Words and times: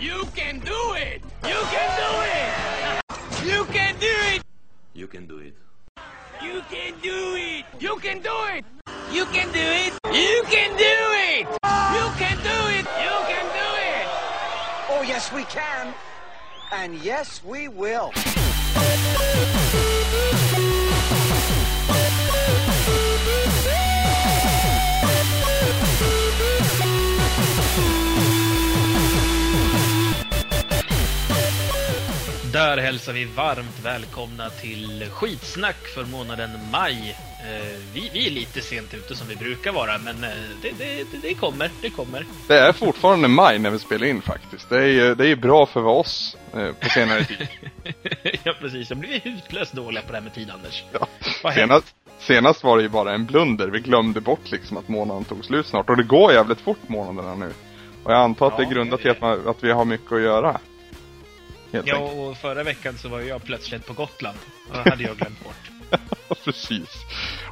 You 0.00 0.26
can 0.34 0.58
do 0.60 0.94
it! 0.94 1.22
You 1.44 1.60
can 1.70 1.88
do 1.96 2.10
it! 2.24 3.46
You 3.46 3.64
can 3.66 3.98
do 3.98 4.06
it! 4.06 4.42
You 4.92 5.06
can 5.06 5.26
do 5.26 5.38
it. 5.38 5.54
You 6.42 6.62
can 6.68 7.00
do 7.02 7.30
it! 7.38 7.64
You 7.80 7.96
can 7.96 8.20
do 8.22 8.30
it! 8.30 8.64
You 9.12 9.24
can 9.26 9.52
do 9.52 9.60
it! 9.60 9.92
You 10.02 10.42
can 10.46 10.66
do 10.76 10.82
it! 10.82 11.46
You 11.94 12.06
can 12.18 12.36
do 12.42 12.58
it! 12.74 12.86
You 13.04 13.16
can 13.30 13.46
do 13.60 13.68
it! 13.78 14.06
Oh, 14.90 15.04
yes, 15.06 15.32
we 15.32 15.44
can. 15.44 15.94
And 16.72 16.94
yes, 16.96 17.42
we 17.44 17.68
will. 17.68 18.12
Där 32.54 32.76
hälsar 32.78 33.12
vi 33.12 33.24
varmt 33.24 33.80
välkomna 33.84 34.50
till 34.50 35.06
skitsnack 35.10 35.76
för 35.94 36.04
månaden 36.04 36.50
maj. 36.72 37.16
Eh, 37.40 37.78
vi, 37.94 38.10
vi 38.12 38.26
är 38.26 38.30
lite 38.30 38.60
sent 38.60 38.94
ute 38.94 39.14
som 39.16 39.28
vi 39.28 39.36
brukar 39.36 39.72
vara, 39.72 39.98
men 39.98 40.24
eh, 40.24 40.30
det, 40.62 40.70
det, 40.78 41.06
det 41.22 41.34
kommer, 41.34 41.70
det 41.82 41.90
kommer. 41.90 42.26
Det 42.48 42.58
är 42.58 42.72
fortfarande 42.72 43.28
maj 43.28 43.58
när 43.58 43.70
vi 43.70 43.78
spelar 43.78 44.06
in 44.06 44.22
faktiskt. 44.22 44.68
Det 44.68 44.78
är 44.78 44.86
ju 44.86 45.14
det 45.14 45.28
är 45.28 45.36
bra 45.36 45.66
för 45.66 45.84
oss 45.86 46.36
eh, 46.54 46.72
på 46.72 46.88
senare 46.88 47.24
tid. 47.24 47.48
ja, 48.44 48.54
precis. 48.60 48.88
Då 48.88 48.94
blir 48.94 49.20
hutlöst 49.20 49.72
dåliga 49.72 50.02
på 50.02 50.08
det 50.12 50.16
här 50.18 50.22
med 50.24 50.34
tid, 50.34 50.50
Anders. 50.50 50.84
Ja. 50.92 51.08
Senast, 51.54 51.86
senast 52.18 52.64
var 52.64 52.76
det 52.76 52.82
ju 52.82 52.88
bara 52.88 53.14
en 53.14 53.26
blunder. 53.26 53.68
Vi 53.68 53.80
glömde 53.80 54.20
bort 54.20 54.50
liksom 54.50 54.76
att 54.76 54.88
månaden 54.88 55.24
tog 55.24 55.44
slut 55.44 55.66
snart. 55.66 55.90
Och 55.90 55.96
det 55.96 56.02
går 56.02 56.32
jävligt 56.32 56.60
fort 56.60 56.88
månaderna 56.88 57.34
nu. 57.34 57.52
Och 58.04 58.12
jag 58.12 58.18
antar 58.20 58.46
att 58.46 58.56
det 58.56 58.62
Ja, 58.62 58.68
är 58.68 58.74
grundat 58.74 58.98
det- 58.98 59.02
till 59.02 59.10
att, 59.10 59.20
man, 59.20 59.48
att 59.48 59.64
vi 59.64 59.72
har 59.72 59.84
mycket 59.84 60.12
att 60.12 60.20
göra. 60.20 60.60
Helt 61.74 61.86
Ja, 61.86 61.94
enkelt. 61.96 62.18
och 62.18 62.36
förra 62.36 62.62
veckan 62.62 62.98
så 62.98 63.08
var 63.08 63.20
jag 63.20 63.44
plötsligt 63.44 63.86
på 63.86 63.92
Gotland. 63.92 64.38
Och 64.68 64.74
det 64.84 64.90
hade 64.90 65.02
jag 65.02 65.16
glömt 65.16 65.44
bort. 65.44 65.70
Precis. 66.44 66.88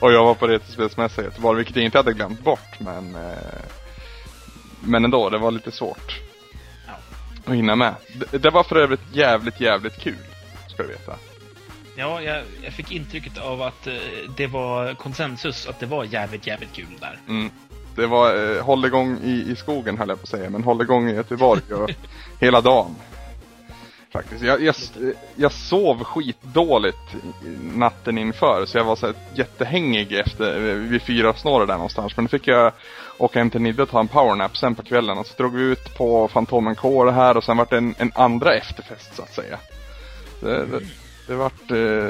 Och 0.01 0.13
jag 0.13 0.25
var 0.25 0.35
på 0.35 0.47
Retrospelsmässa 0.49 1.23
i 1.23 1.25
Göteborg, 1.25 1.57
vilket 1.57 1.77
jag 1.77 1.85
inte 1.85 1.99
hade 1.99 2.13
glömt 2.13 2.41
bort, 2.41 2.81
men... 2.81 3.15
Eh, 3.17 3.33
men 4.81 5.05
ändå, 5.05 5.31
det 5.31 5.39
var 5.39 5.51
lite 5.51 5.71
svårt. 5.73 6.21
Ja. 6.87 6.93
Att 7.45 7.55
hinna 7.55 7.77
med. 7.77 7.95
Det, 8.31 8.39
det 8.39 8.51
var 8.51 8.63
för 8.63 8.77
övrigt 8.77 9.01
jävligt, 9.13 9.61
jävligt 9.61 9.99
kul. 10.01 10.17
Ska 10.69 10.83
du 10.83 10.89
veta. 10.89 11.13
Ja, 11.97 12.21
jag, 12.23 12.43
jag 12.65 12.73
fick 12.73 12.93
intrycket 12.93 13.39
av 13.39 13.63
att 13.63 13.87
eh, 13.87 13.95
det 14.37 14.47
var 14.47 14.95
konsensus, 14.95 15.67
att 15.67 15.81
det 15.81 15.87
var 15.87 16.05
jävligt, 16.05 16.47
jävligt 16.47 16.73
kul 16.73 16.87
där. 17.01 17.19
Mm. 17.29 17.51
Det 17.97 18.07
var 18.07 18.57
eh, 18.57 18.63
hålligång 18.65 19.19
i, 19.25 19.51
i 19.53 19.57
skogen 19.57 19.99
höll 19.99 20.09
jag 20.09 20.19
på 20.19 20.23
att 20.23 20.29
säga, 20.29 20.51
men 20.51 20.63
hålligång 20.65 21.09
i 21.11 21.15
Göteborg 21.15 21.75
och 21.75 21.91
hela 22.41 22.61
dagen. 22.61 22.95
Faktiskt. 24.13 24.43
Jag, 24.43 24.63
jag, 24.63 24.75
jag 25.37 25.53
sov 25.53 26.05
skitdåligt 26.05 27.17
natten 27.75 28.19
inför, 28.19 28.67
så 28.67 28.79
jag 28.79 28.85
var 28.85 28.97
så 28.97 29.07
här 29.07 29.15
jättehängig 29.35 30.13
efter, 30.13 30.75
vid 30.75 31.03
fyra 31.03 31.35
snåret 31.35 31.69
där 31.69 31.75
någonstans. 31.75 32.17
Men 32.17 32.25
då 32.25 32.29
fick 32.29 32.49
jag 32.49 32.73
åka 33.19 33.39
hem 33.39 33.51
till 33.51 33.61
Nidde 33.61 33.83
och 33.83 33.89
ta 33.89 34.01
en 34.01 34.09
powernap 34.09 34.57
sen 34.57 34.75
på 34.75 34.83
kvällen. 34.83 35.19
Och 35.19 35.27
så 35.27 35.37
drog 35.37 35.55
vi 35.55 35.63
ut 35.63 35.95
på 35.97 36.29
Fantomen 36.29 36.75
K 36.75 37.05
det 37.05 37.13
här 37.13 37.37
och 37.37 37.45
sen 37.45 37.57
vart 37.57 37.71
det 37.71 37.77
en, 37.77 37.95
en 37.99 38.13
andra 38.15 38.55
efterfest 38.55 39.17
så 39.17 39.23
att 39.23 39.35
säga. 39.35 39.59
Det, 40.41 40.67
det, 40.67 40.81
det 41.27 41.35
vart 41.35 41.71
eh, 41.71 42.09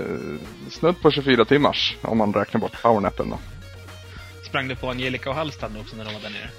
snudd 0.71 1.03
på 1.03 1.11
24 1.11 1.45
timmars 1.45 1.97
om 2.03 2.19
man 2.19 2.33
räknar 2.33 2.61
bort 2.61 2.83
powernappen 2.83 3.31
då. 3.31 3.39
Sprang 4.47 4.69
du 4.69 4.77
på 4.77 4.91
Angelica 4.91 5.31
och 5.31 5.37
Hallstatt 5.37 5.73
också 5.81 5.97
när 5.97 6.05
de 6.05 6.15
var 6.15 6.21
där 6.21 6.31
nere? 6.31 6.51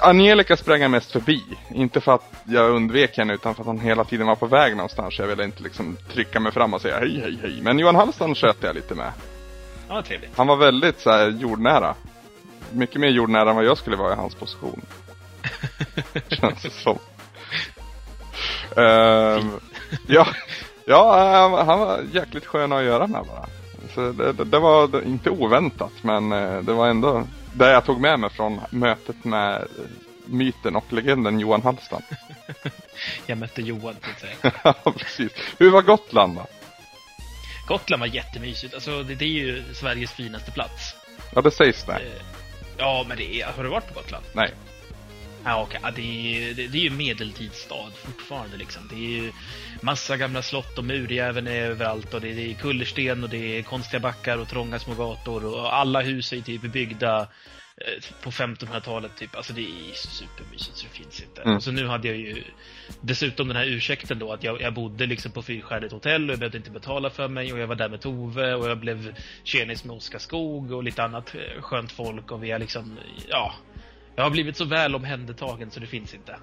Angelica 0.00 0.56
sprang 0.56 0.82
jag 0.82 0.90
mest 0.90 1.12
förbi. 1.12 1.42
Inte 1.70 2.00
för 2.00 2.14
att 2.14 2.32
jag 2.44 2.70
undvek 2.70 3.16
henne 3.16 3.34
utan 3.34 3.54
för 3.54 3.62
att 3.62 3.66
han 3.66 3.80
hela 3.80 4.04
tiden 4.04 4.26
var 4.26 4.36
på 4.36 4.46
väg 4.46 4.76
någonstans. 4.76 5.18
Jag 5.18 5.26
ville 5.26 5.44
inte 5.44 5.62
liksom 5.62 5.96
trycka 6.12 6.40
mig 6.40 6.52
fram 6.52 6.74
och 6.74 6.80
säga 6.80 6.98
hej, 6.98 7.20
hej, 7.20 7.38
hej. 7.42 7.60
Men 7.62 7.78
Johan 7.78 7.94
Hallstrand 7.94 8.36
sköt 8.36 8.56
jag 8.60 8.74
lite 8.74 8.94
med. 8.94 9.12
Ja, 9.88 10.02
trevligt. 10.02 10.30
Han 10.36 10.46
var 10.46 10.56
väldigt 10.56 11.00
så 11.00 11.10
här 11.10 11.28
jordnära. 11.28 11.94
Mycket 12.72 13.00
mer 13.00 13.08
jordnära 13.08 13.50
än 13.50 13.56
vad 13.56 13.64
jag 13.64 13.78
skulle 13.78 13.96
vara 13.96 14.12
i 14.12 14.16
hans 14.16 14.34
position. 14.34 14.80
Känns 16.28 16.62
det 16.62 16.70
som. 16.70 16.98
Ehm, 18.76 19.50
ja, 20.06 20.26
ja 20.84 21.30
han, 21.40 21.66
han 21.66 21.80
var 21.80 22.00
jäkligt 22.12 22.46
skön 22.46 22.72
att 22.72 22.84
göra 22.84 23.06
med 23.06 23.22
bara. 23.24 23.46
Så 23.94 24.12
det, 24.12 24.32
det, 24.32 24.44
det 24.44 24.58
var 24.58 25.02
inte 25.06 25.30
oväntat 25.30 25.92
men 26.02 26.32
eh, 26.32 26.62
det 26.62 26.72
var 26.72 26.88
ändå 26.88 27.24
det 27.58 27.70
jag 27.70 27.84
tog 27.84 28.00
med 28.00 28.20
mig 28.20 28.30
från 28.30 28.60
mötet 28.70 29.24
med 29.24 29.66
myten 30.26 30.76
och 30.76 30.92
legenden 30.92 31.40
Johan 31.40 31.62
Hallstam. 31.62 32.02
Jag 33.26 33.38
mötte 33.38 33.62
Johan, 33.62 33.96
så 34.04 34.10
att 34.10 34.20
säga. 34.20 34.52
Ja, 34.84 34.92
precis. 34.98 35.32
Hur 35.58 35.70
var 35.70 35.82
Gotland 35.82 36.36
då? 36.36 36.46
Gotland 37.68 38.00
var 38.00 38.06
jättemysigt. 38.06 38.74
Alltså, 38.74 39.02
det, 39.02 39.14
det 39.14 39.24
är 39.24 39.28
ju 39.28 39.74
Sveriges 39.74 40.12
finaste 40.12 40.50
plats. 40.50 40.94
Ja, 41.34 41.40
det 41.40 41.50
sägs 41.50 41.84
det. 41.84 41.92
Eh, 41.92 42.22
Ja, 42.78 43.04
men 43.08 43.16
det 43.16 43.40
är... 43.40 43.46
Har 43.46 43.62
du 43.62 43.68
varit 43.68 43.88
på 43.88 43.94
Gotland? 43.94 44.24
Nej. 44.32 44.50
Ja, 45.46 45.62
okej. 45.62 45.80
Ja, 45.82 45.90
det, 45.90 46.02
är, 46.02 46.54
det, 46.54 46.66
det 46.66 46.78
är 46.78 46.82
ju 46.82 46.90
medeltidsstad 46.90 47.90
fortfarande 47.94 48.56
liksom. 48.56 48.82
Det 48.90 48.94
är 48.94 49.22
ju 49.22 49.32
massa 49.80 50.16
gamla 50.16 50.42
slott 50.42 50.78
och 50.78 50.84
murjäveln 50.84 51.46
är 51.46 51.60
överallt 51.60 52.14
och 52.14 52.20
det, 52.20 52.32
det 52.32 52.50
är 52.50 52.54
kullersten 52.54 53.24
och 53.24 53.30
det 53.30 53.58
är 53.58 53.62
konstiga 53.62 54.00
backar 54.00 54.38
och 54.38 54.48
trånga 54.48 54.78
små 54.78 54.94
gator 54.94 55.44
och 55.44 55.74
alla 55.74 56.00
hus 56.00 56.32
är 56.32 56.40
typ 56.40 56.62
byggda 56.62 57.20
eh, 57.76 58.22
på 58.22 58.30
1500-talet 58.30 59.16
typ. 59.16 59.36
Alltså 59.36 59.52
det 59.52 59.62
är 59.62 59.94
supermysigt 59.94 60.76
så 60.76 60.86
det 60.86 60.98
finns 60.98 61.22
inte. 61.22 61.42
Mm. 61.42 61.60
Så 61.60 61.72
nu 61.72 61.86
hade 61.86 62.08
jag 62.08 62.16
ju 62.16 62.44
dessutom 63.00 63.48
den 63.48 63.56
här 63.56 63.66
ursäkten 63.66 64.18
då 64.18 64.32
att 64.32 64.44
jag, 64.44 64.60
jag 64.60 64.74
bodde 64.74 65.06
liksom 65.06 65.32
på 65.32 65.42
fyrstjärnigt 65.42 65.92
hotell 65.92 66.24
och 66.24 66.32
jag 66.32 66.38
behövde 66.38 66.58
inte 66.58 66.70
betala 66.70 67.10
för 67.10 67.28
mig 67.28 67.52
och 67.52 67.58
jag 67.58 67.66
var 67.66 67.74
där 67.74 67.88
med 67.88 68.00
Tove 68.00 68.54
och 68.54 68.68
jag 68.68 68.78
blev 68.78 69.14
tjenis 69.44 69.84
med 69.84 69.96
Oskar 69.96 70.18
Skog 70.18 70.72
och 70.72 70.84
lite 70.84 71.02
annat 71.02 71.34
eh, 71.34 71.62
skönt 71.62 71.92
folk 71.92 72.30
och 72.30 72.44
vi 72.44 72.50
har 72.50 72.58
liksom, 72.58 72.98
ja. 73.28 73.54
Jag 74.16 74.22
har 74.22 74.30
blivit 74.30 74.56
så 74.56 74.64
väl 74.64 74.94
omhändertagen 74.94 75.70
så 75.70 75.80
det 75.80 75.86
finns 75.86 76.14
inte. 76.14 76.36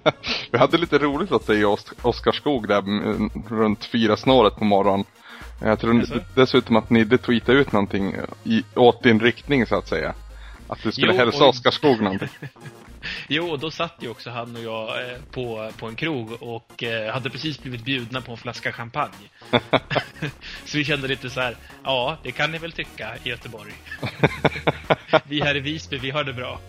Vi 0.50 0.58
hade 0.58 0.78
lite 0.78 0.98
roligt 0.98 1.32
åt 1.32 1.46
dig 1.46 1.64
Os- 1.64 1.92
Oskarskog 2.02 2.68
där 2.68 2.78
mm, 2.78 3.30
runt 3.50 3.84
fyra 3.84 4.16
snåret 4.16 4.56
på 4.56 4.64
morgonen. 4.64 5.04
Jag 5.62 5.80
tror 5.80 5.94
Jaså? 6.00 6.14
dessutom 6.34 6.76
att 6.76 6.90
Nidde 6.90 7.18
tweetade 7.18 7.58
ut 7.58 7.72
någonting 7.72 8.14
i, 8.44 8.62
åt 8.74 9.02
din 9.02 9.20
riktning 9.20 9.66
så 9.66 9.76
att 9.78 9.88
säga. 9.88 10.14
Att 10.68 10.82
du 10.82 10.92
skulle 10.92 11.12
Jo, 11.12 11.18
hälsa 11.18 11.44
och- 11.44 11.50
Oskarskog 11.50 12.00
någonting. 12.00 12.28
Jo, 13.28 13.50
och 13.50 13.58
då 13.58 13.70
satt 13.70 13.94
ju 14.00 14.08
också 14.08 14.30
han 14.30 14.56
och 14.56 14.62
jag 14.62 14.88
eh, 15.10 15.16
på, 15.30 15.70
på 15.78 15.86
en 15.86 15.94
krog 15.96 16.42
och 16.42 16.82
eh, 16.82 17.12
hade 17.12 17.30
precis 17.30 17.62
blivit 17.62 17.84
bjudna 17.84 18.20
på 18.20 18.32
en 18.32 18.38
flaska 18.38 18.72
champagne. 18.72 19.28
så 20.64 20.78
vi 20.78 20.84
kände 20.84 21.08
lite 21.08 21.30
så 21.30 21.40
här, 21.40 21.56
ja, 21.84 22.16
det 22.22 22.32
kan 22.32 22.52
ni 22.52 22.58
väl 22.58 22.72
tycka 22.72 23.16
i 23.24 23.28
Göteborg. 23.28 23.72
vi 25.24 25.40
här 25.40 25.56
i 25.56 25.60
Visby, 25.60 25.98
vi 25.98 26.10
har 26.10 26.24
det 26.24 26.32
bra. 26.32 26.60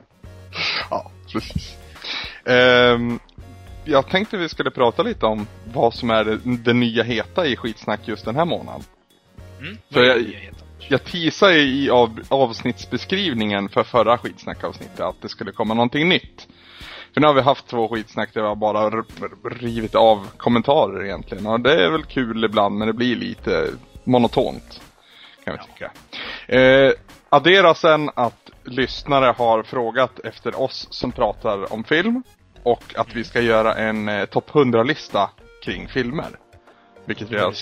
ja, 0.90 1.10
precis. 1.32 1.76
Ehm, 2.44 3.18
jag 3.84 4.08
tänkte 4.08 4.36
vi 4.36 4.48
skulle 4.48 4.70
prata 4.70 5.02
lite 5.02 5.26
om 5.26 5.46
vad 5.72 5.94
som 5.94 6.10
är 6.10 6.24
det, 6.24 6.38
det 6.44 6.72
nya 6.72 7.02
heta 7.02 7.46
i 7.46 7.56
skitsnack 7.56 8.00
just 8.04 8.24
den 8.24 8.36
här 8.36 8.44
månaden. 8.44 8.82
Mm, 9.60 9.78
är 9.94 10.00
jag-? 10.02 10.50
Jag 10.90 11.04
teasade 11.04 11.58
i 11.58 11.90
av, 11.90 12.20
avsnittsbeskrivningen 12.28 13.68
för 13.68 13.84
förra 13.84 14.18
skitsnackavsnittet 14.18 15.00
att 15.00 15.22
det 15.22 15.28
skulle 15.28 15.52
komma 15.52 15.74
någonting 15.74 16.08
nytt. 16.08 16.48
För 17.14 17.20
nu 17.20 17.26
har 17.26 17.34
vi 17.34 17.40
haft 17.40 17.66
två 17.66 17.88
skitsnack 17.88 18.34
där 18.34 18.40
vi 18.40 18.46
har 18.46 18.56
bara 18.56 18.90
rivit 19.50 19.94
av 19.94 20.28
kommentarer 20.36 21.04
egentligen. 21.04 21.46
Och 21.46 21.60
det 21.60 21.84
är 21.84 21.90
väl 21.90 22.04
kul 22.04 22.44
ibland 22.44 22.78
men 22.78 22.86
det 22.86 22.92
blir 22.94 23.16
lite 23.16 23.70
monotont. 24.04 24.80
Kan 25.44 25.58
vi 25.58 25.72
tycka. 25.72 25.90
Eh, 26.58 26.92
addera 27.28 27.74
sen 27.74 28.10
att 28.14 28.50
lyssnare 28.64 29.34
har 29.38 29.62
frågat 29.62 30.18
efter 30.24 30.60
oss 30.60 30.86
som 30.90 31.12
pratar 31.12 31.72
om 31.72 31.84
film. 31.84 32.22
Och 32.62 32.84
att 32.96 33.14
vi 33.14 33.24
ska 33.24 33.40
göra 33.40 33.74
en 33.74 34.08
eh, 34.08 34.24
topp 34.24 34.50
100-lista 34.50 35.30
kring 35.64 35.88
filmer. 35.88 36.28
Vilket 37.04 37.30
vi 37.30 37.38
har. 37.38 37.52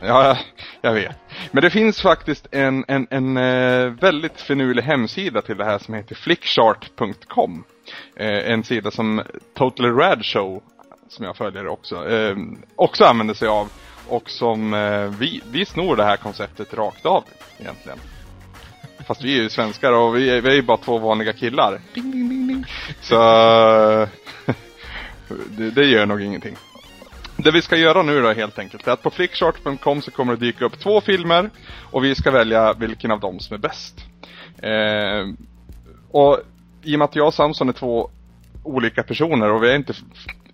Ja, 0.00 0.26
jag- 0.26 0.38
jag 0.80 0.92
vet. 0.92 1.16
Men 1.52 1.62
det 1.62 1.70
finns 1.70 2.02
faktiskt 2.02 2.46
en, 2.50 2.84
en, 2.88 3.06
en 3.10 3.36
eh, 3.36 3.86
väldigt 3.90 4.40
finurlig 4.40 4.82
hemsida 4.82 5.42
till 5.42 5.56
det 5.56 5.64
här 5.64 5.78
som 5.78 5.94
heter 5.94 6.14
flickchart.com. 6.14 7.64
Eh, 8.16 8.50
en 8.52 8.64
sida 8.64 8.90
som 8.90 9.22
Totally 9.54 9.88
Rad 9.88 10.24
Show, 10.24 10.62
som 11.08 11.24
jag 11.24 11.36
följer 11.36 11.66
också, 11.68 12.08
eh, 12.08 12.36
också 12.76 13.04
använder 13.04 13.34
sig 13.34 13.48
av. 13.48 13.68
Och 14.08 14.30
som 14.30 14.74
eh, 14.74 15.06
vi, 15.18 15.42
vi 15.52 15.64
snor 15.64 15.96
det 15.96 16.04
här 16.04 16.16
konceptet 16.16 16.74
rakt 16.74 17.06
av 17.06 17.24
egentligen. 17.58 17.98
Fast 19.06 19.24
vi 19.24 19.38
är 19.38 19.42
ju 19.42 19.50
svenskar 19.50 19.92
och 19.92 20.16
vi 20.16 20.30
är, 20.30 20.40
vi 20.40 20.48
är 20.48 20.54
ju 20.54 20.62
bara 20.62 20.76
två 20.76 20.98
vanliga 20.98 21.32
killar. 21.32 21.80
Ding, 21.94 22.10
ding, 22.10 22.28
ding, 22.28 22.48
ding. 22.48 22.64
Så 23.00 23.14
eh, 23.14 24.08
det, 25.48 25.70
det 25.70 25.84
gör 25.84 26.06
nog 26.06 26.20
ingenting. 26.20 26.56
Det 27.36 27.50
vi 27.50 27.62
ska 27.62 27.76
göra 27.76 28.02
nu 28.02 28.22
då 28.22 28.32
helt 28.32 28.58
enkelt 28.58 28.86
är 28.86 28.92
att 28.92 29.02
på 29.02 29.10
flickchart.com 29.10 30.02
så 30.02 30.10
kommer 30.10 30.36
det 30.36 30.46
dyka 30.46 30.64
upp 30.64 30.80
två 30.80 31.00
filmer 31.00 31.50
och 31.90 32.04
vi 32.04 32.14
ska 32.14 32.30
välja 32.30 32.72
vilken 32.72 33.10
av 33.10 33.20
dem 33.20 33.40
som 33.40 33.54
är 33.54 33.58
bäst. 33.58 34.00
Eh, 34.62 35.28
och 36.10 36.40
i 36.82 36.94
och 36.94 36.98
med 36.98 37.04
att 37.04 37.16
jag 37.16 37.26
och 37.26 37.34
Samson 37.34 37.68
är 37.68 37.72
två 37.72 38.10
olika 38.62 39.02
personer 39.02 39.50
och 39.50 39.62
vi 39.62 39.70
är 39.70 39.76
inte 39.76 39.94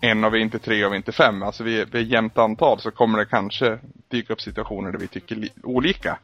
en 0.00 0.24
och 0.24 0.34
vi 0.34 0.38
är 0.38 0.42
inte 0.42 0.58
tre 0.58 0.84
och 0.84 0.92
vi 0.92 0.94
är 0.94 0.98
inte 0.98 1.12
fem. 1.12 1.42
Alltså 1.42 1.64
vi 1.64 1.80
är, 1.80 1.86
vi 1.92 1.98
är 1.98 2.02
jämnt 2.02 2.38
antal 2.38 2.80
så 2.80 2.90
kommer 2.90 3.18
det 3.18 3.26
kanske 3.26 3.78
dyka 4.10 4.32
upp 4.32 4.40
situationer 4.40 4.92
där 4.92 4.98
vi 4.98 5.06
tycker 5.08 5.48
olika. 5.62 6.18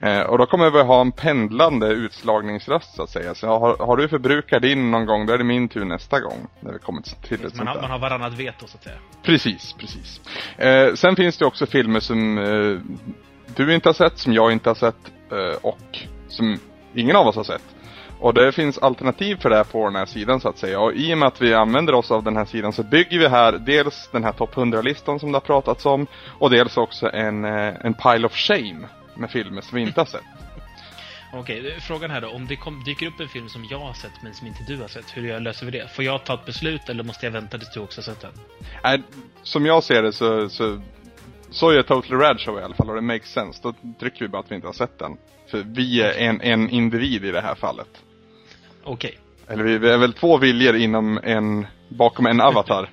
Eh, 0.00 0.20
och 0.20 0.38
då 0.38 0.46
kommer 0.46 0.70
vi 0.70 0.82
ha 0.82 1.00
en 1.00 1.12
pendlande 1.12 1.86
utslagningsröst 1.86 2.94
så 2.94 3.02
att 3.02 3.10
säga. 3.10 3.34
Så 3.34 3.46
har, 3.46 3.86
har 3.86 3.96
du 3.96 4.08
förbrukat 4.08 4.62
din 4.62 4.90
någon 4.90 5.06
gång, 5.06 5.26
då 5.26 5.32
är 5.32 5.38
det 5.38 5.44
min 5.44 5.68
tur 5.68 5.84
nästa 5.84 6.20
gång. 6.20 6.46
När 6.60 6.72
vi 6.72 6.78
kommer 6.78 7.02
till 7.02 7.44
ett 7.44 7.54
Man 7.54 7.66
har, 7.66 7.80
man 7.80 7.90
har 7.90 7.98
varannat 7.98 8.32
veto 8.32 8.66
så 8.66 8.76
att 8.76 8.84
säga. 8.84 8.98
Precis, 9.22 9.74
precis. 9.78 10.20
Eh, 10.58 10.94
sen 10.94 11.16
finns 11.16 11.38
det 11.38 11.44
också 11.44 11.66
filmer 11.66 12.00
som 12.00 12.38
eh, 12.38 12.80
du 13.56 13.74
inte 13.74 13.88
har 13.88 13.94
sett, 13.94 14.18
som 14.18 14.32
jag 14.32 14.52
inte 14.52 14.70
har 14.70 14.74
sett 14.74 15.12
eh, 15.32 15.58
och 15.62 15.98
som 16.28 16.58
ingen 16.94 17.16
av 17.16 17.26
oss 17.26 17.36
har 17.36 17.44
sett. 17.44 17.64
Och 18.20 18.34
det 18.34 18.52
finns 18.52 18.78
alternativ 18.78 19.36
för 19.36 19.50
det 19.50 19.56
här 19.56 19.64
på 19.64 19.84
den 19.84 19.96
här 19.96 20.06
sidan 20.06 20.40
så 20.40 20.48
att 20.48 20.58
säga. 20.58 20.80
Och 20.80 20.92
i 20.92 21.14
och 21.14 21.18
med 21.18 21.28
att 21.28 21.42
vi 21.42 21.54
använder 21.54 21.94
oss 21.94 22.10
av 22.10 22.24
den 22.24 22.36
här 22.36 22.44
sidan 22.44 22.72
så 22.72 22.82
bygger 22.82 23.18
vi 23.18 23.28
här 23.28 23.52
dels 23.52 24.08
den 24.12 24.24
här 24.24 24.32
topp 24.32 24.54
100-listan 24.54 25.18
som 25.20 25.32
det 25.32 25.36
har 25.36 25.40
pratats 25.40 25.86
om 25.86 26.06
och 26.38 26.50
dels 26.50 26.76
också 26.76 27.10
en, 27.10 27.44
eh, 27.44 27.74
en 27.84 27.94
pile 27.94 28.26
of 28.26 28.32
shame 28.32 28.88
med 29.18 29.30
filmer 29.30 29.60
som 29.60 29.76
vi 29.76 29.82
inte 29.82 30.00
har 30.00 30.06
sett. 30.06 30.24
Okej, 31.32 31.80
frågan 31.80 32.10
här 32.10 32.20
då. 32.20 32.28
Om 32.28 32.46
det 32.46 32.56
kom, 32.56 32.84
dyker 32.84 33.06
upp 33.06 33.20
en 33.20 33.28
film 33.28 33.48
som 33.48 33.64
jag 33.70 33.78
har 33.78 33.92
sett 33.92 34.22
men 34.22 34.34
som 34.34 34.46
inte 34.46 34.64
du 34.66 34.76
har 34.76 34.88
sett, 34.88 35.16
hur 35.16 35.28
jag 35.28 35.42
löser 35.42 35.66
vi 35.66 35.72
det? 35.72 35.88
Får 35.94 36.04
jag 36.04 36.24
ta 36.24 36.34
ett 36.34 36.46
beslut 36.46 36.88
eller 36.88 37.04
måste 37.04 37.26
jag 37.26 37.30
vänta 37.30 37.58
tills 37.58 37.72
du 37.72 37.80
också 37.80 38.00
har 38.00 38.04
sett 38.04 38.20
den? 38.20 38.32
Nej, 38.84 39.02
som 39.42 39.66
jag 39.66 39.84
ser 39.84 40.02
det 40.02 40.12
så, 40.12 40.48
så, 40.48 40.80
så 41.50 41.70
är 41.70 41.82
Totally 41.82 42.16
Rad 42.16 42.40
Show 42.40 42.58
i 42.58 42.62
alla 42.62 42.74
fall 42.74 42.88
och 42.88 42.94
det 42.94 43.00
makes 43.00 43.32
sense. 43.32 43.60
Då 43.62 43.74
trycker 44.00 44.20
vi 44.20 44.28
bara 44.28 44.40
att 44.40 44.50
vi 44.50 44.54
inte 44.54 44.68
har 44.68 44.72
sett 44.72 44.98
den. 44.98 45.16
För 45.50 45.58
vi 45.66 46.02
är 46.02 46.12
en, 46.12 46.40
en 46.40 46.70
individ 46.70 47.24
i 47.24 47.30
det 47.30 47.40
här 47.40 47.54
fallet. 47.54 48.02
Okej. 48.84 49.18
Eller 49.48 49.64
vi, 49.64 49.78
vi 49.78 49.90
är 49.90 49.98
väl 49.98 50.12
två 50.12 50.38
viljor 50.38 50.76
inom 50.76 51.20
en, 51.22 51.66
bakom 51.88 52.26
en 52.26 52.40
avatar. 52.40 52.90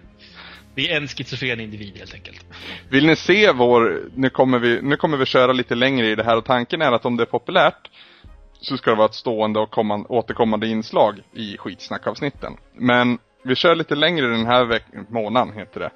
Vi 0.75 0.92
är 0.92 0.98
en 0.98 1.07
schizofren 1.07 1.60
individ 1.60 1.98
helt 1.98 2.13
enkelt. 2.13 2.45
Vill 2.89 3.06
ni 3.07 3.16
se 3.16 3.51
vår, 3.51 4.01
nu 4.16 4.30
kommer, 4.30 4.60
vi, 4.60 4.81
nu 4.81 4.95
kommer 4.95 5.18
vi 5.18 5.25
köra 5.25 5.54
lite 5.54 5.75
längre 5.75 6.07
i 6.07 6.16
det 6.16 6.24
här 6.24 6.38
och 6.38 6.45
tanken 6.45 6.81
är 6.81 6.92
att 6.92 7.06
om 7.06 7.18
det 7.18 7.24
är 7.24 7.25
populärt 7.25 7.89
så 8.62 8.77
ska 8.77 8.89
det 8.89 8.95
vara 8.98 9.06
ett 9.06 9.13
stående 9.13 9.60
och 9.60 9.72
komman, 9.72 10.06
återkommande 10.10 10.68
inslag 10.68 11.19
i 11.33 11.57
skitsnackavsnitten. 11.57 12.54
Men 12.74 13.18
vi 13.44 13.56
kör 13.56 13.75
lite 13.75 13.95
längre 13.95 14.27
den 14.27 14.45
här 14.45 14.66
veck- 14.66 15.10
månaden 15.10 15.54
heter 15.54 15.80
det. 15.80 15.89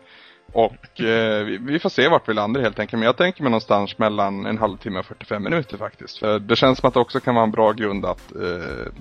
Och 0.53 1.01
eh, 1.01 1.45
vi, 1.45 1.57
vi 1.57 1.79
får 1.79 1.89
se 1.89 2.07
vart 2.07 2.29
vi 2.29 2.33
landar 2.33 2.61
helt 2.61 2.79
enkelt. 2.79 2.99
Men 2.99 3.05
jag 3.05 3.17
tänker 3.17 3.43
mig 3.43 3.51
någonstans 3.51 3.97
mellan 3.97 4.45
en 4.45 4.57
halvtimme 4.57 4.99
och 4.99 5.05
45 5.05 5.43
minuter 5.43 5.77
faktiskt. 5.77 6.17
För 6.17 6.39
det 6.39 6.55
känns 6.55 6.79
som 6.79 6.87
att 6.87 6.93
det 6.93 6.99
också 6.99 7.19
kan 7.19 7.35
vara 7.35 7.43
en 7.43 7.51
bra 7.51 7.71
grund 7.71 8.05
att 8.05 8.35
eh, 8.35 8.91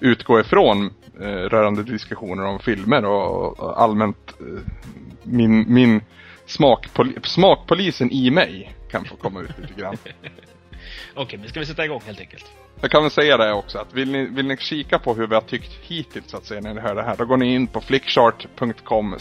utgå 0.00 0.40
ifrån 0.40 0.90
eh, 1.20 1.26
rörande 1.26 1.82
diskussioner 1.82 2.44
om 2.44 2.58
filmer 2.58 3.04
och, 3.04 3.60
och 3.60 3.82
allmänt 3.82 4.34
eh, 4.40 4.60
min, 5.22 5.74
min 5.74 6.00
smakpol 6.46 7.14
smakpolisen 7.24 8.10
i 8.12 8.30
mig 8.30 8.74
kan 8.90 9.04
få 9.04 9.16
komma 9.16 9.40
ut 9.40 9.58
lite 9.58 9.80
grann. 9.80 9.96
Okej, 11.14 11.38
men 11.38 11.48
ska 11.48 11.60
vi 11.60 11.66
sätta 11.66 11.84
igång 11.84 12.00
helt 12.06 12.20
enkelt? 12.20 12.44
Jag 12.80 12.90
kan 12.90 13.02
väl 13.02 13.10
säga 13.10 13.36
det 13.36 13.52
också 13.52 13.78
att 13.78 13.94
vill 13.94 14.10
ni, 14.10 14.26
vill 14.26 14.46
ni 14.46 14.56
kika 14.56 14.98
på 14.98 15.14
hur 15.14 15.26
vi 15.26 15.34
har 15.34 15.42
tyckt 15.42 15.72
hittills 15.82 16.30
så 16.30 16.36
att 16.36 16.44
säga 16.44 16.60
när 16.60 16.74
ni 16.74 16.80
hör 16.80 16.94
det 16.94 17.02
här. 17.02 17.16
Då 17.16 17.24
går 17.24 17.36
ni 17.36 17.54
in 17.54 17.66
på 17.66 17.80
flickchart.com 17.80 19.16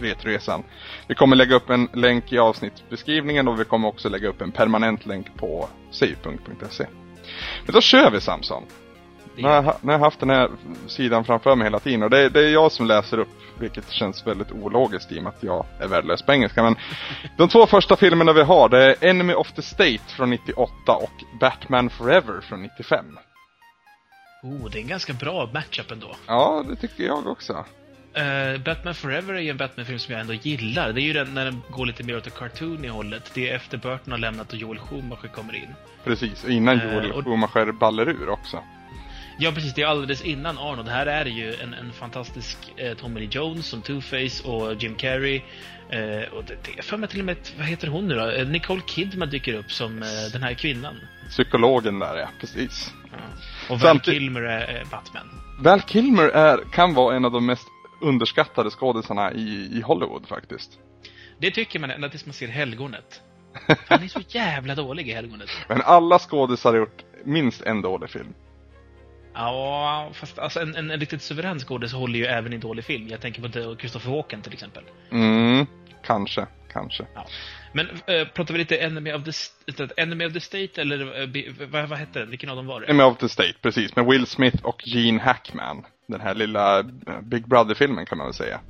retresan. 0.00 0.62
Vi 1.08 1.14
kommer 1.14 1.36
lägga 1.36 1.54
upp 1.54 1.70
en 1.70 1.88
länk 1.92 2.32
i 2.32 2.38
avsnittsbeskrivningen 2.38 3.48
och 3.48 3.60
vi 3.60 3.64
kommer 3.64 3.88
också 3.88 4.08
lägga 4.08 4.28
upp 4.28 4.40
en 4.40 4.52
permanent 4.52 5.06
länk 5.06 5.36
på 5.36 5.68
save.se. 5.90 6.86
Men 7.64 7.74
då 7.74 7.80
kör 7.80 8.10
vi 8.10 8.20
Samson. 8.20 8.62
Nu 9.36 9.48
har, 9.48 9.76
jag, 9.82 9.98
haft 9.98 10.20
den 10.20 10.30
här 10.30 10.50
sidan 10.86 11.24
framför 11.24 11.56
mig 11.56 11.66
hela 11.66 11.78
tiden 11.80 12.02
och 12.02 12.10
det, 12.10 12.18
är- 12.20 12.30
det 12.30 12.40
är 12.46 12.50
jag 12.52 12.72
som 12.72 12.86
läser 12.86 13.18
upp 13.18 13.28
vilket 13.58 13.90
känns 13.90 14.26
väldigt 14.26 14.52
ologiskt 14.52 15.12
i 15.12 15.18
och 15.18 15.22
med 15.22 15.30
att 15.36 15.42
jag 15.42 15.66
är 15.80 15.88
värdelös 15.88 16.22
på 16.22 16.32
engelska. 16.32 16.62
Men 16.62 16.76
de 17.38 17.48
två 17.48 17.66
första 17.66 17.96
filmerna 17.96 18.32
vi 18.32 18.42
har 18.42 18.68
det 18.68 18.84
är 18.84 19.04
Enemy 19.10 19.34
of 19.34 19.52
the 19.52 19.62
State 19.62 20.02
från 20.16 20.30
98 20.30 20.92
och 20.92 21.10
Batman 21.40 21.90
Forever 21.90 22.40
från 22.40 22.62
95. 22.62 23.04
Oh, 24.42 24.70
det 24.70 24.78
är 24.78 24.82
en 24.82 24.88
ganska 24.88 25.12
bra 25.12 25.50
matchup 25.54 25.90
ändå. 25.90 26.16
Ja, 26.26 26.64
det 26.68 26.76
tycker 26.76 27.04
jag 27.04 27.26
också. 27.26 27.52
Uh, 27.52 28.60
Batman 28.64 28.94
Forever 28.94 29.34
är 29.34 29.40
ju 29.40 29.50
en 29.50 29.56
Batman-film 29.56 29.98
som 29.98 30.12
jag 30.12 30.20
ändå 30.20 30.32
gillar. 30.34 30.92
Det 30.92 31.00
är 31.00 31.02
ju 31.02 31.12
den 31.12 31.34
när 31.34 31.44
den 31.44 31.62
går 31.70 31.86
lite 31.86 32.02
mer 32.02 32.16
åt 32.16 32.24
det 32.24 32.30
cartoon 32.30 32.88
hållet. 32.90 33.30
Det 33.34 33.50
är 33.50 33.56
efter 33.56 33.78
Burton 33.78 34.10
har 34.12 34.18
lämnat 34.18 34.52
och 34.52 34.58
Joel 34.58 34.78
Schumacher 34.78 35.28
kommer 35.34 35.54
in. 35.56 35.74
Precis, 36.04 36.44
innan 36.44 36.80
Eh, 36.80 36.94
Joel 36.94 37.12
och- 37.12 37.24
Schumacher 37.24 37.72
ballar 37.72 38.08
ur 38.08 38.28
också. 38.28 38.58
Ja, 39.38 39.52
precis. 39.52 39.74
Det 39.74 39.82
är 39.82 39.86
alldeles 39.86 40.22
innan 40.22 40.58
Arnold. 40.58 40.88
Här 40.88 41.06
är 41.06 41.24
det 41.24 41.30
ju 41.30 41.54
en, 41.54 41.74
en 41.74 41.92
fantastisk 41.92 42.58
eh, 42.76 42.94
Tommy 42.96 43.20
Lee 43.20 43.28
Jones 43.32 43.66
som 43.66 43.82
Two-Face 43.82 44.46
och 44.46 44.82
Jim 44.82 44.94
Carrey. 44.94 45.36
Eh, 45.90 46.32
och 46.32 46.44
det, 46.44 46.56
det 46.64 46.78
är 46.78 46.82
för 46.82 46.96
mig 46.96 47.08
till 47.08 47.18
och 47.20 47.24
med, 47.26 47.36
vad 47.58 47.66
heter 47.66 47.88
hon 47.88 48.08
nu 48.08 48.14
då? 48.14 48.30
Eh, 48.30 48.46
Nicole 48.48 48.80
Kidman 48.86 49.30
dyker 49.30 49.54
upp 49.54 49.72
som 49.72 50.02
eh, 50.02 50.08
den 50.32 50.42
här 50.42 50.54
kvinnan. 50.54 50.94
Psykologen 51.30 51.98
där 51.98 52.16
ja, 52.16 52.28
precis. 52.40 52.92
Ja. 53.12 53.18
Och 53.74 53.80
Val 53.80 53.96
Samtid- 53.96 54.12
Kilmer 54.12 54.40
är 54.42 54.76
eh, 54.80 54.88
Batman. 54.90 55.26
Val 55.60 55.80
Kilmer 55.80 56.28
är, 56.28 56.58
kan 56.72 56.94
vara 56.94 57.16
en 57.16 57.24
av 57.24 57.32
de 57.32 57.46
mest 57.46 57.68
underskattade 58.00 58.70
skådisarna 58.70 59.32
i, 59.32 59.70
i 59.72 59.80
Hollywood 59.80 60.28
faktiskt. 60.28 60.70
Det 61.40 61.50
tycker 61.50 61.78
man 61.78 61.90
ända 61.90 62.08
tills 62.08 62.26
man 62.26 62.32
ser 62.32 62.48
Helgonet. 62.48 63.20
Han 63.88 64.02
är 64.02 64.08
så 64.08 64.20
jävla 64.28 64.74
dålig 64.74 65.08
i 65.08 65.12
Helgonet. 65.12 65.48
Men 65.68 65.82
alla 65.82 66.18
skådisar 66.18 66.70
har 66.70 66.78
gjort 66.78 67.02
minst 67.24 67.62
en 67.62 67.82
dålig 67.82 68.10
film. 68.10 68.34
Ja, 69.36 70.10
fast 70.12 70.38
alltså 70.38 70.60
en, 70.60 70.74
en, 70.76 70.90
en 70.90 71.00
riktigt 71.00 71.22
suverän 71.22 71.58
skådis 71.58 71.92
håller 71.92 72.18
ju 72.18 72.24
även 72.26 72.52
i 72.52 72.58
dålig 72.58 72.84
film. 72.84 73.08
Jag 73.08 73.20
tänker 73.20 73.42
på 73.42 73.76
Christopher 73.76 74.10
Walken 74.10 74.42
till 74.42 74.52
exempel. 74.52 74.82
Mm, 75.10 75.66
kanske, 76.04 76.46
kanske. 76.72 77.06
Ja. 77.14 77.26
Men 77.72 77.86
äh, 78.06 78.28
pratar 78.28 78.52
vi 78.54 78.58
lite 78.58 78.76
Enemy 78.76 79.12
of 79.12 79.22
the, 79.24 79.88
Enemy 79.96 80.26
of 80.26 80.32
the 80.32 80.40
State 80.40 80.80
eller 80.80 81.26
bi- 81.26 81.54
vad, 81.70 81.88
vad 81.88 81.98
hette 81.98 82.18
den? 82.18 82.30
Vilken 82.30 82.50
av 82.50 82.56
dem 82.56 82.66
var 82.66 82.80
det? 82.80 82.86
Enemy 82.86 83.02
of 83.04 83.18
the 83.18 83.28
State, 83.28 83.54
precis. 83.62 83.96
Med 83.96 84.06
Will 84.06 84.26
Smith 84.26 84.64
och 84.64 84.82
Gene 84.86 85.20
Hackman. 85.22 85.86
Den 86.06 86.20
här 86.20 86.34
lilla 86.34 86.78
eh, 86.78 86.84
Big 87.22 87.48
Brother-filmen 87.48 88.06
kan 88.06 88.18
man 88.18 88.26
väl 88.26 88.34
säga. 88.34 88.60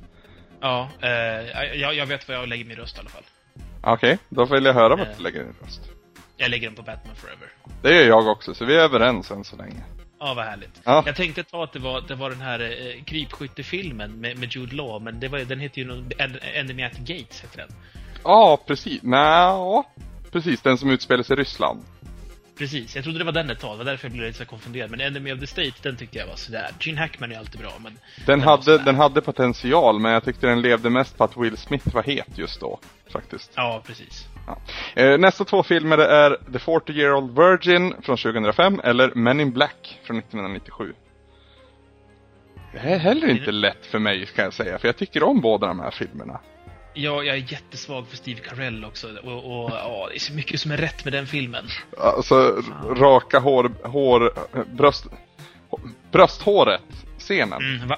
Ja, 0.61 0.89
eh, 1.01 1.09
jag, 1.81 1.95
jag 1.95 2.05
vet 2.05 2.27
vad 2.27 2.37
jag 2.37 2.47
lägger 2.49 2.65
min 2.65 2.77
röst 2.77 2.97
i 2.97 2.99
alla 2.99 3.09
fall. 3.09 3.23
Okej, 3.83 4.17
då 4.29 4.45
vill 4.45 4.65
jag 4.65 4.73
höra 4.73 4.95
vad 4.95 5.07
du 5.17 5.23
lägger 5.23 5.43
din 5.43 5.55
röst. 5.63 5.81
Jag 6.37 6.51
lägger 6.51 6.67
den 6.67 6.75
på 6.75 6.81
Batman 6.81 7.15
Forever. 7.15 7.47
Det 7.81 7.95
gör 7.95 8.07
jag 8.07 8.27
också, 8.27 8.53
så 8.53 8.65
vi 8.65 8.75
är 8.75 8.79
överens 8.79 9.31
än 9.31 9.43
så 9.43 9.55
länge. 9.55 9.83
Ja, 10.19 10.33
vad 10.33 10.45
härligt. 10.45 10.81
Ja. 10.83 11.03
Jag 11.05 11.15
tänkte 11.15 11.43
ta 11.43 11.63
att 11.63 11.73
det 11.73 11.79
var, 11.79 12.01
det 12.07 12.15
var 12.15 12.29
den 12.29 12.41
här 12.41 12.59
eh, 12.59 13.03
krypskyttefilmen 13.03 14.11
med, 14.11 14.37
med 14.37 14.55
Jude 14.55 14.75
Law, 14.75 15.03
men 15.03 15.19
det 15.19 15.27
var, 15.27 15.39
den 15.39 15.59
heter 15.59 15.81
ju 15.81 15.87
någon, 15.87 16.11
En- 16.17 16.39
Enemy 16.53 16.83
at 16.83 16.97
Gates, 16.97 17.41
heter 17.43 17.57
den. 17.57 17.69
Ja, 18.23 18.63
precis. 18.67 19.03
Nja, 19.03 19.83
precis. 20.31 20.61
Den 20.61 20.77
som 20.77 20.89
utspelar 20.89 21.23
sig 21.23 21.33
i 21.33 21.39
Ryssland. 21.39 21.81
Precis, 22.57 22.95
jag 22.95 23.03
trodde 23.03 23.19
det 23.19 23.25
var 23.25 23.31
den 23.31 23.49
ett 23.49 23.59
tag, 23.59 23.73
det 23.73 23.77
var 23.77 23.91
därför 23.91 24.05
jag 24.07 24.11
blev 24.13 24.25
lite 24.27 24.37
så 24.37 24.45
konfunderad. 24.45 24.91
Men 24.91 25.01
Enemy 25.01 25.33
of 25.33 25.39
the 25.39 25.47
State, 25.47 25.71
den 25.81 25.97
tyckte 25.97 26.17
jag 26.17 26.27
var 26.27 26.35
sådär. 26.35 26.71
Gene 26.79 26.99
Hackman 26.99 27.31
är 27.31 27.37
alltid 27.37 27.61
bra, 27.61 27.73
men... 27.79 27.99
Den, 28.25 28.39
var 28.39 28.45
hade, 28.45 28.77
den 28.77 28.95
hade 28.95 29.21
potential, 29.21 29.99
men 29.99 30.11
jag 30.11 30.23
tyckte 30.25 30.47
den 30.47 30.61
levde 30.61 30.89
mest 30.89 31.17
på 31.17 31.23
att 31.23 31.37
Will 31.37 31.57
Smith 31.57 31.93
var 31.95 32.03
het 32.03 32.37
just 32.37 32.59
då. 32.59 32.79
Faktiskt. 33.11 33.51
Ja, 33.55 33.81
precis. 33.87 34.27
Ja. 34.47 34.57
Eh, 34.95 35.17
nästa 35.17 35.45
två 35.45 35.63
filmer 35.63 35.97
är 35.97 36.37
The 36.53 36.59
40 36.59 36.93
Year 36.93 37.13
Old 37.13 37.35
Virgin 37.39 37.93
från 38.01 38.17
2005 38.17 38.81
eller 38.83 39.11
Men 39.15 39.39
in 39.39 39.51
Black 39.51 39.99
från 40.03 40.17
1997. 40.17 40.93
Det 42.71 42.79
är 42.79 42.97
heller 42.97 43.27
inte 43.27 43.51
lätt 43.51 43.85
för 43.85 43.99
mig 43.99 44.25
kan 44.25 44.43
jag 44.43 44.53
säga, 44.53 44.79
för 44.79 44.87
jag 44.87 44.97
tycker 44.97 45.23
om 45.23 45.41
båda 45.41 45.67
de 45.67 45.79
här 45.79 45.91
filmerna. 45.91 46.39
Ja, 46.93 47.23
jag 47.23 47.35
är 47.35 47.51
jättesvag 47.51 48.07
för 48.07 48.17
Steve 48.17 48.39
Carell 48.39 48.85
också. 48.85 49.07
Och, 49.23 49.63
och 49.63 49.71
ja, 49.71 50.07
det 50.09 50.15
är 50.15 50.19
så 50.19 50.33
mycket 50.33 50.61
som 50.61 50.71
är 50.71 50.77
rätt 50.77 51.05
med 51.05 51.13
den 51.13 51.27
filmen. 51.27 51.65
Alltså, 51.97 52.63
raka 52.89 53.39
hår, 53.39 53.71
hår, 53.83 54.33
bröst, 54.75 55.05
brösthåret, 56.11 56.81
scenen. 57.17 57.61
Mm, 57.61 57.87
va, 57.87 57.97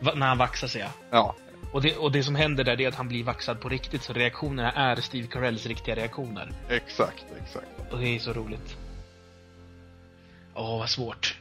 va, 0.00 0.12
när 0.14 0.26
han 0.26 0.38
vaxar 0.38 0.68
sig, 0.68 0.80
ja. 0.80 0.88
Ja, 1.10 1.34
Och 1.74 1.82
det, 1.82 1.96
och 1.96 2.12
det 2.12 2.22
som 2.22 2.34
händer 2.34 2.64
där 2.64 2.80
är 2.80 2.88
att 2.88 2.94
han 2.94 3.08
blir 3.08 3.24
vaxad 3.24 3.60
på 3.60 3.68
riktigt, 3.68 4.02
så 4.02 4.12
reaktionerna 4.12 4.72
är 4.72 4.96
Steve 4.96 5.26
Carells 5.26 5.66
riktiga 5.66 5.94
reaktioner. 5.94 6.52
exakt, 6.68 7.26
exakt. 7.42 7.66
Och 7.92 7.98
det 7.98 8.08
är 8.08 8.18
så 8.18 8.32
roligt. 8.32 8.76
Åh, 10.54 10.78
vad 10.78 10.90
svårt. 10.90 11.38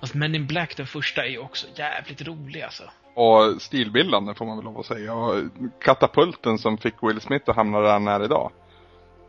Fast 0.00 0.14
Men 0.14 0.34
in 0.34 0.46
Black, 0.46 0.76
den 0.76 0.86
första, 0.86 1.24
är 1.24 1.30
ju 1.30 1.38
också 1.38 1.66
jävligt 1.76 2.22
rolig 2.22 2.62
alltså. 2.62 2.82
Och 3.14 3.62
stilbildande 3.62 4.34
får 4.34 4.46
man 4.46 4.56
väl 4.56 4.64
lov 4.64 4.78
att 4.78 4.86
säga. 4.86 5.14
Och 5.14 5.42
katapulten 5.80 6.58
som 6.58 6.78
fick 6.78 6.94
Will 7.02 7.20
Smith 7.20 7.50
att 7.50 7.56
hamna 7.56 7.80
där 7.80 7.92
han 7.92 8.08
är 8.08 8.24
idag. 8.24 8.52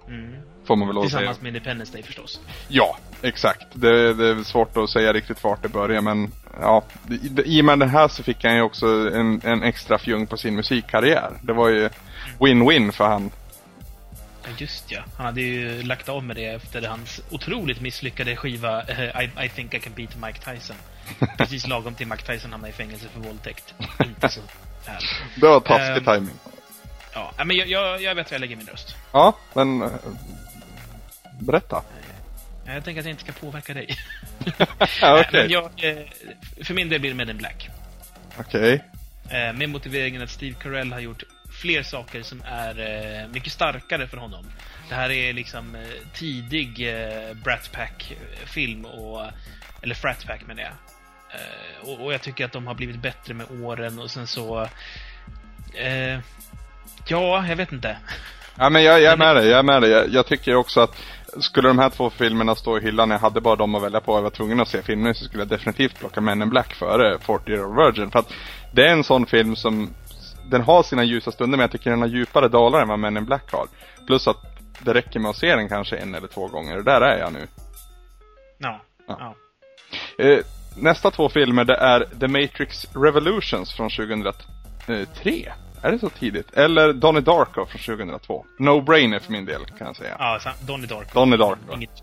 Mm. 0.08 0.36
Får 0.68 0.76
man 0.76 0.88
väl. 0.88 1.02
Tillsammans 1.02 1.42
med 1.42 1.48
Independence 1.48 1.94
Day 1.94 2.04
förstås. 2.04 2.40
Ja, 2.68 2.98
exakt. 3.22 3.68
Det, 3.74 4.14
det 4.14 4.28
är 4.28 4.44
svårt 4.44 4.78
att 4.78 4.90
säga 4.90 5.14
riktigt 5.14 5.44
vart 5.44 5.62
det 5.62 5.70
börjar 5.70 6.02
men 6.02 6.32
ja, 6.62 6.84
i, 7.10 7.42
i 7.58 7.62
och 7.62 7.66
med 7.66 7.80
det 7.80 7.86
här 7.88 8.08
så 8.08 8.24
fick 8.24 8.44
han 8.44 8.56
ju 8.56 8.62
också 8.62 8.86
en, 9.14 9.42
en 9.44 9.64
extra 9.64 9.98
fjung 9.98 10.28
på 10.28 10.38
sin 10.38 10.56
musikkarriär. 10.56 11.32
Det 11.42 11.54
var 11.54 11.70
ju 11.70 11.90
win-win 12.40 12.92
för 12.92 13.08
han. 13.08 13.32
Just 14.58 14.92
ja. 14.92 15.02
Han 15.18 15.26
hade 15.26 15.42
ju 15.42 15.84
lagt 15.84 16.10
av 16.10 16.24
med 16.24 16.36
det 16.36 16.46
efter 16.46 16.88
hans 16.88 17.22
otroligt 17.32 17.82
misslyckade 17.82 18.36
skiva 18.36 18.82
eh, 18.84 19.22
I, 19.24 19.46
I 19.46 19.50
think 19.50 19.74
I 19.74 19.80
can 19.80 19.94
beat 19.96 20.16
Mike 20.22 20.54
Tyson. 20.54 20.76
Precis 21.38 21.68
lagom 21.68 21.96
till 21.96 22.08
Mike 22.08 22.34
Tyson 22.34 22.52
hamnade 22.52 22.70
i 22.74 22.74
fängelse 22.76 23.08
för 23.14 23.20
våldtäkt. 23.20 23.74
Inte 24.06 24.30
så 24.30 24.42
härligt. 24.86 25.10
Det 25.42 25.48
var 25.48 25.60
taskig 25.60 26.08
Ehm. 26.08 26.16
timing. 26.16 26.36
Ja, 27.14 27.34
men 27.46 27.58
jag, 27.58 27.68
jag, 27.68 28.02
jag 28.02 28.16
vet 28.16 28.32
var 28.32 28.36
jag 28.36 28.42
lägger 28.42 28.56
min 28.56 28.68
röst. 28.68 28.96
Ja, 29.12 29.38
men... 29.54 29.82
eh, 29.82 29.90
Berätta. 31.40 31.84
Jag 32.66 32.84
tänker 32.84 33.00
att 33.02 33.06
jag 33.06 33.14
inte 33.14 33.24
ska 33.24 33.32
påverka 33.32 33.74
dig. 33.74 33.98
Okej. 35.02 35.28
Men 35.32 35.50
jag, 35.50 35.64
eh, 35.64 35.98
för 36.64 36.74
min 36.74 36.90
del 36.90 37.00
blir 37.00 37.12
det 37.12 37.16
Men 37.18 37.30
in 37.30 37.38
Black. 37.38 37.70
Okej. 38.40 38.84
Eh, 39.30 39.54
Med 39.54 39.70
motiveringen 39.70 40.22
att 40.22 40.30
Steve 40.30 40.56
Carell 40.62 40.94
har 40.94 41.00
gjort 41.00 41.24
fler 41.62 41.84
saker 41.84 42.22
som 42.24 42.42
är 42.46 42.80
eh, 42.80 43.28
mycket 43.28 43.54
starkare 43.54 44.08
för 44.08 44.18
honom. 44.18 44.46
Det 44.90 44.96
här 44.96 45.12
är 45.12 45.34
liksom 45.34 45.76
eh, 45.76 45.82
tidig 46.14 46.90
eh, 46.90 47.34
Brat 47.34 47.72
Pack-film, 47.72 48.86
och, 48.86 49.26
eller 49.82 49.96
Frat 49.96 50.26
Pack 50.28 50.48
menar 50.48 50.62
jag. 50.64 50.72
Eh, 51.40 51.90
och, 51.90 52.06
och 52.06 52.14
jag 52.14 52.22
tycker 52.22 52.46
att 52.46 52.52
de 52.52 52.68
har 52.68 52.74
blivit 52.74 53.02
bättre 53.02 53.34
med 53.34 53.46
åren 53.52 54.00
och 54.00 54.12
sen 54.12 54.28
så... 54.28 54.62
Eh, 55.76 56.20
ja, 57.08 57.48
jag 57.48 57.56
vet 57.56 57.72
inte. 57.72 57.98
Ja, 58.56 58.70
men 58.70 58.84
jag, 58.84 59.02
jag 59.02 59.14
är 59.14 59.18
med 59.18 59.36
dig, 59.36 59.48
jag 59.48 59.60
är 59.60 59.64
med 59.64 59.82
dig. 59.82 59.92
Jag, 59.92 60.10
jag 60.10 60.26
tycker 60.26 60.56
också 60.56 60.82
att 60.82 60.96
skulle 61.40 61.68
de 61.68 61.80
här 61.80 61.90
två 61.90 62.10
filmerna 62.10 62.56
stå 62.56 62.78
i 62.78 62.82
hyllan, 62.82 63.10
jag 63.10 63.20
hade 63.20 63.42
bara 63.42 63.56
dem 63.56 63.76
att 63.76 63.84
välja 63.84 64.02
på 64.02 64.12
och 64.12 64.18
jag 64.18 64.24
var 64.24 64.30
tvungen 64.30 64.60
att 64.60 64.68
se 64.68 64.82
filmen 64.82 65.16
så 65.16 65.26
skulle 65.26 65.42
jag 65.42 65.48
definitivt 65.48 66.00
plocka 66.00 66.22
Men 66.22 66.42
in 66.42 66.50
Black 66.50 66.74
före 66.74 67.20
40 67.20 67.52
Year 67.52 67.66
Old 67.66 67.76
Virgin. 67.76 68.12
För 68.12 68.20
att 68.20 68.34
det 68.74 68.88
är 68.88 68.92
en 68.92 69.04
sån 69.04 69.26
film 69.26 69.56
som, 69.56 69.90
den 70.50 70.62
har 70.62 70.84
sina 70.84 71.04
ljusa 71.04 71.32
stunder 71.32 71.58
men 71.58 71.64
jag 71.64 71.72
tycker 71.72 71.90
den 71.90 72.02
har 72.02 72.08
djupare 72.08 72.48
dalar 72.48 72.82
än 72.82 72.88
vad 72.88 73.00
Men 73.00 73.18
in 73.18 73.26
Black 73.26 73.52
har. 73.52 73.68
Plus 74.08 74.28
att 74.28 74.38
det 74.80 74.94
räcker 74.94 75.20
med 75.20 75.30
att 75.30 75.38
se 75.38 75.56
den 75.56 75.70
kanske 75.70 75.98
en 75.98 76.16
eller 76.16 76.28
två 76.28 76.48
gånger 76.48 76.78
och 76.78 76.84
där 76.84 77.02
är 77.02 77.20
jag 77.20 77.34
nu. 77.34 77.48
Ja. 78.58 78.82
Ja. 79.08 79.36
Eh, 80.18 80.40
nästa 80.76 81.12
två 81.12 81.30
filmer 81.30 81.64
det 81.64 81.76
är 81.76 82.06
The 82.20 82.28
Matrix 82.28 82.86
Revolutions 82.96 83.74
från 83.74 83.90
2003. 83.90 85.54
Är 85.84 85.92
det 85.92 86.00
så 86.00 86.10
tidigt? 86.10 86.54
Eller 86.54 86.94
Donnie 86.94 87.22
Darko 87.22 87.66
från 87.66 87.98
2002. 87.98 88.46
No-brainer 88.60 89.20
för 89.20 89.32
min 89.32 89.46
del 89.46 89.66
kan 89.66 89.88
jag 89.88 89.96
säga. 89.96 90.16
Ja, 90.20 90.40
Donnie 90.62 90.88
Darko. 90.88 91.10
Donnie 91.14 91.38
Darko. 91.38 91.74
Inget. 91.76 92.02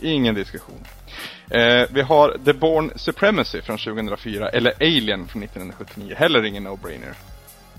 Ingen 0.00 0.34
diskussion. 0.34 0.84
Eh, 1.50 1.86
vi 1.90 2.02
har 2.02 2.36
The 2.44 2.52
Born 2.52 2.92
Supremacy 2.96 3.62
från 3.62 3.78
2004, 3.78 4.48
eller 4.48 4.72
Alien 4.80 5.28
från 5.28 5.42
1979. 5.42 6.14
Heller 6.18 6.44
ingen 6.44 6.66
no-brainer. 6.66 7.14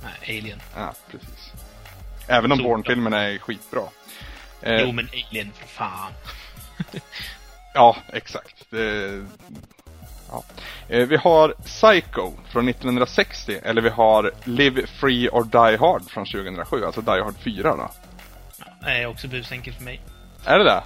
Nej, 0.03 0.39
Alien. 0.39 0.59
Ja, 0.75 0.93
precis. 1.11 1.51
Även 2.27 2.51
om 2.51 2.57
Bourne-filmerna 2.57 3.21
är 3.23 3.37
skitbra. 3.37 3.81
Eh, 4.61 4.81
Jo, 4.81 4.91
men 4.91 5.07
Alien, 5.29 5.51
för 5.55 5.67
fan. 5.67 6.11
Ja, 7.73 7.97
exakt. 8.13 8.65
Det, 8.69 9.25
ja. 10.31 10.43
eh, 10.87 11.07
vi 11.07 11.15
har 11.17 11.53
Psycho 11.63 12.31
från 12.51 12.69
1960, 12.69 13.59
eller 13.63 13.81
vi 13.81 13.89
har 13.89 14.31
Live 14.43 14.87
Free 14.87 15.29
or 15.29 15.43
Die 15.43 15.77
Hard 15.77 16.09
från 16.09 16.25
2007, 16.25 16.85
alltså 16.85 17.01
Die 17.01 17.21
Hard 17.21 17.35
4 17.35 17.75
då. 17.75 17.91
Nej, 18.81 19.07
också 19.07 19.27
busenkel 19.27 19.73
för 19.73 19.83
mig. 19.83 20.01
Är 20.45 20.57
det 20.57 20.63
det? 20.63 20.83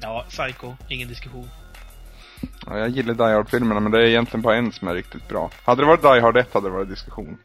Ja, 0.00 0.24
Psycho, 0.28 0.74
ingen 0.88 1.08
diskussion. 1.08 1.48
Ja, 2.66 2.78
jag 2.78 2.88
gillar 2.88 3.14
Die 3.14 3.34
Hard-filmerna, 3.34 3.80
men 3.80 3.92
det 3.92 3.98
är 3.98 4.06
egentligen 4.06 4.42
bara 4.42 4.56
en 4.56 4.72
som 4.72 4.88
är 4.88 4.94
riktigt 4.94 5.28
bra. 5.28 5.50
Hade 5.64 5.82
det 5.82 5.86
varit 5.86 6.02
Die 6.02 6.20
Hard 6.20 6.36
1 6.36 6.54
hade 6.54 6.68
det 6.68 6.72
varit 6.72 6.88
diskussion. 6.88 7.38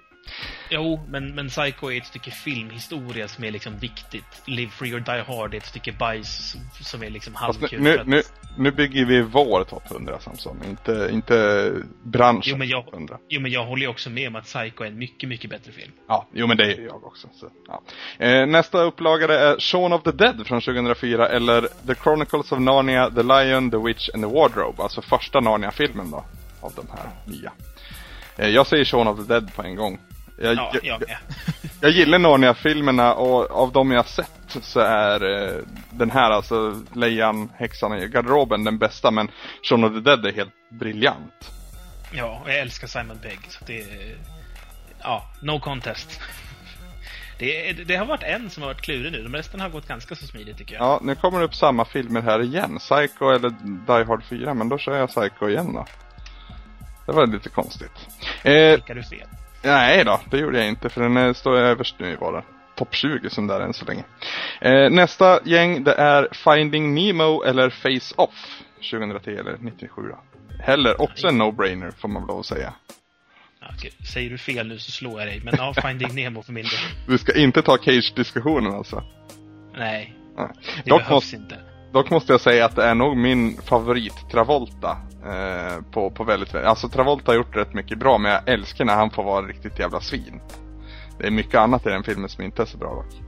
Jo, 0.70 1.06
men, 1.08 1.36
men 1.36 1.50
Psycho 1.50 1.92
är 1.92 1.98
ett 1.98 2.06
stycke 2.06 2.32
filmhistoria 2.32 3.28
som 3.28 3.44
är 3.44 3.52
liksom 3.52 3.78
viktigt. 3.80 4.42
Live 4.46 4.72
Free 4.72 4.94
or 4.94 5.00
Die 5.00 5.24
Hard 5.28 5.54
är 5.54 5.58
ett 5.58 5.66
stycke 5.66 5.92
bajs 5.92 6.56
som- 6.82 7.04
är 7.04 7.10
liksom 7.10 7.36
halvkul. 7.36 7.82
nu, 7.82 8.00
att- 8.00 8.08
nu, 8.08 8.22
nu 8.58 8.72
bygger 8.72 9.06
vi 9.06 9.22
vår 9.22 9.64
topp 9.64 9.84
100 9.92 10.20
Samson, 10.20 10.58
inte, 10.70 11.10
inte 11.12 11.72
branschen 12.04 12.42
Jo 12.46 12.58
men, 12.58 12.68
jag, 12.68 12.86
topp 12.86 12.94
100. 12.94 13.18
jo, 13.30 13.42
men 13.42 13.52
jag 13.52 13.66
håller 13.66 13.82
ju 13.82 13.88
också 13.88 14.10
med 14.10 14.28
om 14.28 14.36
att 14.36 14.46
Psycho 14.46 14.84
är 14.84 14.88
en 14.88 14.98
mycket, 14.98 15.30
mycket 15.30 15.50
bättre 15.50 15.72
film. 15.72 15.92
Ja, 16.08 16.28
jo 16.34 16.48
men 16.48 16.58
det 16.58 16.74
är 16.74 16.82
jag 16.82 17.04
också. 17.06 17.28
Så, 17.34 17.50
ja. 17.68 17.82
eh, 18.26 18.46
nästa 18.46 18.82
upplagare 18.84 19.40
är 19.40 19.60
Shaun 19.60 19.94
of 19.94 20.04
the 20.04 20.12
Dead 20.12 20.48
från 20.48 20.62
2004 20.62 21.28
eller 21.30 21.62
The 21.88 21.96
Chronicles 22.04 22.52
of 22.52 22.60
Narnia, 22.60 23.10
The 23.12 23.24
Lion, 23.24 23.72
The 23.72 23.78
Witch 23.78 24.10
and 24.14 24.24
the 24.24 24.30
Wardrobe. 24.30 24.84
Alltså 24.84 25.02
första 25.02 25.40
Narnia-filmen 25.40 26.12
då. 26.12 26.26
Av 26.62 26.74
de 26.76 26.86
här 26.98 27.10
nya. 27.26 27.52
Eh, 28.38 28.50
jag 28.50 28.68
säger 28.68 28.86
Shaun 28.86 29.08
of 29.08 29.18
the 29.18 29.24
Dead 29.34 29.56
på 29.56 29.64
en 29.64 29.76
gång. 29.76 30.00
Jag, 30.38 30.56
Ja, 30.56 30.72
jag, 30.74 30.86
jag 30.86 31.02
jag, 31.02 31.08
med. 31.08 31.18
jag 31.82 31.92
gillar 31.92 32.20
Narnia-filmerna 32.20 33.14
och 33.14 33.52
av 33.52 33.72
de 33.72 33.92
jag 33.92 34.08
sett 34.08 34.58
så 34.62 34.80
är 34.80 35.24
eh, 35.24 35.64
den 35.90 36.12
här 36.12 36.32
alltså 36.32 36.82
Lejan, 36.94 37.52
häxan 37.56 37.98
i 37.98 38.08
garderoben 38.08 38.64
den 38.64 38.78
bästa 38.78 39.12
men 39.12 39.32
Shaun 39.64 39.84
of 39.84 39.94
the 39.94 40.00
Dead 40.00 40.26
är 40.26 40.34
helt 40.34 40.54
briljant. 40.70 41.52
Ja, 42.12 42.42
och 42.44 42.50
jag 42.50 42.60
älskar 42.60 42.88
Simon 42.88 43.18
Pegg, 43.18 43.40
så 43.50 43.66
det 43.66 43.82
är... 43.82 44.18
Ja, 45.04 45.24
no 45.42 45.60
contest. 45.60 46.22
Det, 47.40 47.74
det 47.74 47.96
har 47.96 48.06
varit 48.06 48.24
en 48.24 48.50
som 48.50 48.64
har 48.64 48.70
varit 48.70 48.82
klurig 48.82 49.12
nu, 49.12 49.24
de 49.24 49.36
resten 49.36 49.60
har 49.60 49.70
gått 49.70 49.88
ganska 49.88 50.16
så 50.16 50.28
smidigt 50.28 50.58
tycker 50.58 50.76
jag. 50.76 50.84
Ja, 50.84 51.00
nu 51.04 51.16
kommer 51.16 51.40
det 51.40 51.46
upp 51.46 51.56
samma 51.56 51.86
filmer 51.86 52.22
här 52.22 52.42
igen. 52.42 52.78
Psycho 52.80 53.30
eller 53.30 53.50
Die 53.88 54.04
Hard 54.04 54.24
4, 54.24 54.54
men 54.54 54.70
då 54.70 54.78
kör 54.78 54.98
jag 54.98 55.10
Psycho 55.10 55.50
igen 55.50 55.74
då. 55.74 55.86
Det 57.06 57.12
var 57.12 57.28
lite 57.28 57.50
konstigt. 57.50 57.92
Eh, 58.44 58.80
du 58.88 59.04
fel? 59.04 59.28
Nej 59.64 60.04
då, 60.06 60.22
det 60.32 60.38
gjorde 60.38 60.58
jag 60.58 60.68
inte 60.68 60.90
för 60.90 61.10
den 61.10 61.34
står 61.34 61.58
överst 61.58 61.96
nu 62.00 62.12
i 62.12 62.16
våra 62.16 62.44
topp 62.76 62.96
20 62.96 63.30
som 63.30 63.48
där 63.48 63.62
än 63.62 63.74
så 63.74 63.86
länge. 63.86 64.04
Eh, 64.62 64.90
nästa 64.90 65.40
gäng 65.44 65.84
det 65.84 65.94
är 65.94 66.28
Finding 66.32 66.94
Nemo 66.96 67.44
eller 67.44 67.70
Face 67.70 68.16
Off 68.16 68.62
2003 68.92 69.32
eller 69.40 69.58
97 69.60 70.02
då. 70.02 70.20
Heller 70.64 71.02
också 71.02 71.28
en 71.28 71.42
no-brainer 71.42 71.92
får 71.92 72.08
man 72.08 72.22
väl 72.22 72.28
lov 72.28 72.40
att 72.40 72.46
säga. 72.46 72.74
Okej. 73.76 73.92
Säger 74.14 74.30
du 74.30 74.38
fel 74.38 74.68
nu 74.68 74.80
så 74.80 74.92
slår 74.92 75.20
jag 75.20 75.30
dig, 75.30 75.42
men 75.44 75.54
ja, 75.58 75.74
Finding 75.82 76.16
Nemo 76.16 76.44
för 76.44 76.54
min 76.54 76.64
del. 76.64 76.80
Vi 77.08 77.18
ska 77.18 77.36
inte 77.36 77.62
ta 77.62 77.78
Cage-diskussionen 77.78 78.74
alltså. 78.74 79.04
Nej, 79.78 80.14
Nej. 80.38 80.48
det 80.84 80.90
Dock 80.90 81.00
behövs 81.00 81.12
måste, 81.12 81.36
inte. 81.36 81.56
Dock 81.92 82.10
måste 82.10 82.34
jag 82.34 82.42
säga 82.42 82.66
att 82.66 82.76
det 82.76 82.84
är 82.84 82.96
nog 82.96 83.18
min 83.18 83.62
favorit 83.62 84.30
Travolta. 84.32 84.98
Eh, 85.26 85.82
på, 85.92 86.12
på 86.12 86.24
väldigt, 86.24 86.56
alltså 86.56 86.90
Travolta 86.90 87.32
har 87.32 87.36
gjort 87.36 87.56
rätt 87.56 87.74
mycket 87.74 87.98
bra 87.98 88.18
men 88.18 88.32
jag 88.32 88.50
älskar 88.50 88.86
när 88.86 88.96
han 88.96 89.10
får 89.10 89.24
vara 89.24 89.46
riktigt 89.46 89.80
jävla 89.80 90.02
svin. 90.02 90.42
Det 91.20 91.28
är 91.28 91.32
mycket 91.32 91.56
annat 91.56 91.86
i 91.86 91.90
den 91.90 92.04
filmen 92.04 92.30
som 92.30 92.44
inte 92.44 92.62
är 92.62 92.66
så 92.66 92.78
bra 92.78 92.96
dock. 92.96 93.22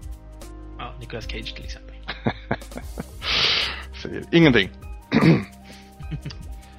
Ja, 0.77 0.93
Nicolas 0.99 1.25
Cage 1.25 1.55
till 1.55 1.63
exempel. 1.63 1.95
Säger 4.01 4.23
ingenting. 4.31 4.69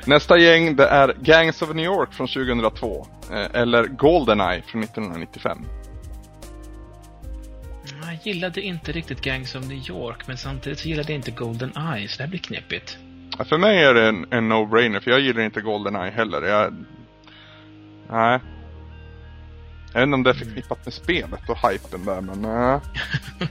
Nästa 0.07 0.39
gäng 0.39 0.77
det 0.77 0.87
är 0.87 1.15
Gangs 1.21 1.63
of 1.63 1.75
New 1.75 1.85
York 1.85 2.13
från 2.13 2.29
2002. 2.29 3.07
Eh, 3.33 3.61
eller 3.61 3.87
Goldeneye 3.87 4.63
från 4.63 4.83
1995. 4.83 5.59
Jag 8.03 8.19
gillade 8.27 8.61
inte 8.63 8.93
riktigt 8.93 9.21
Gangs 9.21 9.55
of 9.55 9.65
New 9.69 9.89
York, 9.91 10.27
men 10.27 10.37
samtidigt 10.37 10.79
så 10.79 10.89
gillade 10.89 11.13
jag 11.13 11.19
inte 11.19 11.31
Golden 11.31 11.73
Eye, 11.95 12.09
så 12.09 12.17
det 12.19 12.23
här 12.23 12.31
blir 12.31 12.41
knepigt. 12.41 12.99
Ja, 13.39 13.45
För 13.45 13.59
mig 13.59 13.85
är 13.85 13.95
det 13.95 14.09
en, 14.09 14.27
en 14.33 14.53
no-brainer 14.53 15.01
för 15.01 15.11
jag 15.11 15.21
gillar 15.21 15.43
inte 15.43 15.61
Goldeneye 15.61 16.11
heller. 16.11 16.43
Jag... 16.43 16.75
Nej. 18.11 18.41
Jag 19.93 20.01
vet 20.01 20.03
inte 20.03 20.15
om 20.15 20.23
det 20.23 20.31
är 20.31 20.35
förknippat 20.35 20.85
med 20.85 20.95
spelet 20.95 21.49
och 21.49 21.71
hypen 21.71 22.05
där 22.05 22.21
men 22.21 22.43
nej. 22.43 22.81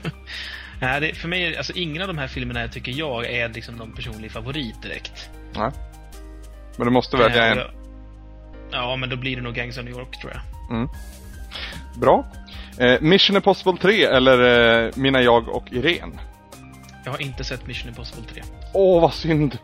Nej, 0.80 1.00
det, 1.00 1.14
för 1.14 1.28
mig, 1.28 1.42
är- 1.54 1.56
alltså 1.58 1.72
ingen 1.72 2.02
av 2.02 2.08
de 2.08 2.18
här 2.18 2.26
filmerna 2.28 2.60
jag 2.60 2.72
tycker 2.72 2.92
jag 2.92 3.26
är 3.26 3.48
liksom 3.48 3.74
någon 3.74 3.92
personlig 3.92 4.32
favorit 4.32 4.82
direkt. 4.82 5.30
nej. 5.56 5.70
Men 6.76 6.86
du 6.86 6.92
måste 6.92 7.16
välja 7.16 7.46
Eh, 7.46 7.52
en. 7.52 7.58
Ja, 8.70 8.96
men 8.96 9.08
då 9.08 9.16
blir 9.16 9.36
det 9.36 9.42
nog 9.42 9.54
Gangs 9.54 9.78
of 9.78 9.84
New 9.84 9.94
York 9.94 10.20
tror 10.20 10.32
jag. 10.32 10.76
Mm. 10.76 10.88
Bra. 12.00 12.26
Eh, 12.80 13.00
Mission 13.00 13.36
Impossible 13.36 13.76
3 13.80 14.04
eller 14.04 14.84
eh, 14.86 14.92
Mina 14.96 15.22
jag 15.22 15.48
och 15.48 15.72
Irene. 15.72 16.18
Jag 17.04 17.10
har 17.12 17.22
inte 17.22 17.44
sett 17.44 17.66
Mission 17.66 17.88
Impossible 17.88 18.24
3. 18.32 18.42
Åh, 18.74 19.00
vad 19.02 19.14
synd! 19.14 19.58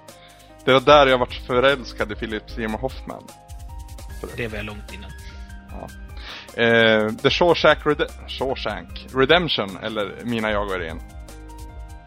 Det 0.65 0.73
var 0.73 0.81
där 0.81 1.07
jag 1.07 1.19
vart 1.19 1.35
förälskad 1.35 2.13
i 2.13 2.15
Philip 2.15 2.51
Seymour 2.51 2.79
Hoffman. 2.79 3.23
Det 4.37 4.49
var 4.49 4.57
jag 4.57 4.65
långt 4.67 4.95
innan. 4.95 5.11
Eh, 6.57 7.09
The 7.23 7.31
Shawshank, 7.31 7.79
Rede- 7.87 8.29
Shawshank 8.29 8.89
Redemption 9.15 9.79
eller 9.83 10.15
Mina 10.25 10.51
jag 10.51 10.67
och 10.71 10.75
Irene. 10.77 11.01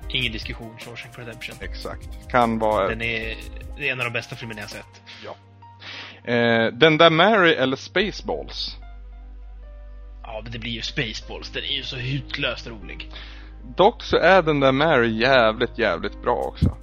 Ingen 0.10 0.32
diskussion, 0.32 0.76
Shawshank 0.80 1.18
Redemption. 1.20 1.56
Exakt. 1.62 2.30
Kan 2.32 2.60
vara... 2.60 2.88
Den 2.88 3.02
är, 3.02 3.38
det 3.78 3.88
är 3.90 3.92
en 3.92 4.00
av 4.00 4.06
de 4.06 4.14
bästa 4.14 4.36
filmerna 4.36 4.62
jag 4.62 4.70
sett. 4.70 5.02
Ja. 5.26 5.36
Eh, 6.34 6.74
den 6.74 6.98
där 6.98 7.10
Mary 7.10 7.54
eller 7.54 7.76
Spaceballs. 7.78 8.76
Det 10.52 10.60
blir 10.60 10.72
ju 10.72 10.82
Spaceballs. 10.82 11.50
Den 11.50 11.64
är 11.64 11.76
ju 11.76 11.84
så 11.84 11.96
hutlöst 11.96 12.68
rolig. 12.68 13.10
Dock 13.78 14.04
så 14.04 14.18
är 14.18 14.42
den 14.42 14.60
där 14.60 14.72
Mary 14.72 15.20
jävligt, 15.20 15.78
jävligt 15.78 16.22
bra 16.22 16.36
också. 16.36 16.78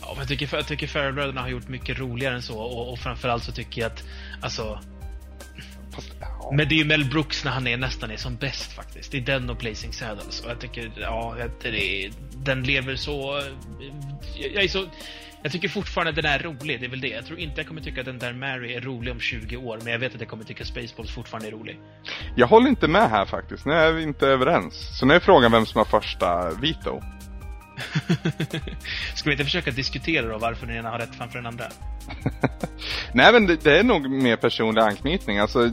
Ja, 0.00 0.08
men 0.10 0.18
jag 0.18 0.28
tycker, 0.28 0.56
jag 0.56 0.66
tycker 0.66 0.86
Farrell-bröderna 0.86 1.40
har 1.40 1.48
gjort 1.48 1.68
mycket 1.68 1.98
roligare 1.98 2.34
än 2.34 2.42
så 2.42 2.58
och, 2.58 2.92
och 2.92 2.98
framförallt 2.98 3.44
så 3.44 3.52
tycker 3.52 3.80
jag 3.80 3.92
att, 3.92 4.04
alltså, 4.42 4.80
Fast, 5.98 6.12
ja. 6.20 6.50
Men 6.52 6.68
det 6.68 6.74
är 6.74 6.76
ju 6.76 6.84
Mel 6.84 7.04
Brooks 7.04 7.44
när 7.44 7.50
han 7.50 7.66
är 7.66 7.76
nästan 7.76 8.10
är 8.10 8.16
som 8.16 8.36
bäst 8.36 8.72
faktiskt. 8.72 9.12
Det 9.12 9.18
är 9.18 9.22
den 9.22 9.50
och 9.50 9.56
Blazing 9.56 9.92
Saddles. 9.92 10.40
Och 10.40 10.50
jag 10.50 10.60
tycker, 10.60 10.92
ja, 10.96 11.36
det 11.62 12.04
är, 12.04 12.12
den 12.36 12.62
lever 12.62 12.96
så... 12.96 13.42
Jag 14.54 14.64
är 14.64 14.68
så... 14.68 14.86
Jag 15.42 15.52
tycker 15.52 15.68
fortfarande 15.68 16.12
den 16.12 16.30
är 16.30 16.38
rolig, 16.38 16.80
det 16.80 16.86
är 16.86 16.90
väl 16.90 17.00
det. 17.00 17.08
Jag 17.08 17.26
tror 17.26 17.38
inte 17.38 17.60
jag 17.60 17.66
kommer 17.66 17.80
tycka 17.80 18.00
att 18.00 18.06
den 18.06 18.18
där 18.18 18.32
Mary 18.32 18.74
är 18.74 18.80
rolig 18.80 19.12
om 19.12 19.20
20 19.20 19.56
år, 19.56 19.78
men 19.82 19.92
jag 19.92 19.98
vet 19.98 20.14
att 20.14 20.20
jag 20.20 20.30
kommer 20.30 20.44
tycka 20.44 20.64
Spaceballs 20.64 21.10
fortfarande 21.10 21.48
är 21.48 21.52
rolig. 21.52 21.78
Jag 22.36 22.46
håller 22.46 22.68
inte 22.68 22.88
med 22.88 23.10
här 23.10 23.24
faktiskt, 23.24 23.66
nu 23.66 23.72
är 23.72 23.92
vi 23.92 24.02
inte 24.02 24.26
överens. 24.26 24.98
Så 24.98 25.06
nu 25.06 25.14
är 25.14 25.20
frågan 25.20 25.52
vem 25.52 25.66
som 25.66 25.78
har 25.78 25.84
första 26.00 26.50
veto. 26.50 27.00
Ska 29.14 29.24
vi 29.24 29.32
inte 29.32 29.44
försöka 29.44 29.70
diskutera 29.70 30.26
då 30.28 30.38
varför 30.38 30.66
den 30.66 30.76
ena 30.76 30.90
har 30.90 30.98
rätt 30.98 31.14
framför 31.14 31.38
den 31.38 31.46
andra? 31.46 31.64
Nej 33.12 33.32
men 33.32 33.46
det, 33.46 33.64
det, 33.64 33.78
är 33.78 33.84
nog 33.84 34.10
mer 34.10 34.36
personlig 34.36 34.82
anknytning. 34.82 35.38
Alltså, 35.38 35.70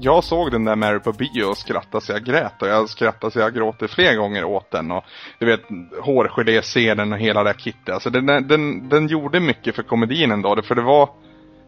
jag 0.00 0.24
såg 0.24 0.50
den 0.50 0.64
där 0.64 0.76
Mary 0.76 0.98
på 0.98 1.12
bio 1.12 1.44
och 1.44 1.58
skrattade 1.58 2.04
så 2.04 2.12
jag 2.12 2.24
grät 2.24 2.62
och 2.62 2.68
jag 2.68 2.88
skrattade 2.88 3.32
så 3.32 3.38
jag 3.38 3.54
gråter 3.54 3.86
fler 3.86 4.16
gånger 4.16 4.44
åt 4.44 4.70
den 4.70 4.90
och 4.90 5.04
du 5.38 5.46
vet 5.46 5.62
hårgelé-scenen 6.00 7.12
och 7.12 7.18
hela 7.18 7.44
det 7.44 7.54
kittet. 7.58 7.94
Alltså 7.94 8.10
den, 8.10 8.26
den, 8.26 8.88
den 8.88 9.08
gjorde 9.08 9.40
mycket 9.40 9.76
för 9.76 9.82
komedin 9.82 10.30
ändå, 10.30 10.62
för 10.62 10.74
det 10.74 10.82
var 10.82 11.08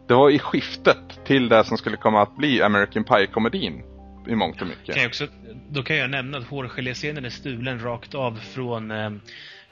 det 0.07 0.13
var 0.13 0.29
i 0.29 0.39
skiftet 0.39 1.25
till 1.25 1.49
det 1.49 1.63
som 1.63 1.77
skulle 1.77 1.97
komma 1.97 2.21
att 2.21 2.37
bli 2.37 2.61
American 2.61 3.03
Pie-komedin 3.03 3.83
i 4.27 4.35
mångt 4.35 4.61
och 4.61 4.67
mycket. 4.67 4.95
Kan 4.95 5.03
jag 5.03 5.09
också, 5.09 5.27
då 5.69 5.83
kan 5.83 5.95
jag 5.95 6.09
nämna 6.09 6.37
att 6.37 6.43
hårgelé-scenen 6.43 7.25
är 7.25 7.29
stulen 7.29 7.79
rakt 7.79 8.15
av 8.15 8.39
från 8.53 8.91
eh, 8.91 9.09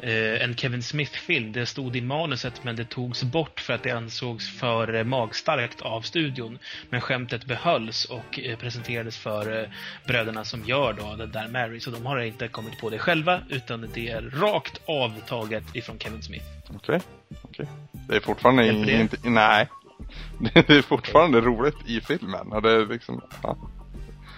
eh, 0.01 0.43
en 0.43 0.55
Kevin 0.55 0.83
Smith-film. 0.83 1.51
Det 1.51 1.65
stod 1.65 1.95
i 1.95 2.01
manuset 2.01 2.63
men 2.63 2.75
det 2.75 2.89
togs 2.89 3.23
bort 3.23 3.59
för 3.59 3.73
att 3.73 3.83
det 3.83 3.91
ansågs 3.91 4.59
för 4.59 4.93
eh, 4.93 5.03
magstarkt 5.03 5.81
av 5.81 6.01
studion. 6.01 6.59
Men 6.89 7.01
skämtet 7.01 7.45
behölls 7.45 8.05
och 8.05 8.39
eh, 8.39 8.57
presenterades 8.57 9.17
för 9.17 9.61
eh, 9.61 9.69
bröderna 10.07 10.43
som 10.43 10.63
gör 10.65 10.93
då 10.93 11.15
den 11.15 11.31
där 11.31 11.47
Mary. 11.47 11.79
Så 11.79 11.91
de 11.91 12.05
har 12.05 12.19
inte 12.19 12.47
kommit 12.47 12.79
på 12.79 12.89
det 12.89 12.99
själva 12.99 13.41
utan 13.49 13.89
det 13.93 14.09
är 14.09 14.21
rakt 14.21 14.81
avtaget 14.85 15.75
ifrån 15.75 15.99
Kevin 15.99 16.21
Smith. 16.21 16.45
Okej, 16.75 16.77
okay. 16.77 16.99
okay. 17.43 17.65
Det 18.07 18.15
är 18.15 18.19
fortfarande 18.19 18.67
inte... 18.67 19.17
Nej. 19.23 19.67
Det 20.53 20.69
är 20.69 20.81
fortfarande 20.81 21.37
okay. 21.37 21.49
roligt 21.49 21.75
i 21.87 22.01
filmen. 22.01 22.51
Och 22.51 22.61
det 22.61 22.71
är 22.71 22.85
liksom... 22.85 23.21
Ja. 23.43 23.57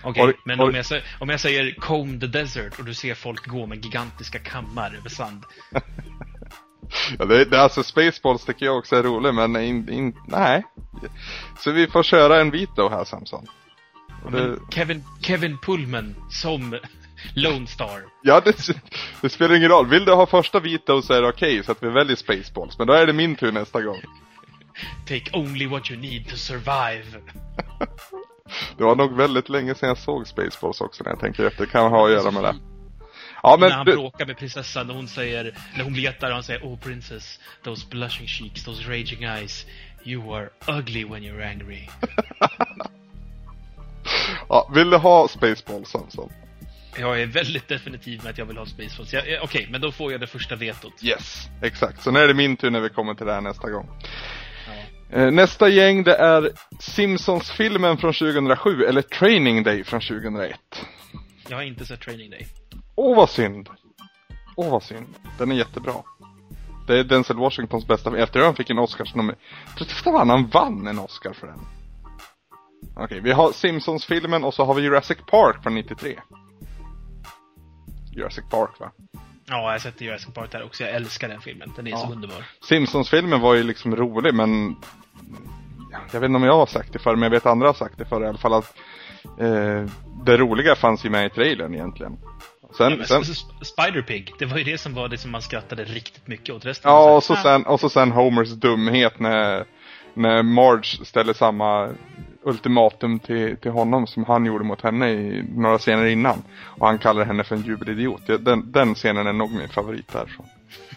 Okej, 0.03 0.23
okay, 0.23 0.35
men 0.45 0.59
om 0.59 0.75
jag, 0.75 0.85
säger, 0.85 1.03
om 1.19 1.29
jag 1.29 1.39
säger 1.39 1.75
comb 1.79 2.21
the 2.21 2.27
desert 2.27 2.79
och 2.79 2.85
du 2.85 2.93
ser 2.93 3.15
folk 3.15 3.47
gå 3.47 3.65
med 3.65 3.85
gigantiska 3.85 4.39
kammar 4.39 4.95
över 4.99 5.09
sand. 5.09 5.43
ja, 7.19 7.25
det, 7.25 7.45
det, 7.45 7.61
alltså 7.61 7.83
Spaceballs 7.83 8.45
tycker 8.45 8.65
jag 8.65 8.77
också 8.77 8.95
är 8.95 9.03
rolig, 9.03 9.33
men 9.33 9.55
in, 9.55 9.89
in, 9.89 10.15
nej. 10.27 10.63
Så 11.59 11.71
vi 11.71 11.87
får 11.87 12.03
köra 12.03 12.41
en 12.41 12.51
veto 12.51 12.89
här 12.89 13.03
Samson. 13.03 13.45
Ja, 14.23 14.29
det... 14.29 14.57
Kevin, 14.71 15.03
Kevin 15.21 15.57
Pullman 15.57 16.15
som 16.29 16.79
Lone 17.33 17.67
Star. 17.67 18.01
Ja, 18.21 18.41
det, 18.45 18.55
det, 19.21 19.29
spelar 19.29 19.55
ingen 19.55 19.69
roll. 19.69 19.87
Vill 19.87 20.05
du 20.05 20.13
ha 20.13 20.25
första 20.25 20.59
vita 20.59 21.01
så 21.01 21.13
är 21.13 21.21
det 21.21 21.27
okej, 21.27 21.51
okay, 21.53 21.63
så 21.63 21.71
att 21.71 21.83
vi 21.83 21.89
väljer 21.89 22.15
Spaceballs. 22.15 22.77
Men 22.77 22.87
då 22.87 22.93
är 22.93 23.07
det 23.07 23.13
min 23.13 23.35
tur 23.35 23.51
nästa 23.51 23.81
gång. 23.81 24.01
Take 25.07 25.29
only 25.33 25.67
what 25.67 25.91
you 25.91 25.99
need 25.99 26.29
to 26.29 26.35
survive. 26.35 27.03
Det 28.77 28.83
var 28.83 28.95
nog 28.95 29.17
väldigt 29.17 29.49
länge 29.49 29.75
sedan 29.75 29.89
jag 29.89 29.97
såg 29.97 30.27
Spaceballs 30.27 30.81
också 30.81 31.03
när 31.03 31.11
jag 31.11 31.19
tänker 31.19 31.45
efter. 31.45 31.65
Det 31.65 31.71
kan 31.71 31.91
ha 31.91 32.05
att 32.05 32.11
göra 32.11 32.31
med 32.31 32.43
det. 32.43 32.55
Ja, 33.43 33.57
men 33.59 33.69
när 33.69 33.75
han 33.75 33.85
du... 33.85 33.91
bråkar 33.91 34.25
med 34.25 34.37
prinsessan 34.37 34.89
och 34.89 34.95
hon 34.95 35.07
säger, 35.07 35.57
när 35.77 35.83
hon 35.83 35.93
letar 35.93 36.27
och 36.27 36.33
han 36.33 36.43
säger 36.43 36.61
Oh 36.61 36.79
princess, 36.79 37.39
those 37.63 37.87
blushing 37.89 38.27
cheeks, 38.27 38.63
those 38.63 38.89
raging 38.89 39.23
eyes. 39.23 39.65
You 40.05 40.35
are 40.35 40.49
ugly 40.67 41.05
when 41.05 41.23
you're 41.23 41.51
angry. 41.51 41.89
ja, 44.49 44.71
vill 44.75 44.89
du 44.89 44.97
ha 44.97 45.27
Spaceballs 45.27 45.89
Samson? 45.89 46.29
Jag 46.99 47.21
är 47.21 47.25
väldigt 47.25 47.67
definitiv 47.67 48.23
med 48.23 48.31
att 48.31 48.37
jag 48.37 48.45
vill 48.45 48.57
ha 48.57 48.65
Spaceballs. 48.65 49.13
Okej, 49.13 49.39
okay, 49.43 49.67
men 49.69 49.81
då 49.81 49.91
får 49.91 50.11
jag 50.11 50.21
det 50.21 50.27
första 50.27 50.55
vetot. 50.55 50.93
Yes, 51.03 51.49
exakt. 51.61 52.03
Så 52.03 52.11
nu 52.11 52.19
är 52.19 52.27
det 52.27 52.33
min 52.33 52.57
tur 52.57 52.69
när 52.69 52.79
vi 52.79 52.89
kommer 52.89 53.13
till 53.13 53.25
det 53.25 53.33
här 53.33 53.41
nästa 53.41 53.69
gång. 53.69 53.89
Eh, 55.15 55.31
nästa 55.31 55.69
gäng 55.69 56.03
det 56.03 56.15
är 56.15 56.51
Simpsons-filmen 56.79 57.97
från 57.97 58.13
2007 58.13 58.83
eller 58.83 59.01
Training 59.01 59.63
Day 59.63 59.83
från 59.83 60.01
2001. 60.01 60.59
Jag 61.49 61.57
har 61.57 61.63
inte 61.63 61.85
sett 61.85 62.01
Training 62.01 62.29
Day. 62.29 62.47
Åh 62.95 63.17
vad 63.17 63.29
synd. 63.29 63.69
Åh 64.55 64.71
vad 64.71 64.83
synd. 64.83 65.07
Den 65.37 65.51
är 65.51 65.55
jättebra. 65.55 65.93
Det 66.87 66.99
är 66.99 67.03
Denzel 67.03 67.37
Washingtons 67.37 67.87
bästa 67.87 68.17
Efter 68.17 68.39
att 68.39 68.45
han 68.45 68.55
fick 68.55 68.69
en 68.69 68.79
Oscars 68.79 69.15
nummer. 69.15 69.35
Jag 69.77 69.87
tror 69.87 70.21
att 70.21 70.27
han 70.27 70.47
vann 70.47 70.87
en 70.87 70.99
Oscar 70.99 71.33
för 71.33 71.47
den. 71.47 71.59
Okej, 72.91 73.03
okay, 73.03 73.19
vi 73.19 73.31
har 73.31 73.51
Simpsons-filmen 73.51 74.43
och 74.43 74.53
så 74.53 74.65
har 74.65 74.73
vi 74.73 74.81
Jurassic 74.81 75.17
Park 75.27 75.63
från 75.63 75.75
93. 75.75 76.19
Jurassic 78.11 78.43
Park 78.51 78.79
va? 78.79 78.91
Ja, 79.45 79.55
jag 79.55 79.71
har 79.71 79.79
sett 79.79 80.01
Jurassic 80.01 80.33
Park 80.33 80.51
där 80.51 80.63
också. 80.63 80.83
Jag 80.83 80.95
älskar 80.95 81.29
den 81.29 81.41
filmen. 81.41 81.73
Den 81.75 81.87
är 81.87 81.91
ja. 81.91 81.97
så 81.97 82.11
underbar. 82.11 82.45
Simpsons-filmen 82.61 83.41
var 83.41 83.55
ju 83.55 83.63
liksom 83.63 83.95
rolig, 83.95 84.33
men... 84.33 84.75
Jag 86.11 86.19
vet 86.19 86.27
inte 86.27 86.35
om 86.35 86.43
jag 86.43 86.57
har 86.57 86.65
sagt 86.65 86.93
det 86.93 86.99
förr, 86.99 87.15
men 87.15 87.23
jag 87.23 87.29
vet 87.29 87.45
andra 87.45 87.67
har 87.67 87.73
sagt 87.73 87.97
det 87.97 88.05
förr 88.05 88.23
i 88.23 88.27
alla 88.27 88.37
fall 88.37 88.53
att 88.53 88.75
eh, 89.39 89.85
det 90.25 90.37
roliga 90.37 90.75
fanns 90.75 91.05
ju 91.05 91.09
med 91.09 91.25
i 91.25 91.29
trailern 91.29 91.73
egentligen. 91.73 92.17
Sen, 92.77 92.97
ja, 92.99 93.05
sen... 93.05 93.23
Spider-Pig, 93.61 94.33
det 94.39 94.45
var 94.45 94.57
ju 94.57 94.63
det 94.63 94.77
som 94.77 94.93
var 94.93 95.07
det 95.07 95.17
som 95.17 95.31
man 95.31 95.41
skrattade 95.41 95.83
riktigt 95.83 96.27
mycket 96.27 96.55
åt. 96.55 96.65
Resten 96.65 96.91
ja, 96.91 97.15
och 97.15 97.23
så, 97.23 97.35
sen, 97.35 97.65
och 97.65 97.79
så 97.79 97.89
sen 97.89 98.11
Homers 98.11 98.49
dumhet 98.49 99.19
när, 99.19 99.65
när 100.13 100.43
Marge 100.43 101.05
ställer 101.05 101.33
samma 101.33 101.89
ultimatum 102.43 103.19
till, 103.19 103.57
till 103.57 103.71
honom 103.71 104.07
som 104.07 104.25
han 104.25 104.45
gjorde 104.45 104.63
mot 104.63 104.81
henne 104.81 105.09
i 105.09 105.45
några 105.55 105.77
scener 105.77 106.05
innan. 106.05 106.43
Och 106.63 106.87
han 106.87 106.97
kallar 106.97 107.25
henne 107.25 107.43
för 107.43 107.55
en 107.55 107.61
jubelidiot. 107.61 108.21
Den, 108.39 108.71
den 108.71 108.95
scenen 108.95 109.27
är 109.27 109.33
nog 109.33 109.51
min 109.51 109.69
favorit 109.69 110.13
därifrån. 110.13 110.45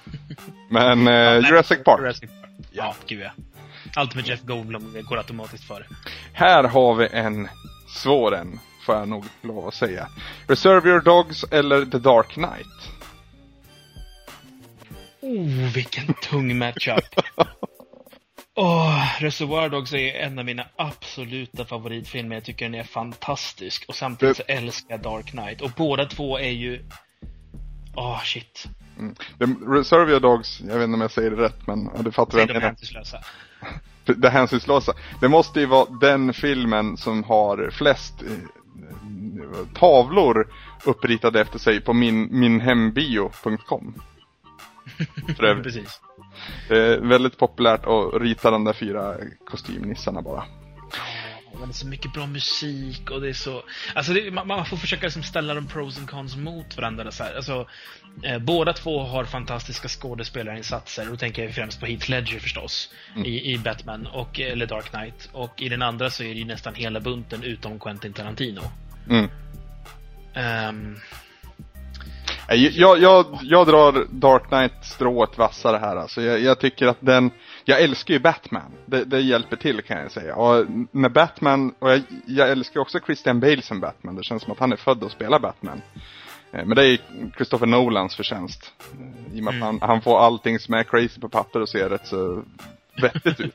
Men 0.70 1.08
eh, 1.08 1.14
ja, 1.14 1.48
Jurassic 1.48 1.84
Park. 1.84 2.00
Jurassic 2.00 2.30
Park. 2.30 2.50
Ja, 2.72 2.94
gud 3.06 3.20
ja. 3.20 3.30
Allt 3.96 4.14
med 4.14 4.26
Jeff 4.26 4.42
Goldblum 4.42 4.96
går 5.08 5.18
automatiskt 5.18 5.64
före. 5.64 5.86
Här 6.32 6.64
har 6.64 6.94
vi 6.94 7.08
en 7.12 7.48
svår 7.88 8.36
en, 8.36 8.60
får 8.86 8.94
jag 8.94 9.08
nog 9.08 9.24
lov 9.42 9.68
att 9.68 9.74
säga. 9.74 10.08
Reserve 10.48 10.90
Your 10.90 11.00
Dogs 11.00 11.44
eller 11.50 11.84
The 11.84 11.98
Dark 11.98 12.28
Knight? 12.28 12.90
Oh, 15.20 15.74
vilken 15.74 16.14
tung 16.14 16.58
matchup. 16.58 17.04
Oh, 18.58 19.20
Reservoir 19.20 19.68
Dogs 19.68 19.92
är 19.92 20.14
en 20.14 20.38
av 20.38 20.44
mina 20.44 20.66
absoluta 20.76 21.64
favoritfilmer. 21.64 22.36
Jag 22.36 22.44
tycker 22.44 22.64
den 22.64 22.74
är 22.74 22.84
fantastisk. 22.84 23.84
Och 23.88 23.94
samtidigt 23.94 24.36
så 24.36 24.42
älskar 24.48 24.90
jag 24.90 25.00
Dark 25.00 25.26
Knight. 25.26 25.60
Och 25.60 25.70
båda 25.76 26.06
två 26.06 26.38
är 26.38 26.50
ju... 26.50 26.84
Åh, 27.94 28.12
oh, 28.12 28.22
shit. 28.22 28.66
Mm. 28.98 29.14
Reservoir 29.72 30.20
Dogs, 30.20 30.60
jag 30.60 30.74
vet 30.74 30.84
inte 30.84 30.94
om 30.94 31.00
jag 31.00 31.10
säger 31.10 31.30
det 31.30 31.42
rätt, 31.42 31.66
men 31.66 31.90
du 32.04 32.12
fattar 32.12 32.38
vad 32.38 32.50
jag 32.50 32.62
menar. 32.62 32.74
Det 34.04 34.28
hänsynslösa. 34.28 34.92
Det 35.20 35.28
måste 35.28 35.60
ju 35.60 35.66
vara 35.66 35.86
den 36.00 36.32
filmen 36.32 36.96
som 36.96 37.24
har 37.24 37.70
flest 37.72 38.22
eh, 38.22 38.28
tavlor 39.74 40.46
uppritade 40.84 41.40
efter 41.40 41.58
sig 41.58 41.80
på 41.80 41.92
min, 41.92 42.40
minhembio.com. 42.40 43.94
Precis. 45.36 46.00
Är 46.68 47.00
väldigt 47.00 47.38
populärt 47.38 47.86
att 47.86 48.22
rita 48.22 48.50
de 48.50 48.64
där 48.64 48.72
fyra 48.72 49.14
kostymnissarna 49.50 50.22
bara. 50.22 50.44
Ja, 51.60 51.66
det 51.66 51.70
är 51.70 51.72
så 51.72 51.86
mycket 51.86 52.12
bra 52.12 52.26
musik 52.26 53.10
och 53.10 53.20
det 53.20 53.28
är 53.28 53.32
så... 53.32 53.62
Alltså 53.94 54.12
det, 54.12 54.30
man, 54.30 54.46
man, 54.46 54.66
får 54.66 54.76
försöka 54.76 55.06
liksom 55.06 55.22
ställa 55.22 55.54
de 55.54 55.66
pros 55.66 55.98
and 55.98 56.10
cons 56.10 56.36
mot 56.36 56.76
varandra. 56.76 57.10
Så 57.10 57.24
här. 57.24 57.36
Alltså, 57.36 57.66
eh, 58.22 58.38
båda 58.38 58.72
två 58.72 59.02
har 59.02 59.24
fantastiska 59.24 59.88
skådespelarinsatser. 59.88 61.06
Då 61.06 61.16
tänker 61.16 61.44
jag 61.44 61.54
främst 61.54 61.80
på 61.80 61.86
Heath 61.86 62.10
Ledger 62.10 62.38
förstås. 62.38 62.90
Mm. 63.14 63.26
I, 63.26 63.52
I 63.52 63.58
Batman 63.58 64.06
och 64.06 64.40
eller 64.40 64.66
Dark 64.66 64.90
Knight. 64.90 65.28
Och 65.32 65.62
i 65.62 65.68
den 65.68 65.82
andra 65.82 66.10
så 66.10 66.22
är 66.22 66.28
det 66.28 66.40
ju 66.40 66.44
nästan 66.44 66.74
hela 66.74 67.00
bunten 67.00 67.42
utom 67.42 67.80
Quentin 67.80 68.12
Tarantino. 68.12 68.62
Mm. 69.08 69.28
Um, 70.34 70.96
jag, 72.48 72.98
jag, 72.98 73.26
jag 73.42 73.66
drar 73.66 74.06
Dark 74.10 74.48
Knight 74.48 74.72
strået 74.82 75.38
vassare 75.38 75.76
här 75.76 75.96
alltså. 75.96 76.22
Jag, 76.22 76.40
jag, 76.40 76.60
tycker 76.60 76.86
att 76.86 76.96
den, 77.00 77.30
jag 77.68 77.82
älskar 77.82 78.14
ju 78.14 78.20
Batman. 78.20 78.72
Det, 78.86 79.04
det, 79.04 79.20
hjälper 79.20 79.56
till 79.56 79.82
kan 79.82 80.00
jag 80.00 80.12
säga. 80.12 80.36
Och 80.36 80.66
när 80.90 81.08
Batman, 81.08 81.74
och 81.78 81.90
jag, 81.90 82.02
jag 82.26 82.50
älskar 82.50 82.80
också 82.80 83.00
Christian 83.06 83.40
Bale 83.40 83.62
som 83.62 83.80
Batman. 83.80 84.16
Det 84.16 84.22
känns 84.22 84.42
som 84.42 84.52
att 84.52 84.58
han 84.58 84.72
är 84.72 84.76
född 84.76 85.04
att 85.04 85.12
spela 85.12 85.38
Batman. 85.38 85.82
Eh, 86.52 86.64
men 86.64 86.76
det 86.76 86.86
är 86.86 86.98
Christopher 87.36 87.66
Nolans 87.66 88.16
förtjänst. 88.16 88.72
I 89.32 89.40
och 89.40 89.44
med 89.44 89.54
mm. 89.54 89.62
att 89.62 89.80
han, 89.80 89.88
han, 89.88 90.00
får 90.00 90.18
allting 90.18 90.58
som 90.58 90.74
är 90.74 90.82
crazy 90.82 91.20
på 91.20 91.28
papper 91.28 91.60
och 91.60 91.68
ser 91.68 91.88
rätt 91.88 92.06
så 92.06 92.42
vettigt 93.02 93.40
ut. 93.40 93.54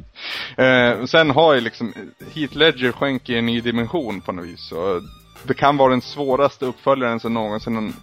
eh, 0.57 1.05
sen 1.05 1.31
har 1.31 1.53
ju 1.53 1.61
liksom 1.61 1.93
Heath 2.35 2.57
Ledger 2.57 2.91
skänker 2.91 3.33
en 3.33 3.45
ny 3.45 3.61
dimension 3.61 4.21
på 4.21 4.31
något 4.31 4.45
vis. 4.45 4.71
Och 4.71 5.01
det 5.43 5.53
kan 5.53 5.77
vara 5.77 5.91
den 5.91 6.01
svåraste 6.01 6.65
uppföljaren 6.65 7.19
som 7.19 7.33
någonsin 7.33 7.93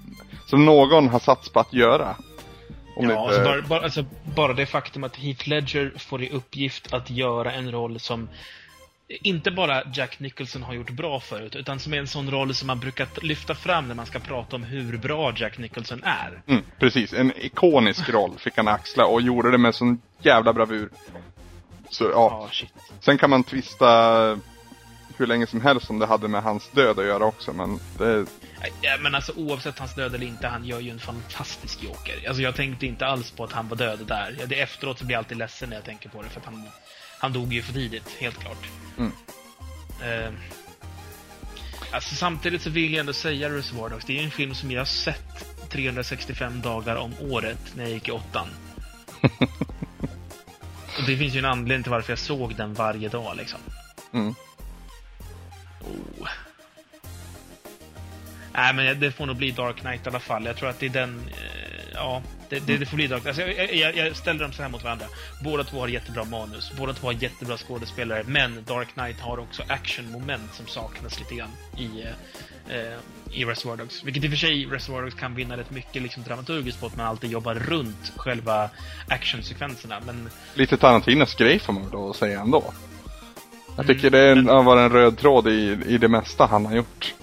som 0.46 0.64
någon 0.64 1.08
har 1.08 1.18
satts 1.18 1.48
på 1.48 1.60
att 1.60 1.72
göra. 1.72 2.16
Om 2.98 3.10
ja, 3.10 3.34
inte... 3.34 3.50
alltså 3.50 3.68
bara, 3.68 3.80
alltså 3.80 4.04
bara 4.24 4.52
det 4.52 4.66
faktum 4.66 5.04
att 5.04 5.16
Heath 5.16 5.48
Ledger 5.48 5.92
får 5.98 6.22
i 6.22 6.30
uppgift 6.30 6.92
att 6.92 7.10
göra 7.10 7.52
en 7.52 7.72
roll 7.72 8.00
som 8.00 8.28
inte 9.08 9.50
bara 9.50 9.82
Jack 9.94 10.20
Nicholson 10.20 10.62
har 10.62 10.74
gjort 10.74 10.90
bra 10.90 11.20
förut, 11.20 11.56
utan 11.56 11.78
som 11.80 11.94
är 11.94 11.98
en 11.98 12.06
sån 12.06 12.30
roll 12.30 12.54
som 12.54 12.66
man 12.66 12.78
brukar 12.78 13.08
lyfta 13.22 13.54
fram 13.54 13.88
när 13.88 13.94
man 13.94 14.06
ska 14.06 14.18
prata 14.18 14.56
om 14.56 14.62
hur 14.62 14.96
bra 14.96 15.32
Jack 15.36 15.58
Nicholson 15.58 16.02
är. 16.04 16.42
Mm, 16.46 16.62
precis, 16.78 17.12
en 17.12 17.32
ikonisk 17.36 18.08
roll 18.12 18.38
fick 18.38 18.56
han 18.56 18.68
axla 18.68 19.06
och 19.06 19.22
gjorde 19.22 19.50
det 19.50 19.58
med 19.58 19.74
sån 19.74 20.00
jävla 20.22 20.52
bravur. 20.52 20.90
Så 21.90 22.04
ja, 22.04 22.48
shit. 22.52 22.72
sen 23.00 23.18
kan 23.18 23.30
man 23.30 23.44
tvista 23.44 24.38
hur 25.20 25.26
länge 25.26 25.46
som 25.46 25.60
helst 25.60 25.90
om 25.90 25.98
det 25.98 26.06
hade 26.06 26.28
med 26.28 26.42
hans 26.42 26.70
död 26.70 26.98
att 26.98 27.04
göra 27.04 27.24
också, 27.24 27.52
men 27.52 27.80
det, 27.98 28.26
Ja, 28.80 28.96
men 29.00 29.14
alltså 29.14 29.32
oavsett 29.36 29.78
hans 29.78 29.94
död 29.94 30.14
eller 30.14 30.26
inte, 30.26 30.48
han 30.48 30.64
gör 30.64 30.80
ju 30.80 30.90
en 30.90 30.98
fantastisk 30.98 31.82
Joker. 31.82 32.28
Alltså 32.28 32.42
jag 32.42 32.54
tänkte 32.56 32.86
inte 32.86 33.06
alls 33.06 33.30
på 33.30 33.44
att 33.44 33.52
han 33.52 33.68
var 33.68 33.76
död 33.76 33.98
där. 34.06 34.36
Ja, 34.40 34.46
det 34.46 34.60
efteråt 34.60 34.98
så 34.98 35.04
blir 35.04 35.14
jag 35.14 35.18
alltid 35.18 35.38
ledsen 35.38 35.68
när 35.68 35.76
jag 35.76 35.84
tänker 35.84 36.08
på 36.08 36.22
det, 36.22 36.28
för 36.28 36.40
att 36.40 36.46
han, 36.46 36.68
han 37.18 37.32
dog 37.32 37.52
ju 37.52 37.62
för 37.62 37.72
tidigt, 37.72 38.08
helt 38.18 38.38
klart. 38.38 38.66
Mm. 38.98 39.12
Eh, 40.02 40.32
alltså 41.92 42.14
samtidigt 42.14 42.62
så 42.62 42.70
vill 42.70 42.92
jag 42.92 43.00
ändå 43.00 43.12
säga 43.12 43.50
Reservoir 43.50 43.88
Dogs, 43.88 44.04
det 44.04 44.12
är 44.12 44.18
ju 44.18 44.24
en 44.24 44.30
film 44.30 44.54
som 44.54 44.70
jag 44.70 44.80
har 44.80 44.86
sett 44.86 45.70
365 45.70 46.60
dagar 46.62 46.96
om 46.96 47.12
året 47.20 47.72
när 47.76 47.84
jag 47.84 47.92
gick 47.92 48.08
i 48.08 48.10
åttan. 48.10 48.48
Och 50.98 51.04
det 51.06 51.16
finns 51.16 51.34
ju 51.34 51.38
en 51.38 51.44
anledning 51.44 51.82
till 51.82 51.92
varför 51.92 52.12
jag 52.12 52.18
såg 52.18 52.56
den 52.56 52.74
varje 52.74 53.08
dag 53.08 53.36
liksom. 53.36 53.60
mm. 54.12 54.34
Oh. 55.88 56.28
Nej, 58.58 58.74
men 58.74 59.00
det 59.00 59.12
får 59.12 59.26
nog 59.26 59.36
bli 59.36 59.50
Dark 59.50 59.76
Knight 59.76 60.06
i 60.06 60.08
alla 60.08 60.20
fall. 60.20 60.44
Jag 60.44 60.56
tror 60.56 60.68
att 60.68 60.80
det 60.80 60.86
är 60.86 60.90
den... 60.90 61.20
Eh, 61.28 61.94
ja, 61.94 62.22
det, 62.48 62.66
det, 62.66 62.76
det 62.76 62.86
får 62.86 62.96
bli 62.96 63.06
Dark 63.06 63.22
Knight. 63.22 63.38
Alltså, 63.38 63.60
jag, 63.62 63.74
jag, 63.74 63.96
jag 63.96 64.16
ställer 64.16 64.40
dem 64.40 64.52
så 64.52 64.62
här 64.62 64.68
mot 64.68 64.84
varandra. 64.84 65.06
Båda 65.44 65.64
två 65.64 65.80
har 65.80 65.88
jättebra 65.88 66.24
manus. 66.24 66.72
Båda 66.78 66.92
två 66.92 67.06
har 67.06 67.12
jättebra 67.12 67.56
skådespelare. 67.56 68.24
Men 68.26 68.64
Dark 68.64 68.88
Knight 68.88 69.20
har 69.20 69.38
också 69.38 69.62
actionmoment 69.68 70.54
som 70.54 70.66
saknas 70.66 71.18
lite 71.18 71.34
grann 71.34 71.50
i, 71.76 72.02
eh, 72.02 72.76
eh 72.76 72.98
i 73.32 73.44
Reservoir 73.44 73.76
Dogs. 73.76 74.04
Vilket 74.04 74.24
i 74.24 74.26
och 74.26 74.30
för 74.30 74.38
sig 74.38 74.66
Reservoir 74.66 75.02
Dogs 75.02 75.14
kan 75.14 75.34
vinna 75.34 75.56
rätt 75.56 75.70
mycket 75.70 76.02
liksom, 76.02 76.22
dramaturgiskt 76.22 76.80
på 76.80 76.86
att 76.86 76.96
man 76.96 77.06
alltid 77.06 77.30
jobbar 77.30 77.54
runt 77.54 78.12
själva 78.16 78.70
actionsekvenserna. 79.08 80.00
Men 80.06 80.30
lite 80.54 80.76
Tarantinas 80.76 81.34
grej 81.34 81.58
får 81.58 81.72
man 81.72 81.82
väl 81.82 81.92
då 81.92 82.12
säga 82.12 82.40
ändå. 82.40 82.74
Jag 83.78 83.86
tycker 83.86 84.10
det 84.10 84.18
är 84.18 84.32
en, 84.32 84.48
har 84.48 84.62
varit 84.62 84.80
en 84.80 84.92
röd 84.92 85.18
tråd 85.18 85.48
i, 85.48 85.78
i 85.86 85.98
det 85.98 86.08
mesta 86.08 86.46
han 86.46 86.66
har 86.66 86.76
gjort. 86.76 87.14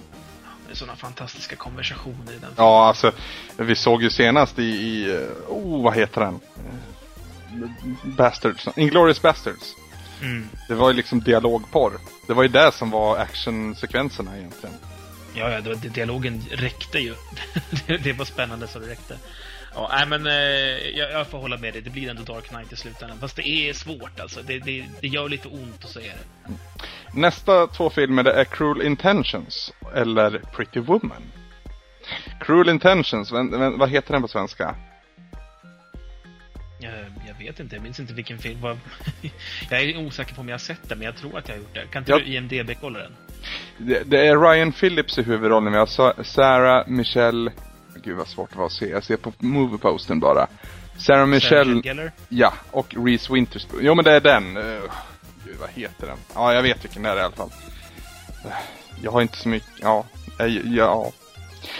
det 0.66 0.72
är 0.72 0.76
sådana 0.76 0.96
fantastiska 0.96 1.56
konversationer 1.56 2.32
i 2.32 2.38
den 2.40 2.50
Ja, 2.56 2.88
alltså, 2.88 3.12
vi 3.56 3.74
såg 3.74 4.02
ju 4.02 4.10
senast 4.10 4.58
i, 4.58 4.62
i 4.62 5.14
eh, 5.14 5.20
oh, 5.48 5.82
vad 5.82 5.94
heter 5.94 6.20
den? 6.20 6.40
Eh, 6.56 7.68
Bastards, 8.16 8.68
Inglourious 8.76 9.22
Bastards. 9.22 9.74
Mm. 10.22 10.48
Det 10.68 10.74
var 10.74 10.90
ju 10.90 10.96
liksom 10.96 11.20
dialogporr. 11.20 11.92
Det 12.26 12.34
var 12.34 12.42
ju 12.42 12.48
det 12.48 12.72
som 12.72 12.90
var 12.90 13.16
actionsekvenserna 13.16 14.38
egentligen. 14.38 14.74
Ja, 15.34 15.50
ja, 15.50 15.60
det, 15.60 15.74
det, 15.74 15.88
dialogen 15.88 16.44
räckte 16.50 16.98
ju. 16.98 17.14
det, 17.86 17.96
det 17.96 18.12
var 18.12 18.24
spännande 18.24 18.68
så 18.68 18.78
det 18.78 18.88
räckte. 18.88 19.16
Ja, 19.76 19.90
nej, 19.92 20.06
men 20.06 20.26
eh, 20.26 20.32
jag, 20.98 21.10
jag 21.12 21.26
får 21.26 21.38
hålla 21.38 21.56
med 21.56 21.72
dig. 21.72 21.82
Det 21.82 21.90
blir 21.90 22.10
ändå 22.10 22.22
Dark 22.22 22.44
Knight 22.48 22.72
i 22.72 22.76
slutändan. 22.76 23.18
Fast 23.18 23.36
det 23.36 23.48
är 23.48 23.72
svårt 23.72 24.20
alltså. 24.20 24.42
Det, 24.42 24.58
det, 24.58 24.84
det 25.00 25.08
gör 25.08 25.28
lite 25.28 25.48
ont 25.48 25.84
att 25.84 25.90
säga 25.90 26.12
det. 26.12 26.52
Nästa 27.20 27.66
två 27.66 27.90
filmer 27.90 28.22
det 28.22 28.32
är 28.32 28.44
Cruel 28.44 28.82
Intentions 28.82 29.72
eller 29.94 30.38
Pretty 30.38 30.80
Woman. 30.80 31.22
Cruel 32.40 32.68
Intentions, 32.68 33.32
men, 33.32 33.46
men, 33.46 33.78
vad 33.78 33.90
heter 33.90 34.12
den 34.12 34.22
på 34.22 34.28
svenska? 34.28 34.74
Jag, 36.80 36.92
jag 37.28 37.34
vet 37.46 37.60
inte, 37.60 37.76
jag 37.76 37.82
minns 37.82 38.00
inte 38.00 38.14
vilken 38.14 38.38
film. 38.38 38.60
Vad, 38.60 38.78
jag 39.70 39.82
är 39.82 39.96
osäker 40.06 40.34
på 40.34 40.40
om 40.40 40.48
jag 40.48 40.54
har 40.54 40.58
sett 40.58 40.88
den, 40.88 40.98
men 40.98 41.04
jag 41.06 41.16
tror 41.16 41.38
att 41.38 41.48
jag 41.48 41.54
har 41.54 41.60
gjort 41.60 41.74
det. 41.74 41.86
Kan 41.92 42.02
inte 42.02 42.12
Ja. 42.12 42.18
du 42.18 42.24
IMDB-kolla 42.24 42.98
den? 42.98 43.12
Det, 43.78 44.02
det 44.06 44.26
är 44.26 44.36
Ryan 44.38 44.72
Phillips 44.72 45.18
i 45.18 45.22
huvudrollen. 45.22 45.72
Vi 45.72 45.78
har 45.78 45.86
Sa- 45.86 46.24
Sarah 46.24 46.88
Michelle... 46.88 47.52
Gud 48.04 48.16
vad 48.16 48.28
svårt 48.28 48.50
det 48.52 48.58
var 48.58 48.66
att 48.66 48.72
se. 48.72 48.88
Jag 48.88 49.04
ser 49.04 49.16
på 49.16 49.32
movieposten 49.38 50.20
bara. 50.20 50.46
Sarah 50.98 51.26
Michelle... 51.26 51.80
Geller? 51.84 52.12
Ja, 52.28 52.52
och 52.70 52.94
Reese 53.06 53.30
Witherspoon. 53.30 53.80
Jo 53.82 53.94
men 53.94 54.04
det 54.04 54.12
är 54.12 54.20
den. 54.20 54.56
Uh, 54.56 54.80
gud 55.44 55.56
vad 55.60 55.70
heter 55.70 56.06
den? 56.06 56.18
Ja, 56.34 56.54
jag 56.54 56.62
vet 56.62 56.84
vilken 56.84 57.02
det 57.02 57.08
är 57.10 57.16
i 57.16 57.20
alla 57.20 57.36
fall. 57.36 57.50
Uh, 58.44 58.52
Jag 59.02 59.10
har 59.12 59.22
inte 59.22 59.36
så 59.36 59.48
mycket... 59.48 59.68
Ja. 59.82 60.04
Jag, 60.38 60.48
ja. 60.50 61.12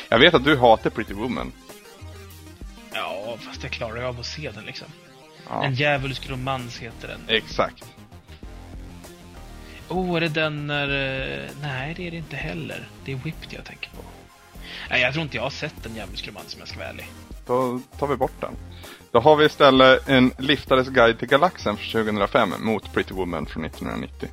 Jag 0.09 0.19
vet 0.19 0.35
att 0.35 0.45
du 0.45 0.57
hatar 0.57 0.91
Pretty 0.91 1.15
Woman. 1.15 1.53
Ja, 2.95 3.37
fast 3.41 3.63
jag 3.63 3.73
klarar 3.73 4.03
av 4.03 4.21
att 4.21 4.27
se 4.27 4.51
den 4.51 4.65
liksom. 4.65 4.89
Ja, 5.49 5.65
En 5.65 5.75
djävulsk 5.75 6.31
romans 6.31 6.79
heter 6.79 7.09
den. 7.09 7.21
exakt. 7.29 7.85
Oh, 9.89 10.17
är 10.17 10.21
det 10.21 10.29
den 10.29 10.67
när... 10.67 10.89
eh, 10.89 11.51
Nej, 11.63 11.95
det 11.97 12.07
är 12.07 12.11
det 12.11 12.17
inte 12.17 12.37
heller. 12.37 12.89
Det 13.05 13.13
är 13.13 13.17
Whipped 13.17 13.49
jag 13.53 13.65
tänker 13.65 13.91
på. 13.91 14.03
Nej, 14.91 15.01
jag 15.03 15.13
tror 15.13 15.23
inte 15.23 15.37
jag 15.37 15.43
har 15.43 15.51
sett 15.51 15.87
en 15.87 15.97
djävulsk 15.97 16.29
romans 16.29 16.55
om 16.55 16.61
jag 16.61 16.69
ska 16.69 16.79
vara 16.79 16.89
ärlig. 16.89 17.07
Då 17.47 17.81
tar 17.99 18.07
vi 18.07 18.17
bort 18.17 18.41
den. 18.41 18.57
Då 19.13 19.21
har 19.21 19.37
vi 19.37 19.47
istället 19.47 20.09
en 20.09 20.33
Liftares 20.39 20.89
guide 20.89 21.19
till 21.19 21.29
galaxen 21.29 21.77
från 21.77 22.05
2005 22.05 22.55
mot 22.59 22.93
Pretty 22.93 23.15
Woman 23.15 23.47
från 23.47 23.65
1990. 23.65 24.29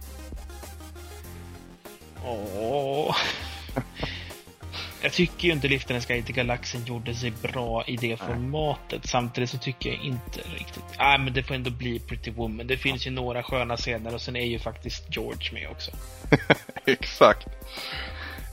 Åh. 2.26 3.16
Jag 5.04 5.14
tycker 5.14 5.48
ju 5.48 5.54
inte 5.54 5.68
Liftarens 5.68 6.06
guide 6.06 6.26
till 6.26 6.36
galaxen 6.36 6.86
gjorde 6.86 7.16
sig 7.16 7.32
bra 7.42 7.84
i 7.88 7.98
det 7.98 8.18
formatet. 8.18 9.08
Samtidigt 9.08 9.50
så 9.50 9.58
tycker 9.58 9.90
jag 9.90 10.04
inte 10.04 10.42
riktigt... 10.58 10.84
Nej, 11.00 11.20
men 11.20 11.34
det 11.34 11.44
får 11.44 11.56
ändå 11.56 11.70
bli 11.70 12.00
Pretty 12.00 12.32
Woman. 12.32 12.68
Det 12.68 12.78
finns 12.78 13.08
ju 13.08 13.12
några 13.12 13.44
sköna 13.44 13.78
scener 13.78 14.14
och 14.14 14.22
sen 14.22 14.36
är 14.36 14.46
ju 14.46 14.60
faktiskt 14.60 15.16
George 15.16 15.54
med 15.54 15.70
också. 15.70 15.92
Exakt. 16.86 17.48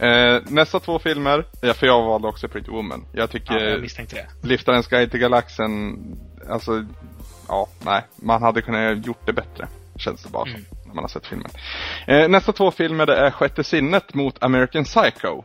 Eh, 0.01 0.43
nästa 0.49 0.81
två 0.81 0.99
filmer, 0.99 1.45
ja, 1.61 1.75
för 1.75 1.87
jag 1.87 2.03
valde 2.03 2.29
också 2.29 2.49
Pretty 2.49 2.71
Woman. 2.71 3.05
Jag 3.13 3.31
tycker 3.31 3.55
Ja, 3.55 3.61
jag 3.61 3.81
misstänkte 3.81 4.17
det. 4.17 4.49
Liftarens 4.49 4.87
guide 4.89 5.11
till 5.11 5.21
galaxen, 5.21 5.97
alltså, 6.51 6.85
ja, 7.49 7.69
nej, 7.85 8.03
man 8.17 8.43
hade 8.43 8.63
kunnat 8.63 9.07
gjort 9.07 9.27
det 9.27 9.33
bättre. 9.33 9.69
Känns 9.97 10.23
det 10.23 10.29
bara 10.31 10.45
som, 10.45 10.55
Mm. 10.55 10.65
när 10.87 10.95
man 10.95 11.05
har 11.05 11.09
sett 11.09 11.27
filmen. 11.27 11.51
Eh, 12.07 12.29
nästa 12.29 12.53
två 12.53 12.71
filmer 12.71 13.07
det 13.07 13.17
är 13.17 13.31
Sjätte 13.31 13.65
sinnet 13.65 14.15
mot 14.15 14.43
American 14.43 14.85
Psycho. 14.85 15.43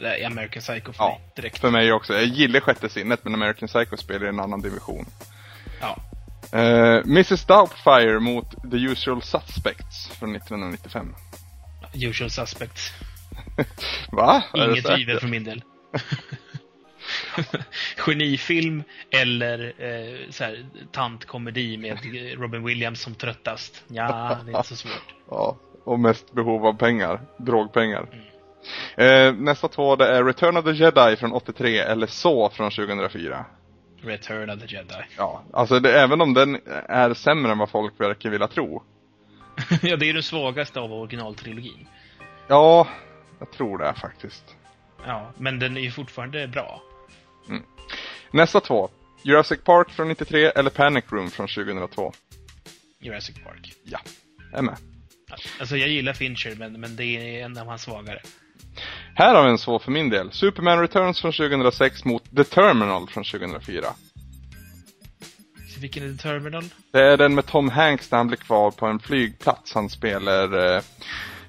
Det 0.00 0.22
är 0.22 0.26
American 0.26 0.60
Psycho 0.62 0.92
för 0.92 1.04
Ja, 1.04 1.08
mig 1.18 1.32
direkt. 1.36 1.58
för 1.58 1.70
mig 1.70 1.92
också. 1.92 2.14
Jag 2.14 2.24
gillar 2.24 2.60
Sjätte 2.60 2.88
sinnet, 2.88 3.20
men 3.24 3.34
American 3.34 3.68
Psycho 3.68 3.96
spelar 3.96 4.26
i 4.26 4.28
en 4.28 4.40
annan 4.40 4.60
division. 4.60 5.06
Ja. 5.80 5.96
Eh, 6.58 6.96
Mrs 7.04 7.44
Doubtfire 7.44 8.20
mot 8.20 8.50
The 8.70 8.76
Usual 8.76 9.22
Suspects 9.22 10.06
från 10.18 10.32
1995. 10.36 11.14
Usual 11.94 12.30
Suspects. 12.30 12.92
Va? 14.12 14.42
Inget 14.54 14.84
tvivel 14.84 15.20
för 15.20 15.28
min 15.28 15.44
del. 15.44 15.62
Genifilm 17.96 18.82
eller 19.10 19.72
eh, 19.78 20.30
så 20.30 20.44
här, 20.44 20.66
tantkomedi 20.92 21.76
med 21.76 21.98
Robin 22.38 22.64
Williams 22.64 23.00
som 23.00 23.14
tröttast. 23.14 23.84
Ja, 23.88 24.38
det 24.44 24.52
är 24.52 24.56
inte 24.56 24.68
så 24.68 24.76
svårt. 24.76 24.92
Ja, 25.30 25.56
och 25.84 26.00
mest 26.00 26.32
behov 26.32 26.66
av 26.66 26.72
pengar. 26.72 27.20
Drogpengar. 27.36 28.06
Eh, 28.96 29.34
nästa 29.34 29.68
två 29.68 29.96
det 29.96 30.06
är 30.06 30.24
Return 30.24 30.56
of 30.56 30.64
the 30.64 30.70
Jedi 30.70 31.16
från 31.16 31.32
83 31.32 31.78
eller 31.78 32.06
så 32.06 32.50
från 32.50 32.70
2004. 32.70 33.44
Return 34.02 34.50
of 34.50 34.60
the 34.60 34.74
Jedi. 34.74 34.94
Ja, 35.16 35.42
alltså 35.52 35.80
det, 35.80 36.00
även 36.00 36.20
om 36.20 36.34
den 36.34 36.60
är 36.88 37.14
sämre 37.14 37.52
än 37.52 37.58
vad 37.58 37.70
folk 37.70 38.00
verkar 38.00 38.30
vilja 38.30 38.48
tro. 38.48 38.82
ja, 39.82 39.96
det 39.96 40.08
är 40.08 40.14
den 40.14 40.22
svagaste 40.22 40.80
av 40.80 40.92
originaltrilogin. 40.92 41.86
Ja, 42.48 42.88
jag 43.38 43.52
tror 43.52 43.78
det 43.78 43.94
faktiskt. 43.94 44.56
Ja, 45.06 45.32
men 45.38 45.58
den 45.58 45.76
är 45.76 45.80
ju 45.80 45.90
fortfarande 45.90 46.48
bra. 46.48 46.82
Nästa 48.32 48.60
två. 48.60 48.88
Jurassic 49.22 49.60
Park 49.64 49.90
från 49.90 50.08
93 50.08 50.44
eller 50.44 50.70
Panic 50.70 51.04
Room 51.08 51.30
från 51.30 51.48
2002. 51.48 52.12
Jurassic 53.00 53.36
Park. 53.44 53.72
Ja, 53.84 53.98
jag 54.50 54.58
är 54.58 54.62
med. 54.62 54.76
Alltså, 55.60 55.76
jag 55.76 55.88
gillar 55.88 56.12
Fincher, 56.12 56.54
men, 56.56 56.80
men 56.80 56.96
det 56.96 57.04
är 57.04 57.44
en 57.44 57.58
av 57.58 57.66
hans 57.66 57.82
svagare. 57.82 58.20
Här 59.14 59.34
har 59.34 59.44
vi 59.44 59.50
en 59.50 59.58
svår 59.58 59.78
för 59.78 59.90
min 59.90 60.10
del. 60.10 60.32
Superman 60.32 60.80
Returns 60.80 61.20
från 61.20 61.32
2006 61.32 62.04
mot 62.04 62.36
The 62.36 62.44
Terminal 62.44 63.08
från 63.08 63.24
2004. 63.24 63.84
Vilken 65.80 66.02
är 66.02 66.12
The 66.12 66.22
Terminal? 66.22 66.64
Det 66.92 67.00
är 67.00 67.16
den 67.16 67.34
med 67.34 67.46
Tom 67.46 67.68
Hanks 67.68 68.10
när 68.10 68.18
han 68.18 68.26
blir 68.28 68.36
kvar 68.38 68.70
på 68.70 68.86
en 68.86 68.98
flygplats. 68.98 69.74
Han 69.74 69.88
spelar... 69.90 70.74
Eh, 70.76 70.82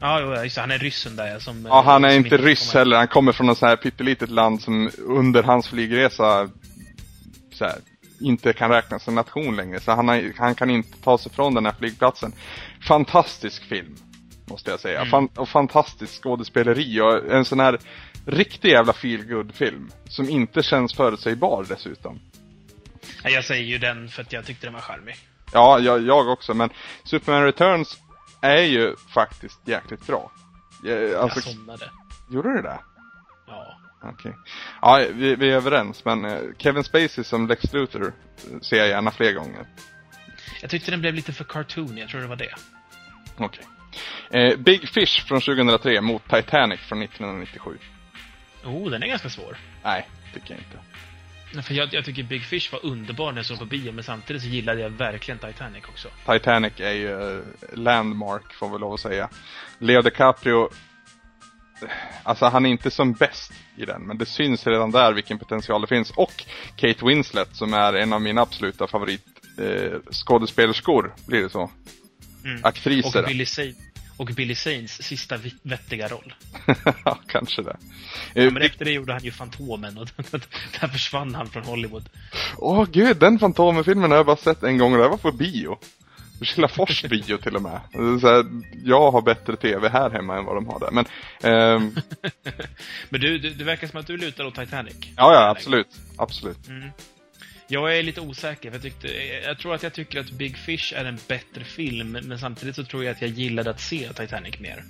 Ja, 0.03 0.19
jo, 0.21 0.43
just 0.43 0.55
det, 0.55 0.61
han 0.61 0.71
är 0.71 0.77
ryssen 0.79 1.15
där 1.15 1.39
som... 1.39 1.65
ja, 1.69 1.81
han 1.81 2.03
är 2.03 2.09
som 2.09 2.17
inte 2.25 2.37
ryss 2.37 2.71
kommer- 2.71 2.79
heller. 2.79 2.97
Han 2.97 3.07
kommer 3.07 3.31
från 3.31 3.47
något 3.47 3.57
så 3.57 3.65
här 3.65 3.75
pyttelitet 3.75 4.29
land 4.29 4.61
som 4.61 4.91
under 4.97 5.43
hans 5.43 5.67
flygresa 5.67 6.49
så 7.51 7.65
här, 7.65 7.75
inte 8.19 8.53
kan 8.53 8.69
räknas 8.71 9.03
som 9.03 9.15
nation 9.15 9.55
längre. 9.55 9.79
Så 9.79 9.91
han, 9.91 10.07
har, 10.07 10.33
han 10.37 10.55
kan 10.55 10.69
inte 10.69 10.97
ta 11.03 11.17
sig 11.17 11.31
från 11.31 11.53
den 11.53 11.65
här 11.65 11.73
flygplatsen. 11.79 12.33
Fantastisk 12.87 13.63
film, 13.63 13.95
måste 14.45 14.71
jag 14.71 14.79
säga. 14.79 14.97
Mm. 14.99 15.09
Fan, 15.11 15.29
och 15.35 15.49
fantastiskt 15.49 16.23
skådespeleri 16.23 17.01
och 17.01 17.31
en 17.31 17.45
sån 17.45 17.59
här 17.59 17.79
riktig 18.25 18.69
jävla 18.69 18.93
feel 18.93 19.51
film 19.53 19.91
Som 20.05 20.29
inte 20.29 20.63
känns 20.63 20.93
förutsägbar 20.93 21.65
dessutom. 21.69 22.19
Ja, 23.23 23.29
jag 23.29 23.45
säger 23.45 23.63
ju 23.63 23.77
den 23.77 24.09
för 24.09 24.21
att 24.21 24.33
jag 24.33 24.45
tyckte 24.45 24.67
den 24.67 24.73
var 24.73 24.81
charmig. 24.81 25.15
Ja, 25.53 25.79
jag, 25.79 26.01
jag 26.01 26.27
också, 26.29 26.53
men 26.53 26.69
Superman 27.03 27.43
Returns 27.43 27.97
är 28.41 28.61
ju 28.61 28.95
faktiskt 29.13 29.67
jäkligt 29.67 30.07
bra. 30.07 30.31
Jag, 30.83 31.13
alltså, 31.13 31.39
Jag 31.39 31.55
somnade. 31.55 31.89
gjorde 32.31 32.55
du 32.55 32.61
det? 32.61 32.79
Ja. 33.47 33.77
Okej. 34.03 34.33
Ja, 34.81 35.05
vi, 35.13 35.35
vi 35.35 35.51
är 35.51 35.55
överens, 35.55 36.05
men 36.05 36.25
eh, 36.25 36.37
Kevin 36.57 36.83
Spacey 36.83 37.23
som 37.23 37.47
Lex 37.47 37.73
Luthor 37.73 38.05
eh, 38.53 38.59
ser 38.59 38.77
jag 38.77 38.87
gärna 38.87 39.11
fler 39.11 39.33
gånger. 39.33 39.65
Jag 40.61 40.69
tyckte 40.69 40.91
den 40.91 41.01
blev 41.01 41.13
lite 41.13 41.33
för 41.33 41.43
cartoon, 41.43 41.97
jag 41.97 42.09
tror 42.09 42.21
det 42.21 42.27
var 42.27 42.35
det. 42.35 42.55
Okej. 43.37 43.65
Eh, 44.31 44.57
Big 44.57 44.89
Fish 44.89 45.25
från 45.27 45.41
2003 45.41 46.01
mot 46.01 46.23
Titanic 46.29 46.79
från 46.79 47.01
1997. 47.01 47.77
Oh, 48.65 48.89
den 48.89 49.03
är 49.03 49.07
ganska 49.07 49.29
svår. 49.29 49.57
Nej, 49.83 50.09
tycker 50.33 50.53
jag 50.53 50.57
inte. 50.59 50.77
För 51.63 51.73
jag, 51.73 51.93
jag 51.93 52.05
tycker 52.05 52.23
Big 52.23 52.43
Fish 52.43 52.71
var 52.71 52.85
underbar 52.85 53.31
när 53.31 53.39
jag 53.39 53.45
såg 53.45 53.59
på 53.59 53.65
bio, 53.65 53.91
men 53.91 54.03
samtidigt 54.03 54.41
så 54.41 54.47
gillade 54.47 54.81
jag 54.81 54.89
verkligen 54.89 55.39
Titanic 55.39 55.83
också. 55.89 56.07
Titanic 56.25 56.73
är 56.77 56.91
ju 56.91 57.37
eh, 57.37 57.43
landmark, 57.73 58.53
får 58.53 58.69
vi 58.69 58.79
lov 58.79 58.93
att 58.93 58.99
säga. 58.99 59.29
Leo 59.79 60.01
DiCaprio, 60.01 60.69
alltså 62.23 62.45
han 62.45 62.65
är 62.65 62.69
inte 62.69 62.91
som 62.91 63.13
bäst 63.13 63.51
i 63.75 63.85
den, 63.85 64.01
men 64.01 64.17
det 64.17 64.25
syns 64.25 64.67
redan 64.67 64.91
där 64.91 65.13
vilken 65.13 65.39
potential 65.39 65.81
det 65.81 65.87
finns. 65.87 66.11
Och 66.11 66.45
Kate 66.75 67.05
Winslet 67.05 67.55
som 67.55 67.73
är 67.73 67.93
en 67.93 68.13
av 68.13 68.21
mina 68.21 68.41
absoluta 68.41 68.87
favorit 68.87 69.25
eh, 69.57 69.65
blir 71.27 71.43
det 71.43 71.49
så? 71.49 71.71
Mm. 72.45 72.61
Aktriser. 72.63 73.21
Och 73.21 73.27
Billy, 73.27 73.45
Zane, 73.45 73.73
och 74.21 74.27
Billy 74.27 74.55
Zanes 74.55 75.03
sista 75.03 75.39
vettiga 75.61 76.07
roll. 76.07 76.33
ja, 77.05 77.19
kanske 77.27 77.61
det. 77.61 77.77
Ja, 78.33 78.41
Eh, 78.41 78.51
men 78.51 78.61
efter 78.61 78.85
det 78.85 78.91
gjorde 78.91 79.13
han 79.13 79.23
ju 79.23 79.31
Fantomen 79.31 79.97
och 79.97 80.07
där 80.81 80.87
försvann 80.87 81.35
han 81.35 81.47
från 81.47 81.63
Hollywood. 81.63 82.09
Åh 82.57 82.85
gud, 82.91 83.17
den 83.17 83.39
Fantomen-filmen 83.39 84.11
har 84.11 84.17
jag 84.17 84.25
bara 84.25 84.35
sett 84.35 84.63
en 84.63 84.77
gång 84.77 84.93
och 84.93 84.99
det 84.99 85.07
var 85.07 85.17
på 85.17 85.31
bio. 85.31 85.77
Kilafors 86.41 87.03
bio 87.09 87.37
till 87.37 87.55
och 87.55 87.61
med. 87.61 87.79
Så 88.21 88.27
här, 88.27 88.45
jag 88.83 89.11
har 89.11 89.21
bättre 89.21 89.55
tv 89.55 89.89
här 89.89 90.09
hemma 90.09 90.37
än 90.37 90.45
vad 90.45 90.55
de 90.55 90.67
har 90.67 90.79
där. 90.79 90.91
Men, 90.91 91.05
ehm, 91.43 91.95
Men 93.09 93.21
du, 93.21 93.37
du, 93.37 93.49
det 93.49 93.63
verkar 93.63 93.87
som 93.87 93.99
att 93.99 94.07
du 94.07 94.17
lutar 94.17 94.45
åt 94.45 94.55
Titanic. 94.55 94.95
ja, 95.01 95.33
ja, 95.33 95.49
absolut. 95.49 95.87
Absolut. 96.17 96.67
Mm. 96.67 96.89
Jag 97.71 97.97
är 97.97 98.03
lite 98.03 98.21
osäker, 98.21 98.69
för 98.69 98.75
jag, 98.75 98.81
tyckte, 98.83 99.07
jag 99.45 99.59
tror 99.59 99.75
att 99.75 99.83
jag 99.83 99.93
tycker 99.93 100.19
att 100.19 100.31
Big 100.31 100.57
Fish 100.57 100.93
är 100.95 101.05
en 101.05 101.19
bättre 101.27 101.63
film, 101.63 102.11
men 102.11 102.39
samtidigt 102.39 102.75
så 102.75 102.83
tror 102.83 103.03
jag 103.03 103.11
att 103.15 103.21
jag 103.21 103.29
gillade 103.31 103.69
att 103.69 103.81
se 103.81 104.13
Titanic 104.13 104.59
mer. 104.59 104.83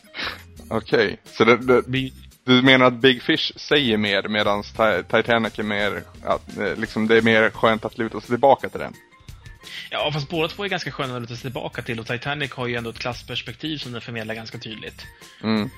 Okej, 0.70 1.18
så 1.24 1.44
det, 1.44 1.56
det, 1.56 1.82
Vi- 1.86 2.12
du 2.44 2.62
menar 2.62 2.86
att 2.86 2.94
Big 2.94 3.22
Fish 3.22 3.52
säger 3.56 3.96
mer 3.96 4.28
medan 4.28 4.62
Titanic 5.08 5.58
är 5.58 5.62
mer, 5.62 6.02
att, 6.24 6.56
eh, 6.58 6.76
liksom 6.76 7.06
det 7.08 7.16
är 7.16 7.22
mer 7.22 7.50
skönt 7.50 7.84
att 7.84 7.98
luta 7.98 8.20
sig 8.20 8.28
tillbaka 8.28 8.68
till 8.68 8.80
den? 8.80 8.94
Ja, 9.90 10.10
fast 10.12 10.28
båda 10.28 10.48
två 10.48 10.64
är 10.64 10.68
ganska 10.68 10.90
sköna 10.90 11.16
att 11.16 11.22
luta 11.22 11.34
sig 11.34 11.42
tillbaka 11.42 11.82
till, 11.82 12.00
och 12.00 12.06
Titanic 12.06 12.52
har 12.52 12.66
ju 12.66 12.76
ändå 12.76 12.90
ett 12.90 12.98
klassperspektiv 12.98 13.78
som 13.78 13.92
den 13.92 14.00
förmedlar 14.00 14.34
ganska 14.34 14.58
tydligt. 14.58 15.06
Mm. 15.42 15.70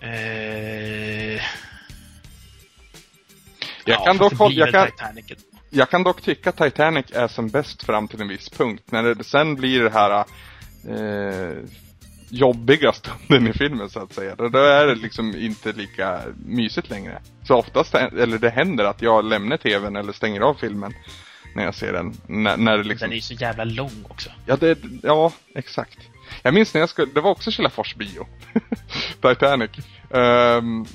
Eh... 0.00 1.42
Jag, 3.88 4.00
ja, 4.00 4.04
kan 4.04 4.16
dock, 4.16 4.32
hålla- 4.34 4.54
jag, 4.54 4.70
kan. 4.72 4.88
Jag 5.70 5.90
kan 5.90 6.02
dock 6.02 6.22
tycka 6.22 6.50
att 6.50 6.56
Titanic 6.56 7.06
är 7.12 7.28
som 7.28 7.48
bäst 7.48 7.82
fram 7.82 8.08
till 8.08 8.20
en 8.20 8.28
viss 8.28 8.50
punkt. 8.50 8.82
När 8.86 9.14
det 9.14 9.24
sen 9.24 9.54
blir 9.54 9.82
det 9.82 9.90
här 9.90 10.24
eh, 10.88 11.56
jobbiga 12.28 12.92
stunden 12.92 13.48
i 13.48 13.52
filmen 13.52 13.90
så 13.90 14.00
att 14.00 14.12
säga. 14.12 14.34
Då, 14.34 14.48
då 14.48 14.58
är 14.58 14.86
det 14.86 14.94
liksom 14.94 15.36
inte 15.36 15.72
lika 15.72 16.20
mysigt 16.46 16.90
längre. 16.90 17.22
Så 17.44 17.54
oftast, 17.56 17.94
eller 17.94 18.38
det 18.38 18.50
händer 18.50 18.84
att 18.84 19.02
jag 19.02 19.24
lämnar 19.24 19.56
tvn 19.56 19.96
eller 19.96 20.12
stänger 20.12 20.40
av 20.40 20.54
filmen 20.54 20.92
när 21.54 21.64
jag 21.64 21.74
ser 21.74 21.92
den. 21.92 22.14
När, 22.26 22.56
när 22.56 22.78
det 22.78 22.84
liksom... 22.84 23.06
Den 23.06 23.12
är 23.12 23.16
ju 23.16 23.22
så 23.22 23.34
jävla 23.34 23.64
lång 23.64 24.04
också. 24.08 24.30
Ja, 24.46 24.56
det, 24.56 24.78
ja, 25.02 25.32
exakt. 25.54 25.98
Jag 26.42 26.54
minns 26.54 26.74
när 26.74 26.80
jag 26.80 26.88
skulle, 26.88 27.12
det 27.12 27.20
var 27.20 27.30
också 27.30 27.50
Kilafors 27.50 27.94
bio. 27.94 28.26
Titanic. 29.20 29.70
Ehm, 30.10 30.86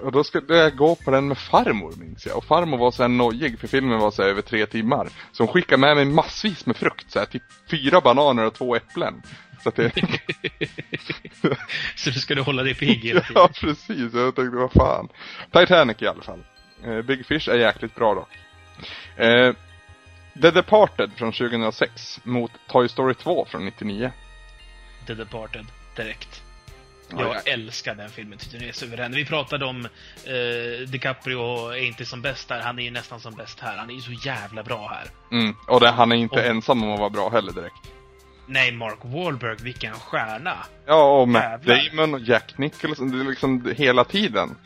och 0.00 0.12
då 0.12 0.24
skulle 0.24 0.56
jag 0.56 0.76
gå 0.76 0.94
på 0.94 1.10
den 1.10 1.28
med 1.28 1.38
farmor 1.38 1.92
minns 1.96 2.26
jag. 2.26 2.36
Och 2.36 2.44
farmor 2.44 2.78
var 2.78 2.90
så 2.90 3.02
här 3.02 3.08
nojig 3.08 3.58
för 3.58 3.68
filmen 3.68 3.98
var 3.98 4.10
så 4.10 4.22
över 4.22 4.42
tre 4.42 4.66
timmar. 4.66 5.08
Så 5.32 5.42
hon 5.42 5.52
skickade 5.52 5.80
med 5.80 5.96
mig 5.96 6.04
massvis 6.04 6.66
med 6.66 6.76
frukt. 6.76 7.10
Så 7.10 7.18
här, 7.18 7.26
typ 7.26 7.42
fyra 7.70 8.00
bananer 8.00 8.44
och 8.44 8.54
två 8.54 8.76
äpplen. 8.76 9.22
Så 9.62 9.68
att 9.68 9.76
det... 9.76 9.92
så 11.96 12.10
du 12.10 12.20
skulle 12.20 12.40
hålla 12.40 12.62
dig 12.62 12.74
pigg 12.74 12.98
hela 13.04 13.20
tiden. 13.20 13.42
ja, 13.42 13.48
precis. 13.60 14.14
Jag 14.14 14.34
tänkte, 14.34 14.56
vad 14.56 14.72
fan. 14.72 15.08
Titanic 15.52 16.02
i 16.02 16.06
alla 16.06 16.22
fall. 16.22 16.44
Eh, 16.84 17.02
Big 17.02 17.26
Fish 17.26 17.48
är 17.48 17.56
jäkligt 17.58 17.94
bra 17.94 18.14
dock. 18.14 18.38
Eh, 19.16 19.54
The 20.42 20.50
Departed 20.50 21.10
från 21.16 21.32
2006 21.32 22.20
mot 22.24 22.52
Toy 22.66 22.88
Story 22.88 23.14
2 23.14 23.46
från 23.50 23.64
99. 23.64 24.12
The 25.06 25.14
Departed, 25.14 25.66
direkt. 25.96 26.47
Ja, 27.10 27.20
Jag 27.20 27.36
ja. 27.36 27.52
älskar 27.52 27.94
den 27.94 28.10
filmen, 28.10 28.38
tyckte 28.38 28.58
den 28.58 28.68
är 28.68 28.72
suverän. 28.72 29.12
Vi 29.12 29.24
pratade 29.24 29.64
om 29.64 29.84
eh, 30.24 30.88
DiCaprio 30.88 31.68
är 31.70 31.76
inte 31.86 32.04
som 32.04 32.22
bäst 32.22 32.48
där, 32.48 32.60
han 32.60 32.78
är 32.78 32.82
ju 32.82 32.90
nästan 32.90 33.20
som 33.20 33.34
bäst 33.34 33.60
här. 33.60 33.76
Han 33.76 33.90
är 33.90 33.94
ju 33.94 34.00
så 34.00 34.12
jävla 34.12 34.62
bra 34.62 34.88
här. 34.88 35.06
Mm. 35.38 35.56
Och 35.66 35.80
det, 35.80 35.88
han 35.90 36.12
är 36.12 36.16
inte 36.16 36.34
Och- 36.34 36.44
ensam 36.46 36.82
om 36.84 36.92
att 36.92 36.98
vara 36.98 37.10
bra 37.10 37.28
heller 37.30 37.52
direkt. 37.52 37.92
Nej, 38.46 38.72
Mark 38.72 38.98
Wahlberg, 39.02 39.56
vilken 39.62 39.92
stjärna! 39.94 40.56
Ja, 40.86 41.20
och 41.20 41.28
Matt 41.28 41.42
Jävlar. 41.42 41.90
Damon 41.96 42.14
och 42.14 42.20
Jack 42.20 42.58
Nicholson. 42.58 43.10
Det 43.10 43.20
är 43.20 43.24
liksom 43.24 43.74
hela 43.76 44.04
tiden. 44.04 44.56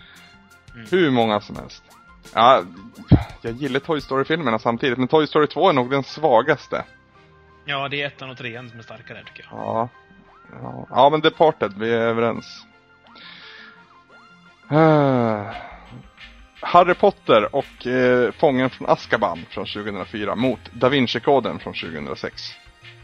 Mm. 0.75 0.87
Hur 0.91 1.11
många 1.11 1.41
som 1.41 1.57
helst. 1.57 1.83
Ja, 2.35 2.63
jag 3.43 3.53
gillar 3.55 3.81
Toy 3.81 4.01
Story-filmerna 4.01 4.59
samtidigt, 4.59 4.99
men 4.99 5.09
Toy 5.09 5.27
Story 5.27 5.47
2 5.47 5.69
är 5.69 5.73
nog 5.73 5.91
den 5.91 6.05
svagaste. 6.05 6.85
Ja, 7.65 7.89
det 7.89 8.03
är 8.03 8.07
ettan 8.07 8.31
och 8.31 8.37
trean 8.39 8.71
som 8.71 8.79
är 8.79 8.83
starkare 8.83 9.25
tycker 9.27 9.47
jag. 9.51 9.59
Ja. 9.61 9.89
Ja, 10.53 10.87
ja 10.91 11.11
men 11.11 11.21
Departed, 11.21 11.73
vi 11.79 11.93
är 11.93 12.01
överens. 12.01 12.67
Ah. 14.69 15.55
Harry 16.61 16.95
Potter 16.95 17.55
och 17.55 17.87
eh, 17.87 18.33
Fången 18.33 18.71
från 18.71 18.91
Azkaban 18.91 19.45
från 19.51 19.67
2004 19.67 20.37
mot 20.37 20.61
Da 20.73 20.89
Vinci-koden 20.89 21.59
från 21.59 21.75
2006. 21.75 22.43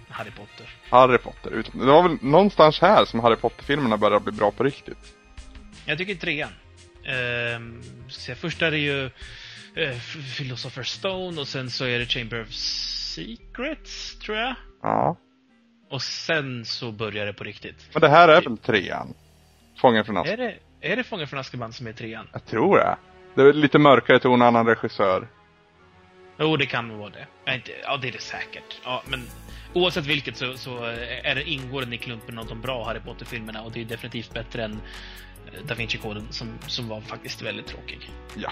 Harry 0.09 0.31
Potter. 0.31 0.77
Harry 0.91 1.19
Potter. 1.19 1.65
Det 1.73 1.87
var 1.87 2.03
väl 2.03 2.19
någonstans 2.21 2.81
här 2.81 3.05
som 3.05 3.21
Harry 3.21 3.37
Potter-filmerna 3.37 3.97
började 3.97 4.25
bli 4.25 4.33
bra 4.33 4.51
på 4.51 4.65
riktigt. 4.65 5.15
Jag 5.87 5.99
tycker 5.99 6.15
trean. 6.15 6.51
Ehm, 7.07 7.83
se, 8.09 8.35
först 8.35 8.63
är 8.63 8.71
det 8.71 8.79
ju 8.79 9.05
eh, 9.75 9.97
Philosopher's 10.39 10.83
Stone 10.99 11.41
och 11.41 11.49
sen 11.49 11.71
så 11.71 11.85
är 11.85 11.99
det 11.99 12.07
Chamber 12.07 12.43
of 12.43 12.49
Secrets, 12.53 14.19
tror 14.19 14.37
jag. 14.37 14.55
Ja. 14.83 15.17
Och 15.89 16.03
sen 16.03 16.65
så 16.65 16.93
börjar 16.93 17.27
det 17.27 17.33
på 17.33 17.45
riktigt. 17.45 17.89
Men 17.93 18.01
det 18.01 18.09
här 18.09 18.29
är 18.29 18.43
väl 18.43 18.59
trean? 18.59 19.15
Fången 19.77 20.05
från 20.05 20.17
Azkaban. 20.17 20.41
Är 20.41 20.47
det, 20.47 20.89
är 20.93 20.97
det 20.97 21.05
Fången 21.05 21.29
från 21.29 21.41
Azkaban 21.41 21.73
som 21.73 21.87
är 21.87 21.93
trean? 21.93 22.29
Jag 22.33 22.47
tror 22.47 22.77
det. 22.77 22.97
Det 23.35 23.43
är 23.43 23.53
lite 23.53 23.79
mörkare 23.79 24.19
ton, 24.19 24.43
annan 24.43 24.67
regissör. 24.67 25.29
Jo, 26.39 26.57
det 26.57 26.67
kan 26.67 26.89
nog 26.89 26.99
vara 26.99 27.11
det. 27.11 27.27
Ja, 27.45 27.55
inte, 27.55 27.71
ja, 27.83 27.97
det 27.97 28.09
är 28.09 28.13
det 28.13 28.21
säkert. 28.21 28.81
Ja, 28.85 29.03
men 29.07 29.23
oavsett 29.75 30.07
vilket 30.07 30.37
så, 30.37 30.57
så 30.57 30.85
är 31.25 31.35
det, 31.35 31.51
ingår 31.51 31.81
den 31.81 31.93
i 31.93 31.99
klumpen 31.99 32.39
av 32.39 32.47
de 32.47 32.61
bra 32.61 32.85
Harry 32.85 33.01
Potter-filmerna 33.01 33.63
och 33.63 33.73
det 33.73 33.81
är 33.81 33.85
definitivt 33.85 34.35
bättre 34.35 34.65
än 34.65 34.73
eh, 34.73 35.67
Da 35.67 35.75
Vinci-koden 35.75 36.27
som, 36.31 36.49
som 36.67 36.89
var 36.89 37.01
faktiskt 37.01 37.43
väldigt 37.43 37.67
tråkig. 37.67 38.11
Ja. 38.35 38.51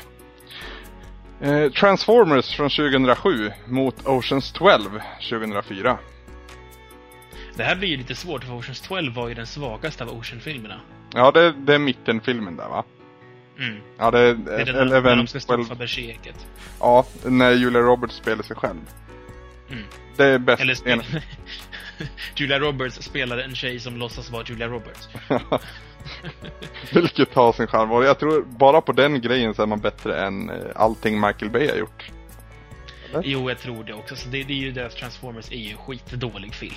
Eh, 1.46 1.72
Transformers 1.72 2.56
från 2.56 2.70
2007 2.70 3.52
mot 3.66 4.06
Oceans 4.06 4.52
12 4.52 5.00
2004. 5.30 5.98
Det 7.56 7.64
här 7.64 7.76
blir 7.76 7.88
ju 7.88 7.96
lite 7.96 8.14
svårt 8.14 8.44
för 8.44 8.52
Oceans 8.52 8.80
12 8.80 9.14
var 9.14 9.28
ju 9.28 9.34
den 9.34 9.46
svagaste 9.46 10.04
av 10.04 10.10
Ocean-filmerna. 10.10 10.80
Ja, 11.14 11.30
det, 11.30 11.52
det 11.52 11.74
är 11.74 11.78
mittenfilmen 11.78 12.56
där 12.56 12.68
va? 12.68 12.84
Mm. 13.58 13.76
Ja, 13.98 14.10
det 14.10 14.18
är, 14.20 14.34
Det 14.34 14.54
är 14.54 14.64
den 14.64 14.76
eller 14.76 15.02
när 15.02 15.16
de 15.16 15.26
ska 15.26 15.40
12. 15.40 15.64
stoppa 15.64 15.78
Berserket. 15.78 16.46
Ja, 16.80 17.06
när 17.24 17.52
Julia 17.52 17.80
Roberts 17.80 18.16
spelar 18.16 18.42
sig 18.42 18.56
själv. 18.56 18.80
Mm. 19.70 19.84
Det 20.16 20.24
är 20.24 20.38
bäst. 20.38 20.62
Eller 20.62 20.74
spel... 20.74 21.02
Julia 22.36 22.58
Roberts 22.58 23.02
spelar 23.02 23.38
en 23.38 23.54
tjej 23.54 23.80
som 23.80 23.96
låtsas 23.96 24.30
vara 24.30 24.44
Julia 24.46 24.68
Roberts. 24.68 25.08
Vilket 26.92 27.34
har 27.34 27.52
sin 27.52 27.66
charm. 27.66 27.92
Och 27.92 28.04
jag 28.04 28.18
tror 28.18 28.42
bara 28.42 28.80
på 28.80 28.92
den 28.92 29.20
grejen 29.20 29.54
så 29.54 29.62
är 29.62 29.66
man 29.66 29.80
bättre 29.80 30.20
än 30.26 30.50
eh, 30.50 30.56
allting 30.74 31.20
Michael 31.20 31.50
Bay 31.50 31.68
har 31.68 31.76
gjort. 31.76 32.10
Jo, 33.22 33.48
jag 33.50 33.58
tror 33.58 33.84
det 33.84 33.94
också. 33.94 34.16
Så 34.16 34.28
det, 34.28 34.42
det 34.42 34.52
är 34.52 34.58
ju 34.58 34.72
deras 34.72 34.94
Transformers 34.94 35.52
är 35.52 35.56
ju 35.56 35.70
en 35.70 35.76
skitdålig 35.76 36.54
film. 36.54 36.74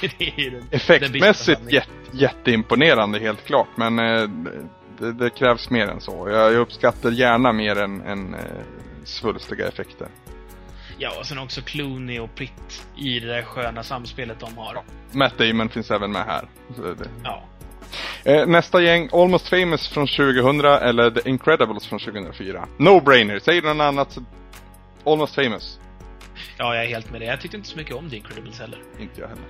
den, 0.18 0.68
Effektmässigt 0.70 1.72
jätte, 1.72 1.90
jätteimponerande 2.12 3.18
helt 3.18 3.44
klart. 3.44 3.68
Men 3.76 3.98
eh, 3.98 4.28
det, 4.98 5.12
det 5.12 5.30
krävs 5.30 5.70
mer 5.70 5.86
än 5.88 6.00
så. 6.00 6.28
Jag, 6.30 6.52
jag 6.52 6.60
uppskattar 6.60 7.10
gärna 7.10 7.52
mer 7.52 7.76
än, 7.78 8.00
än 8.00 8.34
eh, 8.34 8.40
svulstiga 9.04 9.68
effekter. 9.68 10.08
Ja, 10.98 11.12
och 11.18 11.26
sen 11.26 11.38
också 11.38 11.60
Clooney 11.60 12.18
och 12.18 12.34
Pitt 12.34 12.86
i 12.96 13.20
det 13.20 13.26
där 13.26 13.42
sköna 13.42 13.82
samspelet 13.82 14.40
de 14.40 14.58
har. 14.58 14.82
Matt 15.12 15.38
Damon 15.38 15.68
finns 15.68 15.90
även 15.90 16.12
med 16.12 16.24
här. 16.24 16.48
Ja. 17.24 17.42
Eh, 18.24 18.46
nästa 18.46 18.82
gäng, 18.82 19.08
Almost 19.12 19.48
Famous 19.48 19.88
från 19.88 20.06
2000 20.06 20.60
eller 20.60 21.10
The 21.10 21.28
Incredibles 21.28 21.86
från 21.86 21.98
2004. 21.98 22.66
No-brainer, 22.78 23.38
säger 23.38 23.62
någon 23.62 23.80
annat 23.80 24.12
så 24.12 24.20
Almost 25.04 25.34
Famous. 25.34 25.80
ja, 26.58 26.74
jag 26.74 26.84
är 26.84 26.88
helt 26.88 27.10
med 27.10 27.20
det. 27.20 27.24
Jag 27.24 27.40
tyckte 27.40 27.56
inte 27.56 27.68
så 27.68 27.76
mycket 27.76 27.94
om 27.94 28.10
The 28.10 28.16
Incredibles 28.16 28.60
heller. 28.60 28.78
Inte 29.00 29.20
jag 29.20 29.28
heller. 29.28 29.44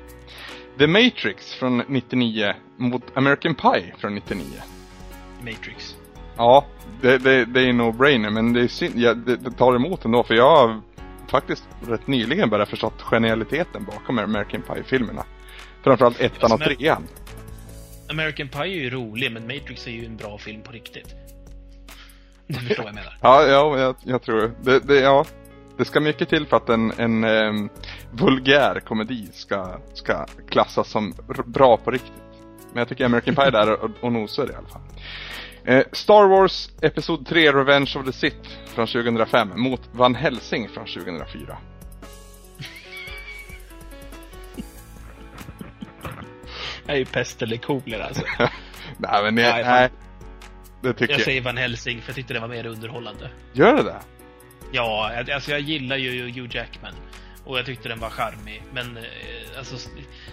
The 0.79 0.87
Matrix 0.87 1.55
från 1.55 1.79
99 1.89 2.55
mot 2.77 3.03
American 3.17 3.55
Pie 3.55 3.95
från 3.99 4.15
99. 4.15 4.45
Matrix. 5.41 5.97
Ja, 6.37 6.67
det, 7.01 7.19
det, 7.19 7.45
det 7.45 7.61
är 7.61 7.73
no-brainer 7.73 8.31
men 8.31 8.53
det 8.53 8.61
är 8.61 8.69
synd, 8.69 8.95
ja, 8.99 9.15
det, 9.15 9.37
det 9.37 9.51
tar 9.51 9.75
emot 9.77 10.05
ändå 10.05 10.23
för 10.23 10.35
jag 10.35 10.51
har 10.57 10.81
faktiskt 11.29 11.65
rätt 11.89 12.07
nyligen 12.07 12.51
börjat 12.51 12.69
förstått 12.69 13.03
genialiteten 13.03 13.85
bakom 13.85 14.19
American 14.19 14.63
Pie-filmerna. 14.63 15.25
Framförallt 15.83 16.21
ettan 16.21 16.37
och 16.37 16.43
Alltså, 16.53 16.69
men- 16.69 16.77
trean. 16.77 17.03
American 18.11 18.49
Pie 18.49 18.61
är 18.63 18.67
ju 18.67 18.91
rolig, 18.91 19.33
men 19.33 19.43
Matrix 19.43 19.87
är 19.87 19.91
ju 19.91 20.05
en 20.07 20.17
bra 20.17 20.39
film 20.39 20.63
på 20.63 20.73
riktigt. 20.73 21.15
Du 22.47 22.55
förstår 22.55 22.77
vad 22.83 22.87
jag 22.89 22.95
menar. 22.95 23.19
Ja, 23.21 23.47
ja 23.47 23.79
jag, 23.79 23.97
jag 24.05 24.23
tror 24.23 24.55
det. 24.63 24.81
det. 24.81 25.01
Ja, 25.01 25.25
det 25.77 25.85
ska 25.85 26.01
mycket 26.01 26.29
till 26.29 26.47
för 26.47 26.57
att 26.57 26.69
en, 26.69 26.93
en 26.99 27.25
em, 27.25 27.69
vulgär 28.11 28.81
komedi 28.81 29.29
ska, 29.33 29.79
ska 29.95 30.27
klassas 30.49 30.89
som 30.89 31.15
bra 31.47 31.77
på 31.77 31.91
riktigt. 31.91 32.13
Men 32.73 32.79
jag 32.79 32.89
tycker 32.89 33.05
American 33.05 33.35
Pie 33.35 33.51
där 33.51 33.85
och, 33.85 33.91
och 34.01 34.13
nosar 34.13 34.51
i 34.51 34.55
alla 34.55 34.69
fall. 34.69 34.83
Eh, 35.65 35.83
Star 35.93 36.29
Wars 36.29 36.71
Episod 36.83 37.27
3 37.27 37.53
Revenge 37.53 37.93
of 37.97 38.07
the 38.07 38.13
Sith 38.13 38.51
från 38.75 38.87
2005 38.87 39.51
mot 39.57 39.81
Van 39.93 40.15
Helsing 40.15 40.69
från 40.69 40.87
2004. 40.87 41.57
Det 46.87 46.93
är 46.93 46.97
ju 46.97 47.05
pest 47.05 47.43
eller 47.43 47.57
kolera 47.57 48.05
alltså. 48.05 48.23
nej 48.97 49.23
men 49.25 49.35
Nej, 49.35 49.65
nej. 49.65 49.91
Det 50.83 50.93
tycker 50.93 51.13
Jag 51.13 51.21
jag. 51.21 51.25
säger 51.25 51.41
Van 51.41 51.57
Helsing 51.57 52.01
för 52.01 52.09
jag 52.09 52.17
tyckte 52.17 52.35
det 52.35 52.41
var 52.41 52.49
mer 52.49 52.67
underhållande. 52.67 53.31
Gör 53.53 53.77
det 53.77 53.83
det? 53.83 54.01
Ja, 54.73 55.11
alltså 55.35 55.51
jag 55.51 55.61
gillar 55.61 55.97
ju 55.97 56.31
Hugh 56.31 56.57
Jackman. 56.57 56.95
Och 57.45 57.59
jag 57.59 57.67
tyckte 57.67 57.89
den 57.89 58.01
var 58.01 58.11
charmig. 58.11 58.63
Men 58.73 58.97
eh, 58.97 59.03
alltså 59.59 59.89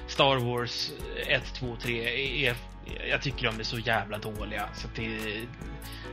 Star 0.08 0.36
Wars 0.38 0.90
1, 1.28 1.54
2, 1.60 1.76
3 1.82 2.48
är, 2.48 2.56
jag 3.10 3.22
tycker 3.22 3.46
de 3.46 3.60
är 3.60 3.64
så 3.64 3.80
jävla 3.80 4.18
dåliga. 4.18 4.66
Så 4.74 4.88
att 4.88 4.96
det, 4.96 5.18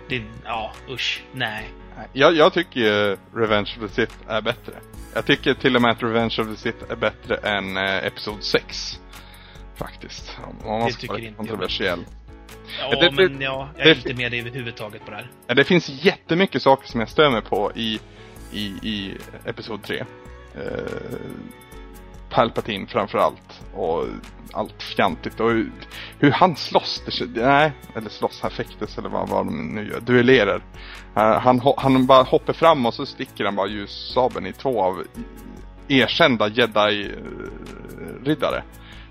det, 0.09 0.23
ja 0.45 0.73
usch, 0.91 1.23
nej. 1.33 1.69
Jag, 2.13 2.37
jag 2.37 2.53
tycker 2.53 2.81
ju 2.81 3.17
Revenge 3.35 3.71
of 3.83 3.91
the 3.91 3.95
Sith 3.95 4.15
är 4.29 4.41
bättre. 4.41 4.73
Jag 5.15 5.27
tycker 5.27 5.55
till 5.55 5.77
och 5.77 5.83
med 5.83 5.91
att 5.91 6.03
Revenge 6.03 6.35
of 6.39 6.47
the 6.49 6.57
Sith 6.57 6.79
är 6.91 6.97
bättre 6.97 7.37
än 7.37 7.77
eh, 7.77 8.07
Episod 8.07 8.43
6. 8.43 9.01
Faktiskt. 9.77 10.39
Om, 10.65 10.69
man 10.79 10.87
Det 10.87 10.93
ska 10.93 11.07
vara 11.07 11.19
inte 11.19 11.29
jag. 11.29 11.37
kontroversiell. 11.37 12.05
Ja, 12.81 13.01
det- 13.01 13.11
men 13.13 13.41
ja, 13.41 13.69
jag 13.77 13.87
är 13.87 13.95
det- 13.95 13.97
inte 14.01 14.15
med 14.15 14.33
dig 14.33 14.41
överhuvudtaget 14.41 15.05
på 15.05 15.11
det 15.11 15.17
här. 15.47 15.55
Det 15.55 15.65
finns 15.65 15.89
jättemycket 15.89 16.63
saker 16.63 16.89
som 16.89 17.01
jag 17.01 17.09
stör 17.09 17.31
mig 17.31 17.43
på 17.43 17.73
i, 17.75 18.01
i, 18.53 18.67
i 18.67 19.17
Episod 19.45 19.83
3. 19.83 20.05
Eh, 20.55 20.63
Palpatine 22.31 22.87
framförallt. 22.87 23.63
Och 23.75 24.05
allt 24.53 24.83
fjantigt. 24.83 25.41
Och 25.41 25.51
hur, 25.51 25.71
hur 26.19 26.31
han 26.31 26.57
slåss. 26.57 27.03
Det, 27.07 27.27
nej, 27.47 27.73
eller 27.95 28.11
slåss, 28.11 28.41
han 28.43 28.51
fäktas 28.51 28.99
eller 28.99 29.09
vad, 29.09 29.29
vad 29.29 29.47
de 29.47 29.75
nu 29.75 29.89
gör. 29.89 30.01
Duellerar. 30.01 30.63
Eh, 31.17 31.39
han, 31.39 31.61
han 31.77 32.07
bara 32.07 32.23
hoppar 32.23 32.53
fram 32.53 32.87
och 32.87 32.95
så 32.95 33.07
sticker 33.07 33.45
han 33.45 33.57
bara 33.57 33.69
ljussabeln 33.69 34.47
i 34.47 34.53
två 34.53 34.83
av 34.83 35.03
erkända 35.89 36.49
jedi-riddare. 36.49 38.57
Eh, 38.57 38.63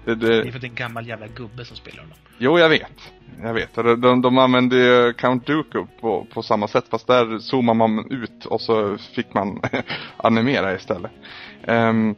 det, 0.06 0.15
Det 0.15 0.28
är 0.28 0.44
det, 0.44 0.52
för 0.52 0.58
att 0.58 0.62
det 0.62 0.68
är 0.68 0.70
en 0.70 0.76
gammal 0.76 1.08
jävla 1.08 1.28
gubbe 1.28 1.65
som 1.65 1.78
spelar 1.78 2.04
honom. 2.04 2.18
Jo, 2.38 2.60
jag 2.60 2.70
vet. 2.70 3.12
Jag 3.41 3.54
vet. 3.54 3.76
De, 3.76 4.02
de, 4.02 4.22
de 4.22 4.38
använde 4.38 4.76
ju 4.76 5.13
Count 5.13 5.46
Dooku 5.48 5.86
på, 6.02 6.28
på 6.34 6.44
samma 6.44 6.68
sätt. 6.68 6.86
Fast 6.89 7.08
där 7.08 7.39
zoomar 7.39 7.74
man 7.74 8.12
ut 8.12 8.46
och 8.46 8.62
så 8.62 8.98
fick 8.98 9.34
man 9.34 9.62
animera 10.18 10.76
istället. 10.76 11.12
Ehm, 11.63 12.15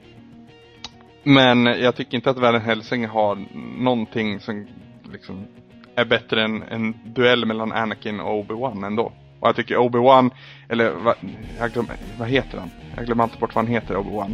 men 1.23 1.65
jag 1.65 1.95
tycker 1.95 2.15
inte 2.17 2.29
att 2.29 2.37
Van 2.37 2.61
Helsing 2.61 3.07
har 3.07 3.45
någonting 3.83 4.39
som 4.39 4.67
liksom 5.11 5.47
är 5.95 6.05
bättre 6.05 6.43
än 6.43 6.63
en 6.63 6.95
duell 7.05 7.45
mellan 7.45 7.71
Anakin 7.71 8.19
och 8.19 8.45
Obi-Wan 8.45 8.85
ändå. 8.85 9.11
Och 9.39 9.47
jag 9.47 9.55
tycker 9.55 9.75
Obi-Wan, 9.75 10.31
eller 10.69 10.91
vad, 10.91 11.15
jag 11.59 11.71
glöm, 11.71 11.87
vad 12.19 12.27
heter 12.27 12.57
han? 12.57 12.69
Jag 12.95 13.05
glömmer 13.05 13.23
alltid 13.23 13.39
bort 13.39 13.55
vad 13.55 13.65
han 13.65 13.73
heter, 13.73 13.95
Obi-Wan. 13.95 14.33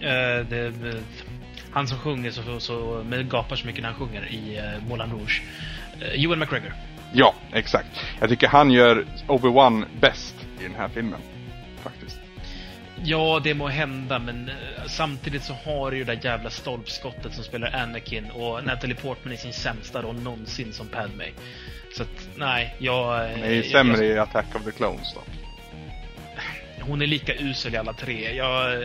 Eh, 0.00 0.46
det, 0.48 0.72
han 1.72 1.88
som 1.88 1.98
sjunger 1.98 2.30
så, 2.30 2.60
så 2.60 3.04
med 3.08 3.30
gapar 3.30 3.56
så 3.56 3.66
mycket 3.66 3.82
när 3.82 3.88
han 3.90 3.98
sjunger 3.98 4.26
i 4.32 4.60
uh, 4.60 4.88
Moulin 4.88 5.10
Rouge. 5.10 5.42
Uh, 6.02 6.24
Ewan 6.24 6.38
McGregor. 6.38 6.72
Ja, 7.12 7.34
exakt. 7.52 7.88
Jag 8.20 8.28
tycker 8.28 8.48
han 8.48 8.70
gör 8.70 9.04
Obi-Wan 9.26 9.84
bäst 10.00 10.34
i 10.60 10.62
den 10.62 10.74
här 10.74 10.88
filmen. 10.88 11.20
Faktiskt. 11.82 12.18
Ja, 13.04 13.40
det 13.44 13.54
må 13.54 13.68
hända, 13.68 14.18
men 14.18 14.48
eh, 14.48 14.54
samtidigt 14.86 15.42
så 15.42 15.52
har 15.52 15.90
du 15.90 15.96
ju 15.96 16.04
det 16.04 16.14
där 16.14 16.30
jävla 16.30 16.50
stolpskottet 16.50 17.34
som 17.34 17.44
spelar 17.44 17.74
Anakin 17.74 18.30
och 18.30 18.64
Natalie 18.64 18.96
Portman 18.96 19.34
i 19.34 19.36
sin 19.36 19.52
sämsta 19.52 20.02
roll 20.02 20.20
någonsin 20.20 20.72
som 20.72 20.88
Padme. 20.88 21.24
Så 21.96 22.02
att, 22.02 22.28
nej, 22.36 22.76
jag... 22.78 23.04
Han 23.12 23.42
är 23.42 23.50
ju 23.50 23.62
sämre 23.62 24.06
jag- 24.06 24.16
i 24.16 24.18
Attack 24.18 24.54
of 24.54 24.64
the 24.64 24.72
Clones 24.72 25.14
då. 25.14 25.20
Hon 26.80 27.02
är 27.02 27.06
lika 27.06 27.34
usel 27.34 27.74
i 27.74 27.76
alla 27.76 27.92
tre. 27.92 28.36
Jag, 28.36 28.84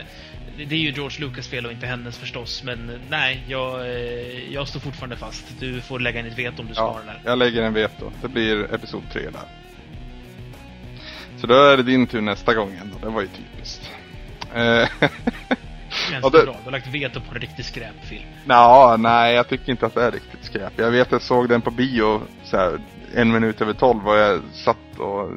det 0.56 0.74
är 0.74 0.78
ju 0.78 0.90
George 0.90 1.20
Lucas 1.26 1.48
fel 1.48 1.66
och 1.66 1.72
inte 1.72 1.86
hennes 1.86 2.18
förstås, 2.18 2.62
men 2.64 3.00
nej, 3.10 3.44
jag, 3.48 3.80
eh, 3.80 4.52
jag 4.52 4.68
står 4.68 4.80
fortfarande 4.80 5.16
fast. 5.16 5.60
Du 5.60 5.80
får 5.80 6.00
lägga 6.00 6.20
in 6.20 6.26
ett 6.26 6.38
veto 6.38 6.62
om 6.62 6.68
du 6.68 6.74
ska 6.74 6.82
ha 6.82 6.92
Ja, 6.92 6.98
den 6.98 7.08
här. 7.08 7.20
jag 7.24 7.38
lägger 7.38 7.62
en 7.62 7.74
veto. 7.74 8.10
Det 8.22 8.28
blir 8.28 8.74
Episod 8.74 9.02
3 9.12 9.22
där. 9.22 9.42
Så 11.40 11.46
då 11.46 11.54
är 11.54 11.76
det 11.76 11.82
din 11.82 12.06
tur 12.06 12.20
nästa 12.20 12.54
gång 12.54 12.72
igen 12.72 12.92
då. 13.00 13.06
Det 13.06 13.12
var 13.14 13.20
ju 13.20 13.28
typiskt. 13.28 13.90
Eh, 14.54 14.88
Känns 16.10 16.22
Ja, 16.22 16.30
det 16.30 16.44
bra? 16.44 16.56
Du 16.58 16.64
har 16.64 16.70
lagt 16.70 16.86
veto 16.86 17.20
på 17.20 17.34
en 17.34 17.40
riktig 17.40 17.64
skräpfilm. 17.64 18.24
Nja, 18.44 18.96
nej 18.98 19.34
jag 19.34 19.48
tycker 19.48 19.70
inte 19.70 19.86
att 19.86 19.94
det 19.94 20.02
är 20.04 20.10
riktigt 20.10 20.44
skräp. 20.44 20.72
Jag 20.76 20.90
vet 20.90 21.12
jag 21.12 21.22
såg 21.22 21.48
den 21.48 21.60
på 21.60 21.70
bio 21.70 22.20
så 22.44 22.56
här, 22.56 22.80
en 23.14 23.32
minut 23.32 23.60
över 23.60 23.72
tolv 23.72 24.08
och 24.08 24.16
jag 24.16 24.40
satt 24.52 24.98
och... 24.98 25.30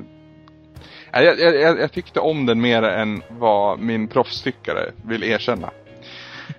Jag, 1.13 1.39
jag, 1.39 1.79
jag, 1.79 1.91
tyckte 1.91 2.19
om 2.19 2.45
den 2.45 2.61
mer 2.61 2.83
än 2.83 3.23
vad 3.29 3.79
min 3.79 4.07
proffstyckare 4.07 4.91
vill 5.05 5.23
erkänna. 5.23 5.71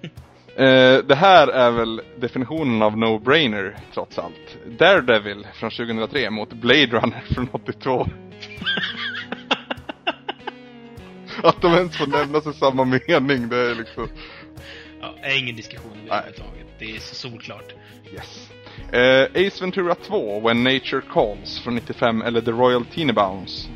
Eh, 0.57 0.99
det 0.99 1.15
här 1.15 1.49
är 1.49 1.71
väl 1.71 2.03
definitionen 2.17 2.83
av 2.83 2.97
no-brainer 2.97 3.77
trots 3.95 4.19
allt. 4.19 4.59
Daredevil 4.79 5.47
från 5.55 5.71
2003 5.71 6.31
mot 6.31 6.53
Blade 6.53 6.87
Runner 6.87 7.23
från 7.35 7.49
82. 7.53 8.07
Att 11.43 11.61
de 11.63 11.75
ens 11.75 11.97
får 11.97 12.07
nämnas 12.07 12.47
i 12.47 12.53
samma 12.53 12.85
mening, 12.85 13.49
det 13.49 13.57
är 13.57 13.75
liksom... 13.75 14.09
Ja, 15.01 15.15
är 15.23 15.39
ingen 15.39 15.57
diskussion 15.57 15.97
överhuvudtaget. 16.11 16.67
Det 16.79 16.97
är 16.97 16.99
så 16.99 17.15
solklart. 17.15 17.75
Yes. 18.13 18.51
Eh, 18.93 19.47
Ace 19.47 19.65
Ventura 19.65 19.95
2, 19.95 20.41
When 20.41 20.65
Nature 20.65 21.03
Calls 21.13 21.61
från 21.61 21.75
95 21.75 22.23
eller 22.23 22.41
The 22.41 22.51
Royal 22.51 22.85
Tenenbaums 22.85 23.69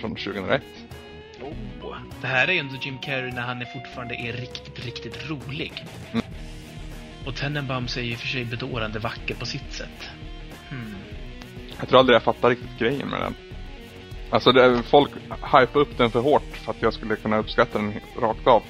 från 0.00 0.10
2001. 0.10 0.62
Oh, 1.82 1.96
det 2.20 2.26
här 2.26 2.48
är 2.48 2.52
ju 2.52 2.58
ändå 2.58 2.74
Jim 2.82 2.98
Carrey 2.98 3.32
när 3.32 3.42
han 3.42 3.60
är 3.62 3.64
fortfarande 3.64 4.14
är 4.14 4.32
riktigt, 4.32 4.84
riktigt 4.84 5.30
rolig. 5.30 5.84
Mm. 6.12 6.24
Och 7.26 7.34
Tenenbaums 7.34 7.96
är 7.96 8.02
ju 8.02 8.16
för 8.16 8.26
sig 8.26 8.44
bedårande 8.44 8.98
vacker 8.98 9.34
på 9.34 9.46
sitt 9.46 9.72
sätt. 9.72 10.10
Hmm. 10.68 10.94
Jag 11.78 11.88
tror 11.88 11.98
aldrig 11.98 12.14
jag 12.14 12.22
fattar 12.22 12.50
riktigt 12.50 12.78
grejen 12.78 13.08
med 13.08 13.20
den. 13.20 13.34
Alltså 14.30 14.52
det, 14.52 14.82
folk 14.82 15.10
hypar 15.52 15.76
upp 15.80 15.98
den 15.98 16.10
för 16.10 16.20
hårt 16.20 16.56
för 16.56 16.70
att 16.72 16.82
jag 16.82 16.94
skulle 16.94 17.16
kunna 17.16 17.38
uppskatta 17.38 17.78
den 17.78 17.92
rakt 18.20 18.46
av. 18.46 18.62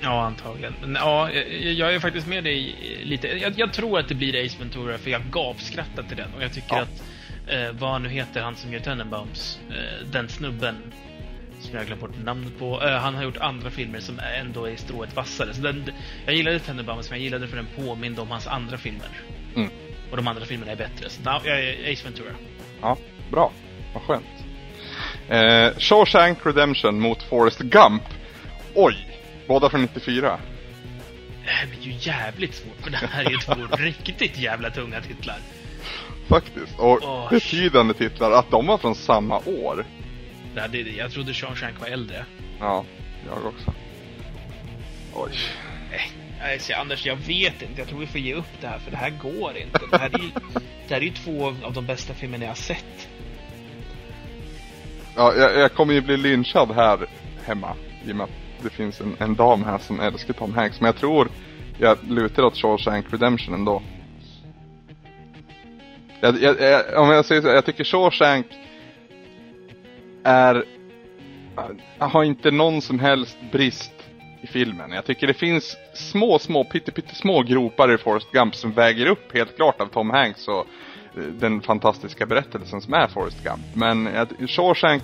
Ja, 0.00 0.24
antagligen. 0.24 0.74
Men 0.80 0.94
ja, 0.94 1.30
jag, 1.30 1.72
jag 1.72 1.94
är 1.94 2.00
faktiskt 2.00 2.26
med 2.26 2.44
dig 2.44 2.74
lite. 3.02 3.28
Jag, 3.28 3.52
jag 3.56 3.72
tror 3.72 3.98
att 3.98 4.08
det 4.08 4.14
blir 4.14 4.46
Ace 4.46 4.58
Ventura 4.58 4.98
för 4.98 5.10
jag 5.10 5.22
gapskrattar 5.30 6.02
till 6.02 6.16
den. 6.16 6.34
Och 6.36 6.42
jag 6.42 6.52
tycker 6.52 6.76
Ja. 6.76 6.82
att, 6.82 7.02
eh, 7.46 7.72
vad 7.72 8.02
nu 8.02 8.08
heter, 8.08 8.40
han 8.40 8.56
som 8.56 8.72
gör 8.72 8.80
Tenenbaums, 8.80 9.58
eh, 9.70 10.06
den 10.06 10.28
snubben 10.28 10.76
som 11.60 11.76
jag 11.76 11.86
glömt 11.86 12.00
bort 12.00 12.24
namnet 12.24 12.58
på. 12.58 12.82
Eh, 12.82 12.96
han 12.96 13.14
har 13.14 13.22
gjort 13.22 13.36
andra 13.36 13.70
filmer 13.70 14.00
som 14.00 14.20
ändå 14.40 14.64
är 14.68 14.76
strået 14.76 15.16
vassare. 15.16 15.54
Så 15.54 15.62
den, 15.62 15.90
jag 16.26 16.34
gillade 16.34 16.58
Tenenbaums, 16.58 17.10
men 17.10 17.18
jag 17.18 17.24
gillade 17.24 17.48
för 17.48 17.56
den 17.56 17.68
påminde 17.76 18.20
om 18.20 18.30
hans 18.30 18.46
andra 18.46 18.78
filmer. 18.78 19.08
Mm. 19.56 19.70
Och 20.10 20.16
de 20.16 20.28
andra 20.28 20.44
filmerna 20.44 20.72
är 20.72 20.76
bättre. 20.76 21.10
Så 21.10 21.20
ja, 21.24 21.40
jag 21.44 21.60
är 21.60 21.92
Ace 21.92 22.04
Ventura. 22.04 22.30
Ja, 22.80 22.96
bra. 23.30 23.52
Vad 23.94 24.02
skönt. 24.02 24.26
Eh, 25.28 25.78
Shawshank 25.78 26.46
Redemption 26.46 27.00
mot 27.00 27.22
Forrest 27.22 27.58
Gump. 27.58 28.02
Oj! 28.74 29.08
Båda 29.46 29.70
från 29.70 29.82
94. 29.82 30.38
Det 31.44 31.50
här 31.50 31.66
blir 31.66 31.80
ju 31.80 31.92
jävligt 31.98 32.54
svårt, 32.54 32.80
för 32.82 32.90
det 32.90 32.96
här 32.96 33.24
är 33.24 33.30
ju 33.30 33.36
två 33.36 33.54
riktigt 33.76 34.38
jävla 34.38 34.70
tunga 34.70 35.00
titlar. 35.00 35.38
Faktiskt. 36.28 36.78
Och 36.78 36.98
Åh, 37.02 37.30
betydande 37.30 37.94
titlar. 37.94 38.30
Att 38.30 38.50
de 38.50 38.66
var 38.66 38.78
från 38.78 38.94
samma 38.94 39.38
år. 39.38 39.84
Det 40.54 40.60
hade, 40.60 40.78
jag 40.78 41.10
trodde 41.12 41.34
Shawshank 41.34 41.80
var 41.80 41.86
äldre. 41.88 42.24
Ja, 42.60 42.84
jag 43.26 43.46
också. 43.46 43.72
Oj. 45.14 45.30
Nej, 46.38 46.58
så 46.58 46.74
Anders, 46.74 47.06
jag 47.06 47.16
vet 47.16 47.62
inte. 47.62 47.74
Jag 47.80 47.88
tror 47.88 47.98
vi 48.00 48.06
får 48.06 48.20
ge 48.20 48.34
upp 48.34 48.60
det 48.60 48.66
här, 48.66 48.78
för 48.78 48.90
det 48.90 48.96
här 48.96 49.10
går 49.22 49.56
inte. 49.56 49.80
Det 49.90 49.98
här 49.98 50.10
är 50.14 50.18
ju, 50.18 50.30
det 50.88 50.94
här 50.94 51.00
är 51.00 51.04
ju 51.04 51.10
två 51.10 51.46
av- 51.46 51.64
av 51.64 51.72
de 51.72 51.86
bästa 51.86 52.14
filmerna 52.14 52.44
jag 52.44 52.50
har 52.50 52.54
sett. 52.56 53.08
Ja, 55.16 55.34
jag, 55.34 55.56
jag 55.58 55.72
kommer 55.72 55.94
ju 55.94 56.00
bli 56.00 56.16
lynchad 56.16 56.70
här 56.74 57.06
hemma. 57.46 57.74
I 58.06 58.12
och 58.12 58.16
med 58.16 58.24
att 58.24 58.30
det 58.62 58.70
finns 58.70 59.00
en, 59.00 59.16
en 59.18 59.34
dam 59.34 59.64
här 59.64 59.78
som 59.78 60.00
älskar 60.00 60.34
Tom 60.34 60.54
Hanks. 60.54 60.80
Men 60.80 60.86
jag 60.86 60.96
tror 60.96 61.28
jag 61.78 61.98
lutar 62.08 62.42
åt 62.42 62.56
Shawshank 62.56 63.06
Redemption 63.12 63.54
ändå. 63.54 63.82
Jag, 66.20 66.42
jag, 66.42 66.60
jag, 66.60 67.02
om 67.02 67.10
jag 67.10 67.24
säger 67.24 67.42
så, 67.42 67.48
jag 67.48 67.64
tycker 67.64 67.84
Shawshank 67.84 68.46
är... 70.24 70.64
har 71.98 72.24
inte 72.24 72.50
någon 72.50 72.82
som 72.82 72.98
helst 72.98 73.36
brist 73.52 73.92
i 74.44 74.46
filmen. 74.46 74.92
Jag 74.92 75.04
tycker 75.04 75.26
det 75.26 75.34
finns 75.34 75.76
små, 75.94 76.38
små, 76.38 76.64
pyttesmå 76.64 77.42
gropar 77.42 77.94
i 77.94 77.98
Forrest 77.98 78.30
Gump 78.32 78.54
som 78.54 78.72
väger 78.72 79.06
upp 79.06 79.34
helt 79.34 79.56
klart 79.56 79.80
av 79.80 79.86
Tom 79.86 80.10
Hanks 80.10 80.48
och 80.48 80.66
eh, 81.16 81.22
den 81.22 81.62
fantastiska 81.62 82.26
berättelsen 82.26 82.80
som 82.80 82.94
är 82.94 83.06
Forrest 83.06 83.44
Gump. 83.44 83.64
Men 83.74 84.06
att 84.16 84.50
Shawshank 84.50 85.02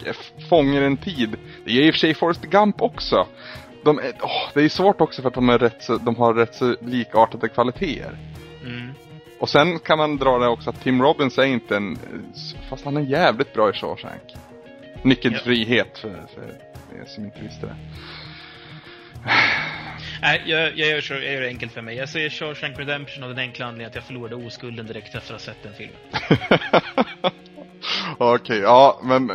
fångar 0.49 0.83
en 0.83 0.97
tid. 0.97 1.37
Det 1.65 1.73
gör 1.73 1.83
i 1.83 1.91
och 1.91 1.95
för 1.95 1.99
sig 1.99 2.15
Forrest 2.15 2.43
Gump 2.43 2.83
också. 2.83 3.27
De 3.85 3.99
eh, 3.99 4.05
är, 4.05 4.11
oh, 4.11 4.51
det 4.55 4.63
är 4.63 4.69
svårt 4.69 5.01
också 5.01 5.23
för 5.23 5.29
att 5.29 5.35
de, 5.35 5.49
är 5.49 5.59
rätt 5.59 5.83
så, 5.83 5.97
de 5.97 6.17
har 6.17 6.35
rätt 6.35 6.55
så 6.55 6.77
likartade 6.81 7.49
kvaliteter. 7.49 8.17
Och 9.41 9.49
sen 9.49 9.79
kan 9.79 9.99
man 9.99 10.17
dra 10.17 10.39
det 10.39 10.49
också 10.49 10.71
att 10.71 10.83
Tim 10.83 11.03
Robbins 11.03 11.39
är 11.39 11.45
inte 11.45 11.77
en... 11.77 11.99
Fast 12.69 12.85
han 12.85 12.97
är 12.97 13.01
jävligt 13.01 13.53
bra 13.53 13.71
i 13.71 13.73
Shawshank. 13.73 14.23
Nyckeln 15.03 15.35
till 15.35 15.41
Ja. 15.41 15.45
frihet 15.45 15.99
för, 15.99 16.27
för 16.35 16.43
er 17.01 17.05
som 17.07 17.25
inte 17.25 17.41
visste 17.43 17.67
det. 17.67 17.77
Nej, 20.23 20.43
jag, 20.47 20.79
jag, 20.79 20.89
gör 20.89 21.01
så, 21.01 21.15
jag 21.15 21.33
gör 21.33 21.41
det 21.41 21.49
enkelt 21.49 21.73
för 21.73 21.83
mig. 21.83 21.97
Jag 21.97 22.09
säger 22.09 22.31
Shawshank 22.31 22.79
Redemption 22.79 23.23
av 23.25 23.29
den 23.31 23.39
enkla 23.39 23.67
anledningen 23.67 23.89
att 23.91 23.95
jag 23.95 24.05
förlorade 24.05 24.35
oskulden 24.35 24.87
direkt 24.87 25.15
efter 25.15 25.35
att 25.35 25.41
ha 25.41 25.55
sett 25.55 25.63
den 25.63 25.73
filmen. 25.73 25.97
Okej, 28.19 28.59
ja 28.59 29.01
men... 29.03 29.33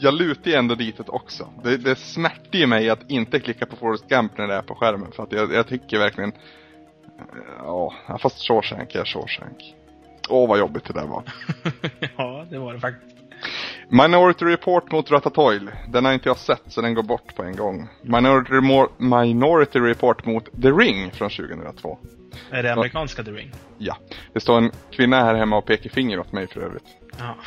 Jag 0.00 0.14
lutar 0.14 0.50
ju 0.50 0.56
ändå 0.56 0.74
ditåt 0.74 1.08
också. 1.08 1.48
Det, 1.64 1.76
det 1.76 1.96
smärtar 1.96 2.58
ju 2.58 2.66
mig 2.66 2.90
att 2.90 3.10
inte 3.10 3.40
klicka 3.40 3.66
på 3.66 3.76
Forrest 3.76 4.08
Gump 4.08 4.38
när 4.38 4.48
det 4.48 4.54
är 4.54 4.62
på 4.62 4.74
skärmen. 4.74 5.12
För 5.12 5.22
att 5.22 5.32
jag, 5.32 5.54
jag 5.54 5.66
tycker 5.68 5.98
verkligen... 5.98 6.32
Ja, 7.58 7.92
fast 8.22 8.42
Shawshank 8.48 8.94
är 8.94 9.04
Shawshank. 9.04 9.74
Åh 10.28 10.48
vad 10.48 10.58
jobbigt 10.58 10.84
det 10.84 10.92
där 10.92 11.06
var. 11.06 11.22
ja, 12.16 12.46
det 12.50 12.58
var 12.58 12.74
det 12.74 12.80
faktiskt. 12.80 13.16
Minority 13.88 14.44
Report 14.44 14.92
mot 14.92 15.10
Ratatouille. 15.10 15.72
Den 15.88 16.04
har 16.04 16.12
inte 16.12 16.28
jag 16.28 16.36
sett 16.36 16.62
så 16.66 16.80
den 16.80 16.94
går 16.94 17.02
bort 17.02 17.36
på 17.36 17.42
en 17.42 17.56
gång. 17.56 17.88
Minority, 18.02 18.54
Minority 18.98 19.78
Report 19.78 20.26
mot 20.26 20.62
The 20.62 20.70
Ring 20.70 21.10
från 21.10 21.30
2002. 21.30 21.98
Är 22.50 22.62
det 22.62 22.72
amerikanska 22.72 23.24
The 23.24 23.30
Ring? 23.30 23.52
Ja. 23.78 23.96
Det 24.32 24.40
står 24.40 24.58
en 24.58 24.70
kvinna 24.90 25.24
här 25.24 25.34
hemma 25.34 25.56
och 25.56 25.66
pekar 25.66 25.90
finger 25.90 26.18
åt 26.18 26.32
mig 26.32 26.46
för 26.46 26.60
övrigt. 26.60 26.86
Ja. 27.18 27.34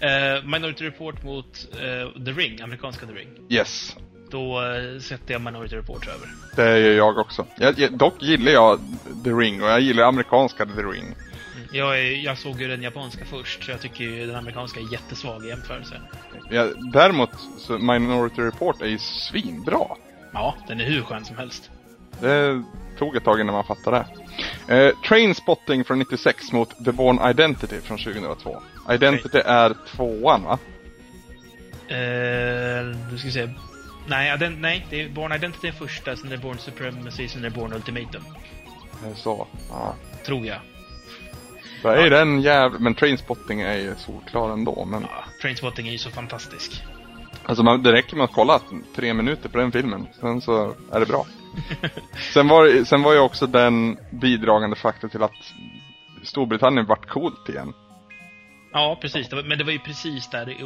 Eh, 0.00 0.44
Minority 0.44 0.84
Report 0.84 1.22
mot 1.22 1.68
eh, 1.72 2.24
The 2.24 2.30
Ring, 2.30 2.60
amerikanska 2.60 3.06
The 3.06 3.12
Ring. 3.12 3.28
Yes. 3.48 3.96
Då 4.30 4.60
uh, 4.60 5.00
sätter 5.00 5.32
jag 5.32 5.42
Minority 5.42 5.76
Report 5.76 6.08
över. 6.08 6.28
Det 6.56 6.78
gör 6.78 6.92
jag 6.92 7.18
också. 7.18 7.46
Jag, 7.56 7.78
jag, 7.78 7.92
dock 7.92 8.22
gillar 8.22 8.52
jag 8.52 8.80
The 9.24 9.30
Ring 9.30 9.62
och 9.62 9.68
jag 9.68 9.80
gillar 9.80 10.04
amerikanska 10.04 10.66
The 10.66 10.82
Ring. 10.82 11.14
Jag, 11.72 11.98
är, 11.98 12.24
jag 12.24 12.38
såg 12.38 12.60
ju 12.60 12.68
den 12.68 12.82
japanska 12.82 13.24
först, 13.24 13.64
så 13.64 13.70
jag 13.70 13.80
tycker 13.80 14.04
ju 14.04 14.26
den 14.26 14.36
amerikanska 14.36 14.80
är 14.80 14.92
jättesvag 14.92 15.44
i 15.44 15.48
jämförelse. 15.48 16.00
Jag, 16.50 16.92
däremot, 16.92 17.30
så 17.58 17.78
Minority 17.78 18.42
Report 18.42 18.82
är 18.82 18.86
ju 18.86 18.98
svinbra. 18.98 19.86
Ja, 20.32 20.54
den 20.68 20.80
är 20.80 20.84
hur 20.84 21.02
skön 21.02 21.24
som 21.24 21.36
helst. 21.36 21.70
Det 22.20 22.64
tog 22.98 23.16
ett 23.16 23.24
tag 23.24 23.40
innan 23.40 23.54
man 23.54 23.64
fattade 23.64 24.04
det. 24.66 24.74
Eh, 24.74 24.94
Trainspotting 25.08 25.84
från 25.84 25.98
96 25.98 26.52
mot 26.52 26.84
The 26.84 26.92
Born 26.92 27.30
Identity 27.30 27.80
från 27.80 27.98
2002. 27.98 28.62
Identity 28.90 29.38
är 29.38 29.74
tvåan 29.96 30.42
va? 30.42 30.58
Eh, 31.88 32.96
du 33.10 33.18
ska 33.18 33.30
se. 33.30 33.48
Nej, 34.08 34.28
ja, 34.28 34.36
den, 34.36 34.60
nej, 34.60 34.86
det 34.90 35.02
är 35.02 35.08
Born 35.08 35.32
Identity 35.32 35.68
är 35.68 35.72
första, 35.72 36.16
sen 36.16 36.26
är 36.26 36.30
det 36.30 36.42
Born 36.42 36.58
Supremacy, 36.58 37.28
sen 37.28 37.44
är 37.44 37.50
det 37.50 37.56
Born 37.56 37.72
Ultimatum. 37.72 38.24
Så, 39.14 39.46
ja. 39.70 39.94
Tror 40.26 40.46
jag. 40.46 40.58
Så 41.82 41.88
är 41.88 42.10
den 42.10 42.40
jävla... 42.40 42.78
Men 42.78 42.94
Trainspotting 42.94 43.60
är 43.60 43.76
ju 43.76 43.94
solklar 43.96 44.50
ändå. 44.52 44.84
Men 44.84 45.02
Ja, 45.02 45.24
Trainspotting 45.42 45.88
är 45.88 45.92
ju 45.92 45.98
så 45.98 46.10
fantastisk. 46.10 46.82
alltså 47.44 47.62
man, 47.62 47.82
det 47.82 47.92
räcker 47.92 48.16
med 48.16 48.24
att 48.24 48.32
kolla 48.32 48.60
tre 48.94 49.14
minuter 49.14 49.48
på 49.48 49.58
den 49.58 49.72
filmen. 49.72 50.06
Sen 50.20 50.40
så 50.40 50.74
är 50.92 51.00
det 51.00 51.06
bra. 51.06 51.26
sen, 52.34 52.48
var, 52.48 52.84
sen 52.84 53.02
var 53.02 53.12
ju 53.12 53.18
också 53.18 53.46
den 53.46 53.98
bidragande 54.10 54.76
faktor 54.76 55.08
till 55.08 55.22
att 55.22 55.52
Storbritannien 56.22 56.86
vart 56.86 57.08
coolt 57.08 57.48
igen. 57.48 57.72
Ja, 58.72 58.98
precis. 59.00 59.28
Det 59.28 59.36
var, 59.36 59.42
men 59.42 59.58
det 59.58 59.64
var 59.64 59.72
ju 59.72 59.78
precis 59.78 60.28
där 60.30 60.56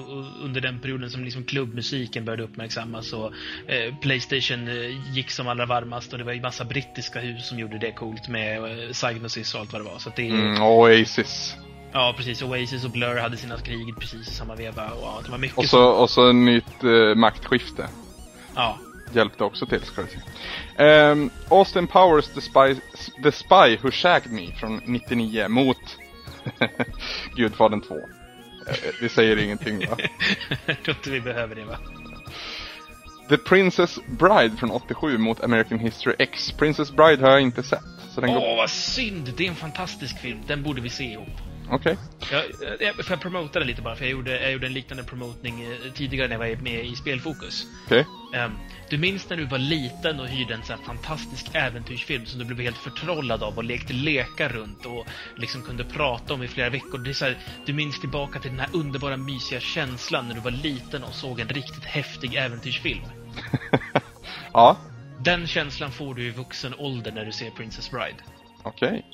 under 0.42 0.60
den 0.60 0.80
perioden 0.80 1.10
som 1.10 1.24
liksom 1.24 1.44
klubbmusiken 1.44 2.24
började 2.24 2.42
uppmärksammas 2.42 3.12
och 3.12 3.32
eh, 3.66 3.94
Playstation 4.02 4.68
eh, 4.68 5.14
gick 5.14 5.30
som 5.30 5.48
allra 5.48 5.66
varmast 5.66 6.12
och 6.12 6.18
det 6.18 6.24
var 6.24 6.32
ju 6.32 6.40
massa 6.40 6.64
brittiska 6.64 7.20
hus 7.20 7.48
som 7.48 7.58
gjorde 7.58 7.78
det 7.78 7.92
coolt 7.92 8.28
med 8.28 8.58
eh, 8.58 8.90
Psygnosis 8.92 9.54
och 9.54 9.60
allt 9.60 9.72
vad 9.72 9.80
det 9.80 9.90
var. 9.90 9.98
Så 9.98 10.10
det, 10.16 10.28
Mm, 10.28 10.62
Oasis. 10.62 11.56
Ja, 11.92 12.14
precis. 12.16 12.42
Oasis 12.42 12.84
och 12.84 12.90
Blur 12.90 13.20
hade 13.20 13.36
sina 13.36 13.58
krig 13.58 13.94
precis 14.00 14.28
i 14.28 14.34
samma 14.34 14.54
veva 14.54 14.90
och 14.90 15.04
ja, 15.06 15.20
det 15.24 15.30
var 15.30 15.38
mycket 15.38 15.58
Och 15.58 15.64
så, 15.64 15.84
och 15.84 16.10
så 16.10 16.28
ett 16.28 16.34
nytt 16.34 16.84
eh, 16.84 17.14
maktskifte. 17.14 17.88
Ja, 18.54 18.78
Hjälpte 19.14 19.44
också 19.44 19.66
till 19.66 19.80
ska 19.80 20.00
jag 20.00 20.10
säga. 20.10 20.22
Ehm, 20.88 21.30
Austin 21.50 21.86
Powers 21.86 22.26
The 22.26 22.40
Spy, 22.40 22.74
The 23.22 23.32
Spy 23.32 23.76
Who 23.82 23.90
Shagged 23.90 24.32
Me 24.32 24.52
från 24.60 24.80
99 24.86 25.48
mot 25.48 25.76
Gudfadern 27.36 27.80
2. 27.80 27.94
Eh, 27.94 28.74
det 29.00 29.08
säger 29.08 29.36
ingenting 29.36 29.78
va? 29.78 29.96
jag 30.66 30.82
tror 30.82 30.96
inte 30.96 31.10
vi 31.10 31.20
behöver 31.20 31.54
det 31.54 31.64
va? 31.64 31.78
The 33.28 33.36
Princess 33.36 33.98
Bride 34.06 34.56
från 34.56 34.70
87 34.70 35.18
mot 35.18 35.44
American 35.44 35.78
History 35.78 36.14
X. 36.18 36.52
Princess 36.52 36.92
Bride 36.92 37.22
har 37.22 37.30
jag 37.30 37.40
inte 37.40 37.62
sett. 37.62 37.80
Åh, 38.16 38.26
går... 38.26 38.56
vad 38.56 38.70
synd! 38.70 39.34
Det 39.36 39.44
är 39.44 39.48
en 39.48 39.54
fantastisk 39.54 40.18
film. 40.18 40.38
Den 40.46 40.62
borde 40.62 40.80
vi 40.80 40.88
se 40.88 41.04
ihop. 41.04 41.28
Okej. 41.70 41.96
Jag, 42.30 42.44
jag, 42.80 42.94
får 42.94 43.10
jag 43.10 43.20
promota 43.20 43.58
det 43.58 43.64
lite 43.64 43.82
bara? 43.82 43.96
För 43.96 44.04
jag 44.04 44.12
gjorde, 44.12 44.42
jag 44.42 44.52
gjorde 44.52 44.66
en 44.66 44.72
liknande 44.72 45.04
promotning 45.04 45.62
eh, 45.62 45.92
tidigare 45.94 46.28
när 46.28 46.46
jag 46.46 46.56
var 46.56 46.62
med 46.62 46.84
i 46.84 46.96
Spelfokus. 46.96 47.66
Okej. 47.86 48.00
Ehm, 48.00 48.21
du 48.90 48.98
minns 48.98 49.30
när 49.30 49.36
du 49.36 49.44
var 49.44 49.58
liten 49.58 50.20
och 50.20 50.28
hyrde 50.28 50.54
en 50.54 50.62
sån 50.62 50.78
här 50.78 50.84
fantastisk 50.84 51.46
äventyrsfilm 51.52 52.26
som 52.26 52.38
du 52.38 52.44
blev 52.44 52.60
helt 52.60 52.76
förtrollad 52.76 53.42
av 53.42 53.56
och 53.56 53.64
lekte 53.64 53.92
lekar 53.92 54.48
runt 54.48 54.86
och 54.86 55.06
liksom 55.36 55.62
kunde 55.62 55.84
prata 55.84 56.34
om 56.34 56.42
i 56.42 56.48
flera 56.48 56.70
veckor. 56.70 56.98
Det 56.98 57.10
är 57.10 57.14
så 57.14 57.24
här, 57.24 57.38
du 57.66 57.72
minns 57.72 58.00
tillbaka 58.00 58.38
till 58.38 58.50
den 58.50 58.60
här 58.60 58.68
underbara 58.72 59.16
mysiga 59.16 59.60
känslan 59.60 60.28
när 60.28 60.34
du 60.34 60.40
var 60.40 60.50
liten 60.50 61.04
och 61.04 61.14
såg 61.14 61.40
en 61.40 61.48
riktigt 61.48 61.84
häftig 61.84 62.34
äventyrsfilm. 62.34 63.02
Ja. 64.52 64.76
Den 65.18 65.46
känslan 65.46 65.92
får 65.92 66.14
du 66.14 66.26
i 66.26 66.30
vuxen 66.30 66.74
ålder 66.78 67.12
när 67.12 67.24
du 67.24 67.32
ser 67.32 67.50
Princess 67.50 67.90
Bride. 67.90 68.16
Okej. 68.62 69.04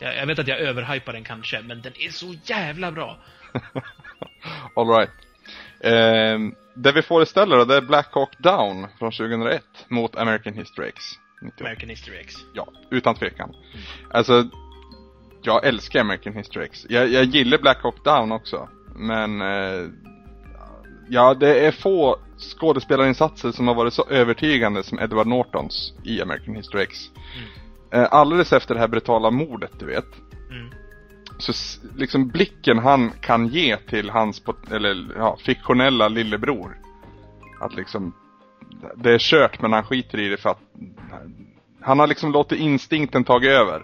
Jag, 0.00 0.16
jag 0.16 0.26
vet 0.26 0.38
att 0.38 0.48
jag 0.48 0.58
överhypar 0.58 1.12
den 1.12 1.24
kanske, 1.24 1.62
men 1.62 1.82
den 1.82 1.92
är 1.98 2.10
så 2.10 2.34
jävla 2.44 2.92
bra. 2.92 3.18
Alright. 4.76 5.10
Ehm, 5.80 6.54
det 6.74 6.92
vi 6.92 7.02
får 7.02 7.22
istället 7.22 7.58
då, 7.58 7.64
det 7.64 7.76
är 7.76 7.80
Black 7.80 8.08
Hawk 8.12 8.38
Down 8.38 8.86
från 8.98 9.12
2001 9.12 9.62
mot 9.88 10.16
American 10.16 10.54
History 10.54 10.88
X. 10.88 11.04
98. 11.42 11.64
American 11.64 11.88
History 11.88 12.18
X. 12.18 12.34
Ja, 12.54 12.68
utan 12.90 13.14
tvekan. 13.14 13.54
Alltså, 14.10 14.48
jag 15.42 15.66
älskar 15.66 16.00
American 16.00 16.32
History 16.32 16.64
X. 16.64 16.86
Jag, 16.88 17.08
jag 17.08 17.24
gillar 17.24 17.58
Black 17.58 17.82
Hawk 17.82 18.04
Down 18.04 18.32
också. 18.32 18.68
Men, 18.94 19.40
eh, 19.42 19.88
ja, 21.08 21.34
det 21.34 21.66
är 21.66 21.72
få 21.72 22.18
skådespelarinsatser 22.38 23.52
som 23.52 23.68
har 23.68 23.74
varit 23.74 23.94
så 23.94 24.06
övertygande 24.10 24.82
som 24.82 24.98
Edward 24.98 25.26
Nortons 25.26 25.94
i 26.04 26.22
American 26.22 26.54
History 26.54 26.82
X. 26.82 26.98
Eh, 27.92 28.08
alldeles 28.10 28.52
efter 28.52 28.74
det 28.74 28.80
här 28.80 28.88
brutala 28.88 29.30
mordet, 29.30 29.72
du 29.78 29.86
vet. 29.86 30.06
Så 31.38 31.52
liksom 31.96 32.28
blicken 32.28 32.78
han 32.78 33.10
kan 33.20 33.48
ge 33.48 33.76
till 33.76 34.10
hans, 34.10 34.42
eller 34.70 35.06
ja, 35.16 35.36
fiktionella 35.44 36.08
lillebror. 36.08 36.78
Att 37.60 37.74
liksom, 37.74 38.12
det 38.96 39.10
är 39.14 39.18
kört 39.18 39.60
men 39.60 39.72
han 39.72 39.84
skiter 39.84 40.18
i 40.18 40.28
det 40.28 40.36
för 40.36 40.50
att 40.50 40.60
han 41.80 41.98
har 41.98 42.06
liksom 42.06 42.32
låtit 42.32 42.58
instinkten 42.58 43.24
tagit 43.24 43.50
över. 43.50 43.82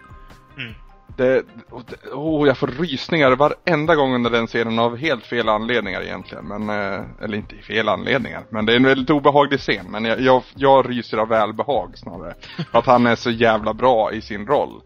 Mm. 0.59 0.75
Det, 1.17 1.45
och 1.71 1.83
det, 1.87 2.11
oh, 2.11 2.47
jag 2.47 2.59
får 2.59 2.67
rysningar 2.67 3.37
varenda 3.37 3.95
gång 3.95 4.15
under 4.15 4.31
den 4.31 4.47
scenen 4.47 4.79
av 4.79 4.97
helt 4.97 5.27
fel 5.27 5.49
anledningar 5.49 6.03
egentligen. 6.03 6.45
Men, 6.45 6.69
eh, 6.69 7.01
eller 7.23 7.37
inte 7.37 7.55
fel 7.55 7.89
anledningar. 7.89 8.43
Men 8.51 8.67
det 8.67 8.73
är 8.73 8.77
en 8.77 8.85
väldigt 8.85 9.11
obehaglig 9.11 9.61
scen. 9.61 9.87
Men 9.91 10.05
jag, 10.05 10.21
jag, 10.21 10.43
jag 10.55 10.91
ryser 10.91 11.19
av 11.19 11.29
välbehag 11.29 11.99
snarare. 11.99 12.35
Att 12.71 12.87
han 12.87 13.07
är 13.07 13.17
så 13.17 13.31
jävla 13.31 13.75
bra 13.75 14.13
i 14.13 14.21
sin 14.21 14.47
roll. 14.47 14.81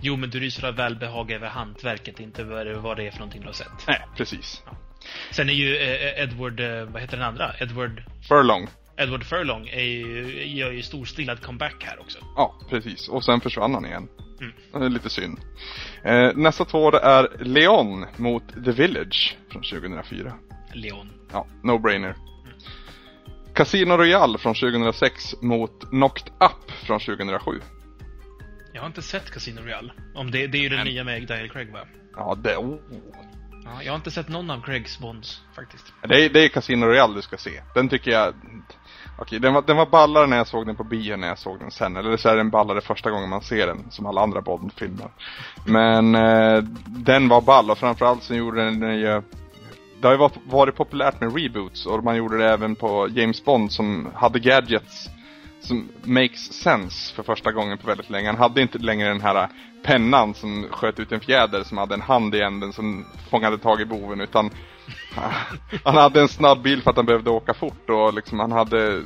Jo, 0.00 0.16
men 0.16 0.30
du 0.30 0.40
ryser 0.40 0.68
av 0.68 0.74
välbehag 0.74 1.30
över 1.30 1.48
hantverket, 1.48 2.20
inte 2.20 2.44
vad 2.44 2.66
det, 2.96 3.06
är 3.06 3.10
för 3.10 3.18
någonting 3.18 3.40
du 3.40 3.46
har 3.46 3.52
sett. 3.52 3.86
Nej, 3.88 4.00
precis. 4.16 4.62
Sen 5.30 5.48
är 5.48 5.52
ju 5.52 5.76
eh, 5.76 6.22
Edward, 6.22 6.60
eh, 6.60 6.84
vad 6.84 7.02
heter 7.02 7.16
den 7.16 7.26
andra? 7.26 7.54
Edward, 7.60 8.02
Furlong. 8.28 8.68
Edward 8.96 9.24
Furlong 9.24 9.68
är 9.68 9.82
ju, 9.82 10.44
gör 10.46 10.72
ju 10.72 10.82
storstilad 10.82 11.42
comeback 11.42 11.84
här 11.84 12.00
också. 12.00 12.18
Ja, 12.36 12.54
precis. 12.70 13.08
Och 13.08 13.24
sen 13.24 13.40
försvann 13.40 13.74
han 13.74 13.86
igen. 13.86 14.08
Mm. 14.40 14.52
Det 14.72 14.84
är 14.84 14.88
lite 14.88 15.10
synd. 15.10 15.38
Eh, 16.04 16.30
nästa 16.34 16.64
två 16.64 16.90
är 16.92 17.44
Leon 17.44 18.06
mot 18.16 18.64
The 18.64 18.72
Village 18.72 19.36
från 19.50 19.62
2004. 19.62 20.32
Leon. 20.72 21.10
Ja, 21.32 21.46
no-brainer. 21.62 22.14
Casino 23.54 23.96
Royale 23.96 24.38
från 24.38 24.54
2006 24.54 25.42
mot 25.42 25.90
Knocked 25.90 26.32
Up 26.40 26.70
från 26.70 27.00
2007. 27.00 27.60
Jag 28.76 28.82
har 28.82 28.86
inte 28.86 29.02
sett 29.02 29.30
Casino 29.30 29.60
Royale. 29.60 29.92
Om 30.14 30.30
det, 30.30 30.46
det 30.46 30.58
är 30.58 30.62
ju 30.62 30.68
den 30.68 30.78
Men- 30.78 30.86
nya 30.86 31.04
med 31.04 31.26
Daniel 31.26 31.50
Craig 31.50 31.72
va? 31.72 31.78
Ja, 32.16 32.34
det, 32.42 32.56
oh. 32.56 32.78
Ja, 33.64 33.82
jag 33.82 33.92
har 33.92 33.96
inte 33.96 34.10
sett 34.10 34.28
någon 34.28 34.50
av 34.50 34.60
Craigs 34.62 34.98
Bonds 34.98 35.40
faktiskt. 35.54 35.92
det, 36.08 36.24
är, 36.24 36.28
det 36.30 36.44
är 36.44 36.48
Casino 36.48 36.84
Royale 36.86 37.14
du 37.14 37.22
ska 37.22 37.36
se. 37.36 37.62
Den 37.74 37.88
tycker 37.88 38.10
jag... 38.10 38.34
Okej, 39.18 39.40
den 39.40 39.54
var, 39.54 39.62
den 39.62 39.76
var 39.76 39.86
ballare 39.86 40.26
när 40.26 40.36
jag 40.36 40.46
såg 40.46 40.66
den 40.66 40.76
på 40.76 40.84
bio 40.84 41.16
när 41.16 41.28
jag 41.28 41.38
såg 41.38 41.58
den 41.58 41.70
sen. 41.70 41.96
Eller 41.96 42.16
så 42.16 42.28
är 42.28 42.36
den 42.36 42.50
ballare 42.50 42.80
första 42.80 43.10
gången 43.10 43.28
man 43.30 43.42
ser 43.42 43.66
den, 43.66 43.90
som 43.90 44.06
alla 44.06 44.20
andra 44.20 44.40
Bond-filmer. 44.40 45.08
Men 45.66 46.14
eh, 46.14 46.62
den 46.86 47.28
var 47.28 47.40
ball 47.40 47.70
och 47.70 47.78
framförallt 47.78 48.22
så 48.22 48.34
gjorde 48.34 48.64
den 48.64 48.80
den 48.80 48.98
ju... 48.98 49.22
Det 50.00 50.06
har 50.06 50.12
ju 50.12 50.18
varit, 50.18 50.38
varit 50.46 50.76
populärt 50.76 51.20
med 51.20 51.36
reboots 51.36 51.86
och 51.86 52.04
man 52.04 52.16
gjorde 52.16 52.38
det 52.38 52.50
även 52.50 52.76
på 52.76 53.08
James 53.10 53.44
Bond 53.44 53.72
som 53.72 54.08
hade 54.14 54.38
gadgets 54.38 55.08
som 55.66 55.88
makes 56.02 56.52
sense 56.52 57.14
för 57.14 57.22
första 57.22 57.52
gången 57.52 57.78
på 57.78 57.86
väldigt 57.86 58.10
länge. 58.10 58.26
Han 58.26 58.36
hade 58.36 58.62
inte 58.62 58.78
längre 58.78 59.08
den 59.08 59.20
här 59.20 59.48
pennan 59.82 60.34
som 60.34 60.68
sköt 60.70 61.00
ut 61.00 61.12
en 61.12 61.20
fjäder 61.20 61.64
som 61.64 61.78
hade 61.78 61.94
en 61.94 62.00
hand 62.00 62.34
i 62.34 62.40
änden 62.40 62.72
som 62.72 63.06
fångade 63.30 63.58
tag 63.58 63.80
i 63.80 63.84
boven 63.84 64.20
utan 64.20 64.50
han 65.84 65.94
hade 65.94 66.20
en 66.20 66.28
snabb 66.28 66.62
bil 66.62 66.82
för 66.82 66.90
att 66.90 66.96
han 66.96 67.06
behövde 67.06 67.30
åka 67.30 67.54
fort 67.54 67.90
och 67.90 68.14
liksom 68.14 68.40
han 68.40 68.52
hade 68.52 69.02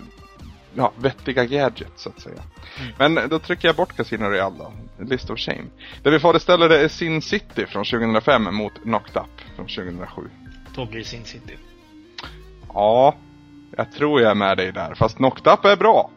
ja, 0.75 0.93
vettiga 0.97 1.45
gadgets 1.45 2.03
så 2.03 2.09
att 2.09 2.21
säga. 2.21 2.43
Men 2.99 3.29
då 3.29 3.39
trycker 3.39 3.69
jag 3.69 3.77
bort 3.77 3.97
Casino 3.97 4.25
Royale 4.25 4.57
då. 4.59 4.73
List 5.05 5.31
of 5.31 5.39
Shame. 5.39 5.65
Det 6.03 6.11
vi 6.11 6.21
får 6.21 6.37
istället 6.37 6.73
är 6.73 6.89
Sin 6.89 7.23
City 7.23 7.67
från 7.67 7.85
2005 7.85 8.55
mot 8.55 8.83
Knocked 8.83 9.17
Up 9.17 9.57
från 9.57 9.67
2007. 9.67 10.23
Då 10.75 10.87
blir 10.87 11.03
Sin 11.03 11.25
City. 11.25 11.57
Ja, 12.69 13.15
jag 13.77 13.93
tror 13.93 14.21
jag 14.21 14.31
är 14.31 14.35
med 14.35 14.57
dig 14.57 14.73
där. 14.73 14.95
Fast 14.95 15.17
Knocked 15.17 15.53
Up 15.53 15.65
är 15.65 15.77
bra. 15.77 16.11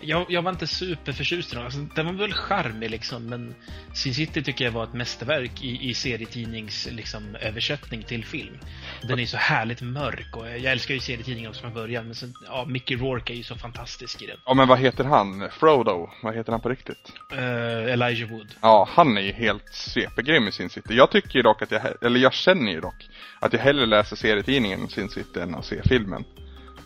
Jag, 0.00 0.26
jag 0.28 0.42
var 0.42 0.50
inte 0.50 0.66
superförtjust 0.66 1.52
i 1.52 1.56
den. 1.56 1.64
Alltså, 1.64 1.80
den 1.94 2.06
var 2.06 2.12
väl 2.12 2.32
charmig 2.32 2.90
liksom, 2.90 3.26
men 3.26 3.54
Sin 3.94 4.14
City 4.14 4.42
tycker 4.42 4.64
jag 4.64 4.72
var 4.72 4.84
ett 4.84 4.94
mästerverk 4.94 5.62
i, 5.62 5.90
i 5.90 5.94
serietidnings 5.94 6.88
liksom, 6.90 7.36
översättning 7.40 8.02
till 8.02 8.24
film. 8.24 8.58
Den 9.02 9.18
är 9.18 9.26
så 9.26 9.36
härligt 9.36 9.82
mörk 9.82 10.36
och 10.36 10.48
jag 10.48 10.64
älskar 10.64 10.94
ju 10.94 11.00
serietidningar 11.00 11.50
också 11.50 11.60
från 11.60 11.74
början, 11.74 12.04
men 12.04 12.14
sen, 12.14 12.34
ja, 12.46 12.64
Mickey 12.68 12.96
Rourke 12.96 13.32
är 13.32 13.36
ju 13.36 13.42
så 13.42 13.54
fantastisk 13.54 14.22
i 14.22 14.26
den. 14.26 14.36
Ja 14.44 14.54
men 14.54 14.68
vad 14.68 14.78
heter 14.78 15.04
han? 15.04 15.50
Frodo? 15.50 16.10
Vad 16.22 16.34
heter 16.34 16.52
han 16.52 16.60
på 16.60 16.68
riktigt? 16.68 17.12
Uh, 17.32 17.92
Elijah 17.92 18.30
Wood. 18.30 18.54
Ja, 18.60 18.88
han 18.90 19.18
är 19.18 19.22
ju 19.22 19.32
helt 19.32 19.74
svepegrym 19.74 20.48
i 20.48 20.52
Sin 20.52 20.70
City. 20.70 20.94
Jag 20.94 21.10
tycker 21.10 21.36
ju 21.36 21.42
dock 21.42 21.62
att 21.62 21.70
jag, 21.70 21.82
eller 22.02 22.20
jag 22.20 22.32
känner 22.32 22.72
ju 22.72 22.80
dock 22.80 23.08
att 23.40 23.52
jag 23.52 23.60
hellre 23.60 23.86
läser 23.86 24.16
serietidningen 24.16 24.88
Sin 24.88 25.08
City 25.08 25.40
än 25.40 25.54
att 25.54 25.64
se 25.64 25.82
filmen. 25.84 26.24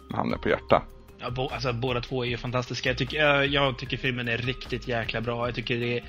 Med 0.08 0.18
handen 0.18 0.38
på 0.38 0.48
hjärtat. 0.48 0.99
Ja, 1.20 1.30
bo, 1.30 1.48
alltså, 1.48 1.72
båda 1.72 2.00
två 2.00 2.24
är 2.24 2.28
ju 2.28 2.36
fantastiska. 2.36 2.88
Jag 2.88 2.98
tycker, 2.98 3.16
jag, 3.18 3.46
jag 3.46 3.78
tycker 3.78 3.96
filmen 3.96 4.28
är 4.28 4.38
riktigt 4.38 4.88
jäkla 4.88 5.20
bra. 5.20 5.46
Jag 5.48 5.54
tycker 5.54 5.76
det 5.76 5.98
är, 5.98 6.02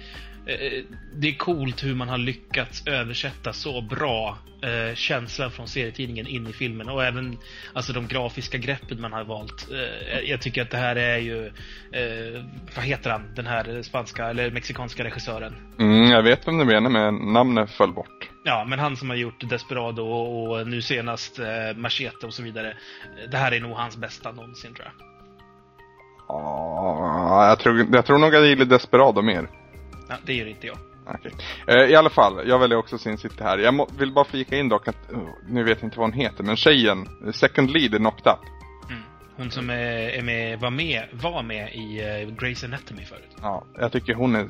eh, 0.45 0.83
det 1.15 1.27
är 1.27 1.33
coolt 1.35 1.83
hur 1.83 1.95
man 1.95 2.09
har 2.09 2.17
lyckats 2.17 2.87
översätta 2.87 3.53
så 3.53 3.81
bra 3.81 4.37
eh, 4.63 4.95
känslan 4.95 5.51
från 5.51 5.67
serietidningen 5.67 6.27
in 6.27 6.47
i 6.47 6.53
filmen. 6.53 6.89
Och 6.89 7.03
även 7.05 7.37
alltså, 7.73 7.93
de 7.93 8.07
grafiska 8.07 8.57
greppen 8.57 9.01
man 9.01 9.13
har 9.13 9.23
valt. 9.23 9.67
Eh, 9.71 10.19
jag- 10.29 10.41
tycker 10.41 10.61
att 10.61 10.69
det 10.71 10.77
här 10.77 10.95
är 10.95 11.17
ju... 11.17 11.45
Eh, 11.91 12.43
vad 12.75 12.85
heter 12.85 13.09
han? 13.09 13.35
Den 13.35 13.45
här 13.47 13.81
spanska 13.81 14.29
eller 14.29 14.51
mexikanska 14.51 15.03
regissören. 15.03 15.55
Mm, 15.79 16.11
jag 16.11 16.23
vet 16.23 16.47
vem 16.47 16.57
du 16.57 16.65
menar 16.65 16.89
men 16.89 17.33
namnet 17.33 17.71
föll 17.71 17.93
bort. 17.93 18.30
Ja, 18.43 18.65
men 18.67 18.79
han 18.79 18.97
som 18.97 19.09
har 19.09 19.17
gjort 19.17 19.49
Desperado 19.49 20.01
och, 20.01 20.51
och 20.51 20.67
nu 20.67 20.81
senast 20.81 21.39
eh, 21.39 21.77
Machete 21.77 22.25
och 22.25 22.33
så 22.33 22.43
vidare. 22.43 22.77
Det 23.31 23.37
här 23.37 23.51
är 23.51 23.59
nog 23.59 23.71
hans 23.71 23.97
bästa 23.97 24.31
någonsin 24.31 24.73
tror 24.73 24.85
jag. 24.85 25.07
Ja, 26.27 27.47
jag 27.47 27.59
tror, 27.59 27.87
jag 27.95 28.05
tror 28.05 28.17
nog 28.17 28.33
jag 28.33 28.45
gillar 28.45 28.65
Desperado 28.65 29.21
mer. 29.21 29.47
Ja, 30.09 30.15
det 30.25 30.33
gör 30.33 30.45
inte 30.45 30.67
jag. 30.67 30.77
Okej. 31.05 31.31
Eh, 31.67 31.91
I 31.91 31.95
alla 31.95 32.09
fall, 32.09 32.47
jag 32.47 32.59
väljer 32.59 32.77
också 32.77 32.97
Sin 32.97 33.17
City 33.17 33.43
här. 33.43 33.57
Jag 33.57 33.73
må, 33.73 33.87
vill 33.97 34.11
bara 34.11 34.25
flika 34.25 34.57
in 34.57 34.69
dock 34.69 34.87
att, 34.87 35.11
oh, 35.11 35.29
nu 35.47 35.63
vet 35.63 35.77
jag 35.81 35.87
inte 35.87 35.99
vad 35.99 36.09
hon 36.09 36.19
heter, 36.19 36.43
men 36.43 36.55
tjejen, 36.55 37.07
eh, 37.25 37.31
second 37.31 37.71
lead 37.71 37.95
i 37.95 37.97
Knocked 37.97 38.33
Up. 38.33 38.39
Mm. 38.89 39.01
Hon 39.35 39.51
som 39.51 39.69
är, 39.69 40.09
är 40.09 40.21
med, 40.21 40.59
var 40.59 40.69
med, 40.69 41.03
var 41.11 41.43
med 41.43 41.75
i 41.75 42.01
uh, 42.01 42.33
Grey's 42.33 42.65
Anatomy 42.65 43.05
förut. 43.05 43.37
Ja, 43.41 43.63
jag 43.77 43.91
tycker 43.91 44.13
hon 44.13 44.35
är 44.35 44.47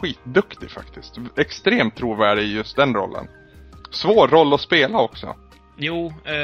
skitduktig 0.00 0.70
faktiskt. 0.70 1.18
Extremt 1.36 1.96
trovärdig 1.96 2.42
i 2.42 2.52
just 2.52 2.76
den 2.76 2.94
rollen. 2.94 3.28
Svår 3.90 4.28
roll 4.28 4.54
att 4.54 4.60
spela 4.60 4.98
också. 4.98 5.36
Jo, 5.76 6.12
eh, 6.24 6.34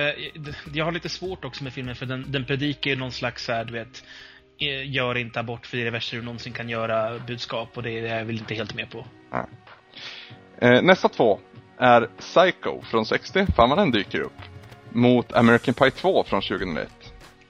jag 0.72 0.84
har 0.84 0.92
lite 0.92 1.08
svårt 1.08 1.44
också 1.44 1.64
med 1.64 1.72
filmen 1.72 1.94
för 1.94 2.06
den, 2.06 2.24
den 2.28 2.44
predikar 2.44 2.90
ju 2.90 2.96
någon 2.96 3.12
slags 3.12 3.48
här, 3.48 3.64
du 3.64 3.72
vet, 3.72 4.04
eh, 4.60 4.90
gör 4.90 5.18
inte 5.18 5.40
abort 5.40 5.66
för 5.66 5.76
det 5.76 5.82
är 5.82 5.84
det 5.84 5.90
värsta 5.90 6.16
du 6.16 6.22
någonsin 6.22 6.52
kan 6.52 6.68
göra 6.68 7.18
budskap 7.18 7.68
och 7.76 7.82
det 7.82 7.98
är 7.98 8.18
jag 8.18 8.24
väl 8.24 8.38
inte 8.38 8.54
helt 8.54 8.74
med 8.74 8.90
på. 8.90 9.06
Eh, 10.58 10.82
nästa 10.82 11.08
två 11.08 11.40
är 11.78 12.08
Psycho 12.18 12.82
från 12.82 13.06
60, 13.06 13.46
fan 13.56 13.68
vad 13.68 13.78
den 13.78 13.90
dyker 13.90 14.20
upp. 14.20 14.38
Mot 14.90 15.32
American 15.32 15.74
Pie 15.74 15.90
2 15.90 16.24
från 16.24 16.42
2001. 16.42 16.88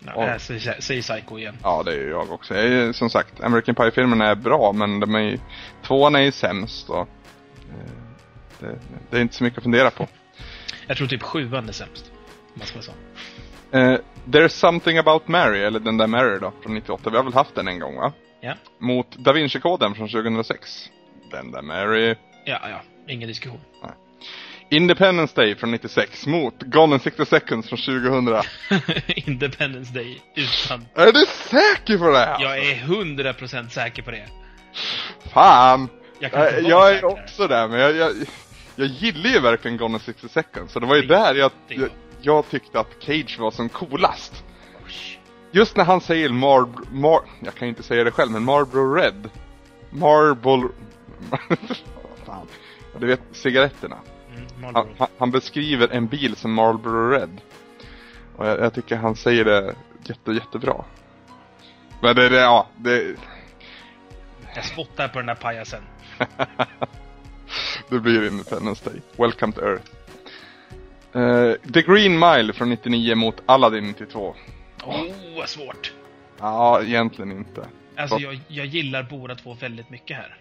Ja, 0.06 0.12
Oj. 0.16 0.24
äh, 0.28 0.38
säg, 0.38 0.60
säg 0.80 1.02
Psycho 1.02 1.38
igen. 1.38 1.56
Ja, 1.62 1.82
det 1.82 1.90
är 1.92 1.96
ju 1.98 2.08
jag 2.08 2.30
också. 2.32 2.54
Jag 2.54 2.64
är, 2.66 2.92
som 2.92 3.10
sagt, 3.10 3.40
American 3.40 3.74
Pie-filmerna 3.74 4.26
är 4.26 4.34
bra, 4.34 4.72
men 4.72 5.00
de 5.00 5.14
är 5.14 5.20
ju, 5.20 5.38
tvåan 5.86 6.14
är 6.14 6.20
ju 6.20 6.32
sämst 6.32 6.90
och 6.90 6.98
eh, 6.98 7.06
det, 8.60 8.78
det 9.10 9.16
är 9.16 9.20
inte 9.20 9.34
så 9.34 9.44
mycket 9.44 9.58
att 9.58 9.62
fundera 9.64 9.90
på. 9.90 10.08
Jag 10.86 10.96
tror 10.96 11.06
typ 11.06 11.22
sjuan 11.22 11.68
är 11.68 11.72
sämst. 11.72 12.12
Om 12.14 12.52
man 12.54 12.66
ska 12.66 12.76
vara 12.78 12.84
så. 12.84 12.92
Eh, 13.78 13.98
There's 14.26 14.48
something 14.48 14.98
about 14.98 15.28
Mary, 15.28 15.60
eller 15.62 15.80
den 15.80 15.96
där 15.96 16.06
Mary 16.06 16.38
då, 16.38 16.52
från 16.62 16.74
98. 16.74 17.10
Vi 17.10 17.16
har 17.16 17.24
väl 17.24 17.34
haft 17.34 17.54
den 17.54 17.68
en 17.68 17.78
gång 17.78 17.96
va? 17.96 18.12
Ja. 18.40 18.54
Mot 18.78 19.16
Da 19.18 19.32
Vinci-koden 19.32 19.94
från 19.94 20.08
2006. 20.08 20.90
Den 21.30 21.50
där 21.50 21.62
Mary. 21.62 22.14
Ja, 22.44 22.58
ja. 22.70 22.80
Ingen 23.08 23.28
diskussion. 23.28 23.60
Independence 24.72 25.34
Day 25.36 25.54
från 25.54 25.70
96 25.70 26.26
mot 26.26 26.62
Gone 26.62 26.94
in 26.94 27.00
60 27.00 27.26
seconds 27.26 27.68
från 27.68 27.78
2000. 27.78 28.42
Independence 29.06 29.94
Day 29.94 30.20
utan... 30.34 30.86
Är 30.94 31.12
du 31.12 31.24
säker 31.26 31.98
på 31.98 32.10
det 32.10 32.18
här? 32.18 32.36
Jag 32.42 32.58
är 32.58 32.74
100% 32.74 33.68
säker 33.68 34.02
på 34.02 34.10
det. 34.10 34.26
Fan! 35.32 35.88
Jag 36.18 36.30
Jag, 36.32 36.38
vara 36.52 36.60
jag 36.60 36.92
är 36.94 37.04
också 37.04 37.48
där, 37.48 37.68
men 37.68 37.78
jag, 37.80 37.96
jag, 37.96 38.12
jag 38.76 38.86
gillar 38.88 39.30
ju 39.30 39.40
verkligen 39.40 39.76
Gone 39.76 39.94
in 39.94 40.00
60 40.00 40.28
seconds. 40.28 40.72
Så 40.72 40.80
det 40.80 40.86
var 40.86 40.96
ju 40.96 41.02
Det- 41.02 41.08
där 41.08 41.34
jag, 41.34 41.50
jag, 41.68 41.88
jag 42.20 42.50
tyckte 42.50 42.80
att 42.80 42.96
Cage 43.00 43.36
var 43.38 43.50
som 43.50 43.68
coolast. 43.68 44.44
Just 45.50 45.76
när 45.76 45.84
han 45.84 46.00
säger 46.00 46.28
Marb... 46.28 46.86
Mar... 46.92 47.20
Jag 47.40 47.54
kan 47.54 47.68
ju 47.68 47.70
inte 47.70 47.82
säga 47.82 48.04
det 48.04 48.10
själv, 48.10 48.30
men 48.30 48.44
Marlboro 48.44 48.94
Red. 48.94 49.30
Marble... 49.90 50.68
Fan. 52.26 52.46
Du 52.98 53.06
vet, 53.06 53.20
cigaretterna. 53.32 53.96
Han, 54.74 55.08
han, 55.18 55.30
beskriver 55.30 55.88
en 55.88 56.06
bil 56.06 56.36
som 56.36 56.52
Marlboro 56.52 57.10
Red. 57.10 57.40
Och 58.36 58.46
jag, 58.46 58.60
jag 58.60 58.74
tycker 58.74 58.96
han 58.96 59.16
säger 59.16 59.44
det 59.44 59.74
jätte, 60.04 60.32
jättebra. 60.32 60.84
Men 62.02 62.16
det, 62.16 62.28
det 62.28 62.40
ja, 62.40 62.66
det... 62.76 63.16
Jag 64.54 64.64
spottar 64.64 65.08
på 65.08 65.18
den 65.18 65.26
där 65.26 65.34
pajasen. 65.34 65.82
det 67.88 67.98
blir 67.98 68.26
Independence 68.26 68.90
Day. 68.90 69.00
Welcome 69.16 69.52
to 69.52 69.60
Earth. 69.60 69.90
Eh, 71.14 71.72
The 71.72 71.82
Green 71.82 72.18
Mile 72.18 72.52
från 72.52 72.70
99 72.70 73.14
mot 73.14 73.42
Aladdin 73.46 73.86
92. 73.86 74.34
Åh, 74.84 75.04
vad 75.36 75.48
svårt. 75.48 75.92
Ja, 76.38 76.82
egentligen 76.82 77.32
inte. 77.32 77.66
Alltså, 77.96 78.18
jag, 78.18 78.40
jag 78.48 78.66
gillar 78.66 79.02
båda 79.02 79.34
två 79.34 79.54
väldigt 79.54 79.90
mycket 79.90 80.16
här. 80.16 80.36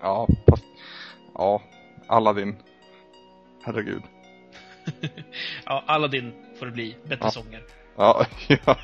Ja, 0.00 0.28
fast... 0.48 0.64
Ja, 1.34 1.62
Aladdin. 2.06 2.56
Herregud. 3.62 4.02
Ja, 5.64 5.84
Aladdin 5.86 6.32
får 6.58 6.66
det 6.66 6.72
bli. 6.72 6.96
Bättre 7.04 7.18
Ja. 7.24 7.30
sånger. 7.30 7.62
Ja, 7.96 8.26
ja. 8.64 8.76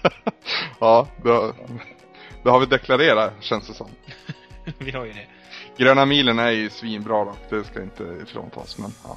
ja 0.81 1.09
det, 1.25 1.53
det 2.43 2.51
har 2.51 2.61
vi 2.61 2.67
deklarerat, 2.67 3.33
känns 3.41 3.67
det 3.69 3.75
som. 3.75 3.91
Vi 4.79 4.91
har 4.91 5.05
ju 5.05 5.13
det. 5.13 5.27
Gröna 5.77 6.05
milen 6.07 6.39
är 6.39 6.51
ju 6.51 6.71
svinbra 6.71 7.25
dock, 7.25 7.39
det 7.51 7.65
ska 7.65 7.83
inte 7.83 8.05
ifråntas, 8.23 8.79
men 8.79 8.91
ja. 9.05 9.17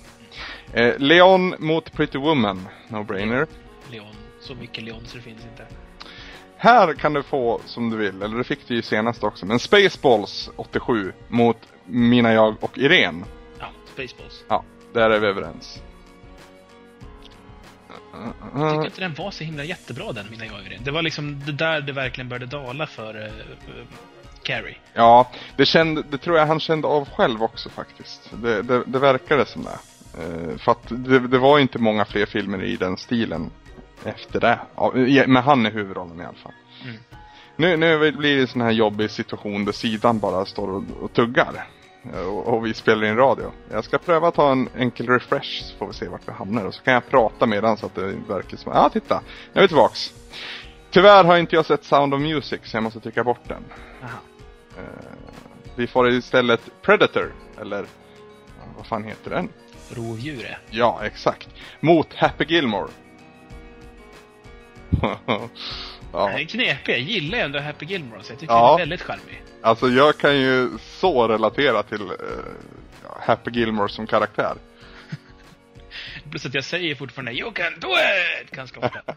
Eh, 0.74 0.98
Leon 0.98 1.56
mot 1.60 1.92
Pretty 1.94 2.18
Woman, 2.18 2.68
no-brainer. 2.88 3.48
Leon. 3.92 4.16
Så 4.42 4.56
mycket 4.56 4.84
Leon 4.84 5.06
så 5.06 5.18
det 5.18 5.24
finns 5.24 5.44
inte. 5.52 5.66
Här 6.58 6.94
kan 6.94 7.14
du 7.14 7.24
få 7.24 7.62
som 7.66 7.90
du 7.90 7.98
vill, 7.98 8.22
eller 8.22 8.38
det 8.38 8.44
fick 8.44 8.68
du 8.68 8.76
ju 8.76 8.82
senast 8.82 9.24
också, 9.24 9.46
men 9.46 9.60
Spaceballs 9.60 10.50
87 10.56 11.14
mot 11.28 11.58
Mina 11.86 12.34
jag 12.34 12.64
och 12.64 12.78
Irene. 12.78 13.26
Ja, 13.60 13.66
Spaceballs. 13.94 14.44
Ja, 14.48 14.64
där 14.94 15.10
är 15.10 15.20
vi 15.20 15.28
överens. 15.28 15.82
Jag 18.56 18.72
tycker 18.72 18.86
inte 18.86 19.02
den 19.02 19.14
var 19.14 19.32
så 19.32 19.44
himla 19.44 19.64
jättebra 19.64 20.12
den, 20.12 20.26
mina 20.32 20.46
jag. 20.46 20.80
Det 20.84 20.92
var 20.92 21.02
liksom 21.02 21.46
det 21.46 21.52
där 21.52 21.82
det 21.82 21.94
verkligen 21.94 22.30
började 22.30 22.46
dala 22.46 22.88
för 22.88 23.18
uh, 23.18 23.32
Carrie. 24.44 24.78
Ja, 24.94 25.32
det, 25.56 25.66
kände, 25.66 26.04
det 26.10 26.18
tror 26.18 26.38
jag 26.38 26.46
han 26.46 26.60
kände 26.60 26.88
av 26.88 27.10
själv 27.10 27.44
också 27.44 27.70
faktiskt. 27.70 28.32
Det, 28.32 28.62
det, 28.62 28.84
det 28.86 29.00
verkade 29.00 29.46
som 29.46 29.64
det. 29.64 29.80
Eh, 30.18 30.58
för 30.58 30.72
att 30.72 30.88
det, 30.90 31.20
det 31.20 31.38
var 31.38 31.60
inte 31.60 31.80
många 31.80 32.06
fler 32.06 32.26
filmer 32.26 32.64
i 32.64 32.76
den 32.76 32.98
stilen 32.98 33.52
efter 34.04 34.40
det. 34.40 34.60
Ja, 34.76 34.92
men 35.28 35.44
han 35.44 35.66
är 35.66 35.72
huvudrollen 35.72 36.22
i 36.22 36.24
alla 36.24 36.38
fall. 36.38 36.54
Mm. 36.84 36.96
Nu, 37.56 37.78
nu 37.78 38.12
blir 38.12 38.36
det 38.36 38.42
en 38.42 38.48
sån 38.48 38.62
här 38.62 38.72
jobbig 38.72 39.12
situation 39.12 39.66
där 39.66 39.72
sidan 39.72 40.20
bara 40.20 40.46
står 40.46 40.68
och, 40.70 40.84
och 41.02 41.14
tuggar. 41.14 41.68
Och, 42.04 42.48
och 42.48 42.66
vi 42.66 42.74
spelar 42.74 43.04
in 43.08 43.16
radio. 43.18 43.52
Jag 43.72 43.84
ska 43.84 43.98
pröva 43.98 44.28
att 44.28 44.36
ta 44.36 44.52
en 44.52 44.70
enkel 44.78 45.08
refresh 45.08 45.64
så 45.64 45.78
får 45.78 45.88
vi 45.88 45.94
se 45.94 46.08
vart 46.08 46.28
vi 46.28 46.32
hamnar. 46.32 46.66
Och 46.66 46.74
så 46.74 46.84
kan 46.84 46.94
jag 46.94 47.10
prata 47.10 47.46
medan 47.46 47.78
så 47.78 47.86
att 47.86 47.96
det 47.96 48.02
verkar 48.28 48.58
som... 48.58 48.72
Ja, 48.76 48.90
titta! 48.90 49.22
Nu 49.54 49.60
är 49.60 49.62
vi 49.62 49.68
tillbaks. 49.68 50.14
Tyvärr 50.92 51.24
har 51.24 51.38
inte 51.38 51.56
jag 51.56 51.66
sett 51.66 51.84
Sound 51.84 52.14
of 52.14 52.22
Music 52.22 52.60
så 52.64 52.78
jag 52.78 52.84
måste 52.84 53.00
trycka 53.00 53.24
bort 53.24 53.48
den. 53.48 53.66
Eh, 54.02 54.84
vi 55.76 55.88
får 55.88 56.10
istället 56.10 56.62
Predator, 56.82 57.34
eller 57.62 57.86
vad 58.78 58.86
fan 58.86 59.04
heter 59.04 59.30
den? 59.30 59.50
Rovdjure. 59.90 60.58
Ja, 60.70 61.00
exakt. 61.04 61.50
Mot 61.80 62.14
Happy 62.14 62.46
Gilmore. 62.46 62.90
Ja, 66.14 66.30
är 66.30 66.44
knepig. 66.44 66.94
Jag 66.94 67.00
gillar 67.00 67.38
ju 67.38 67.44
ändå 67.44 67.60
Happy 67.60 67.86
Gilmore, 67.86 68.24
så 68.24 68.32
jag 68.32 68.40
tycker 68.40 68.54
Ja. 68.54 68.66
han 68.66 68.74
är 68.76 68.80
väldigt 68.80 69.02
charmig. 69.02 69.44
Alltså 69.62 69.88
jag 69.88 70.18
kan 70.18 70.38
ju 70.40 70.70
så 70.80 71.28
relatera 71.28 71.84
till 71.84 72.12
ja, 73.04 73.18
Happy 73.22 73.52
Gilmore 73.52 73.90
som 73.90 74.08
karaktär. 74.08 74.54
Plus 76.32 76.46
att 76.46 76.54
jag 76.54 76.64
säger 76.64 76.96
fortfarande 76.96 77.32
'You 77.32 77.52
can 77.52 77.80
do 77.80 77.88
it!' 77.88 78.52
ganska 78.52 78.80
ofta. 78.80 79.02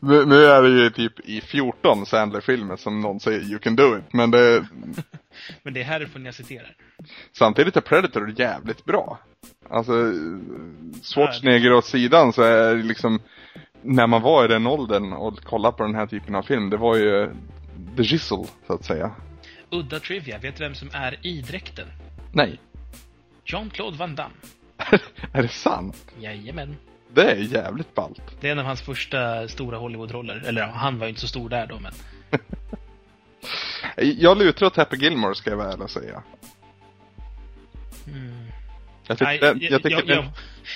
nu, 0.00 0.26
nu 0.26 0.44
är 0.44 0.62
det 0.62 0.68
ju 0.68 0.90
typ 0.90 1.20
i 1.20 1.40
14 1.40 2.06
Sandler-filmer 2.06 2.76
som 2.76 3.00
någon 3.00 3.20
säger 3.20 3.40
'You 3.40 3.58
can 3.58 3.76
do 3.76 3.96
it' 3.96 4.04
men 4.10 4.30
det, 4.30 4.66
Men 5.62 5.74
det 5.74 5.80
är 5.80 5.84
härifrån 5.84 6.24
jag 6.24 6.34
citerar. 6.34 6.76
samtidigt 7.32 7.76
är 7.76 7.80
Predator 7.80 8.34
jävligt 8.36 8.84
bra. 8.84 9.18
Alltså, 9.70 10.12
Schwarzenegger 11.02 11.72
åt 11.72 11.84
sidan 11.84 12.32
så 12.32 12.42
är 12.42 12.74
det 12.74 12.82
liksom, 12.82 13.20
när 13.82 14.06
man 14.06 14.22
var 14.22 14.44
i 14.44 14.48
den 14.48 14.66
åldern 14.66 15.12
och 15.12 15.44
kollade 15.44 15.76
på 15.76 15.82
den 15.82 15.94
här 15.94 16.06
typen 16.06 16.34
av 16.34 16.42
film, 16.42 16.70
det 16.70 16.76
var 16.76 16.96
ju 16.96 17.30
the 17.96 18.02
Gizzle, 18.02 18.44
så 18.66 18.72
att 18.72 18.84
säga. 18.84 19.14
Udda 19.70 20.00
trivia. 20.00 20.38
Vet 20.38 20.56
du 20.56 20.64
vem 20.64 20.74
som 20.74 20.90
är 20.92 21.26
i 21.26 21.40
dräkten? 21.40 21.88
Nej. 22.32 22.60
Jean-Claude 23.44 23.96
Van 23.96 24.14
Damme. 24.14 24.34
är 25.32 25.42
det 25.42 25.48
sant? 25.48 26.12
Jajamän. 26.20 26.76
Det 27.08 27.30
är 27.30 27.36
jävligt 27.36 27.94
ballt. 27.94 28.22
Det 28.40 28.48
är 28.48 28.52
en 28.52 28.58
av 28.58 28.64
hans 28.64 28.82
första 28.82 29.48
stora 29.48 29.78
Hollywood-roller. 29.78 30.42
Eller 30.46 30.60
ja, 30.60 30.70
han 30.74 30.98
var 30.98 31.06
ju 31.06 31.08
inte 31.08 31.20
så 31.20 31.28
stor 31.28 31.48
där 31.48 31.66
då, 31.66 31.78
men... 31.78 31.92
Jag 34.18 34.38
lutar 34.38 34.66
åt 34.66 34.76
Happy 34.76 34.96
Gilmore 34.96 35.34
ska 35.34 35.50
jag 35.50 35.56
väl 35.56 35.88
säga. 35.88 36.22
Mm. 38.06 38.45
Jag 39.06 39.18
tycker, 39.18 39.30
Nej, 39.30 39.38
jag, 39.42 39.62
jag 39.62 39.82
tycker 39.82 39.96
jag, 39.96 40.08
jag, 40.08 40.24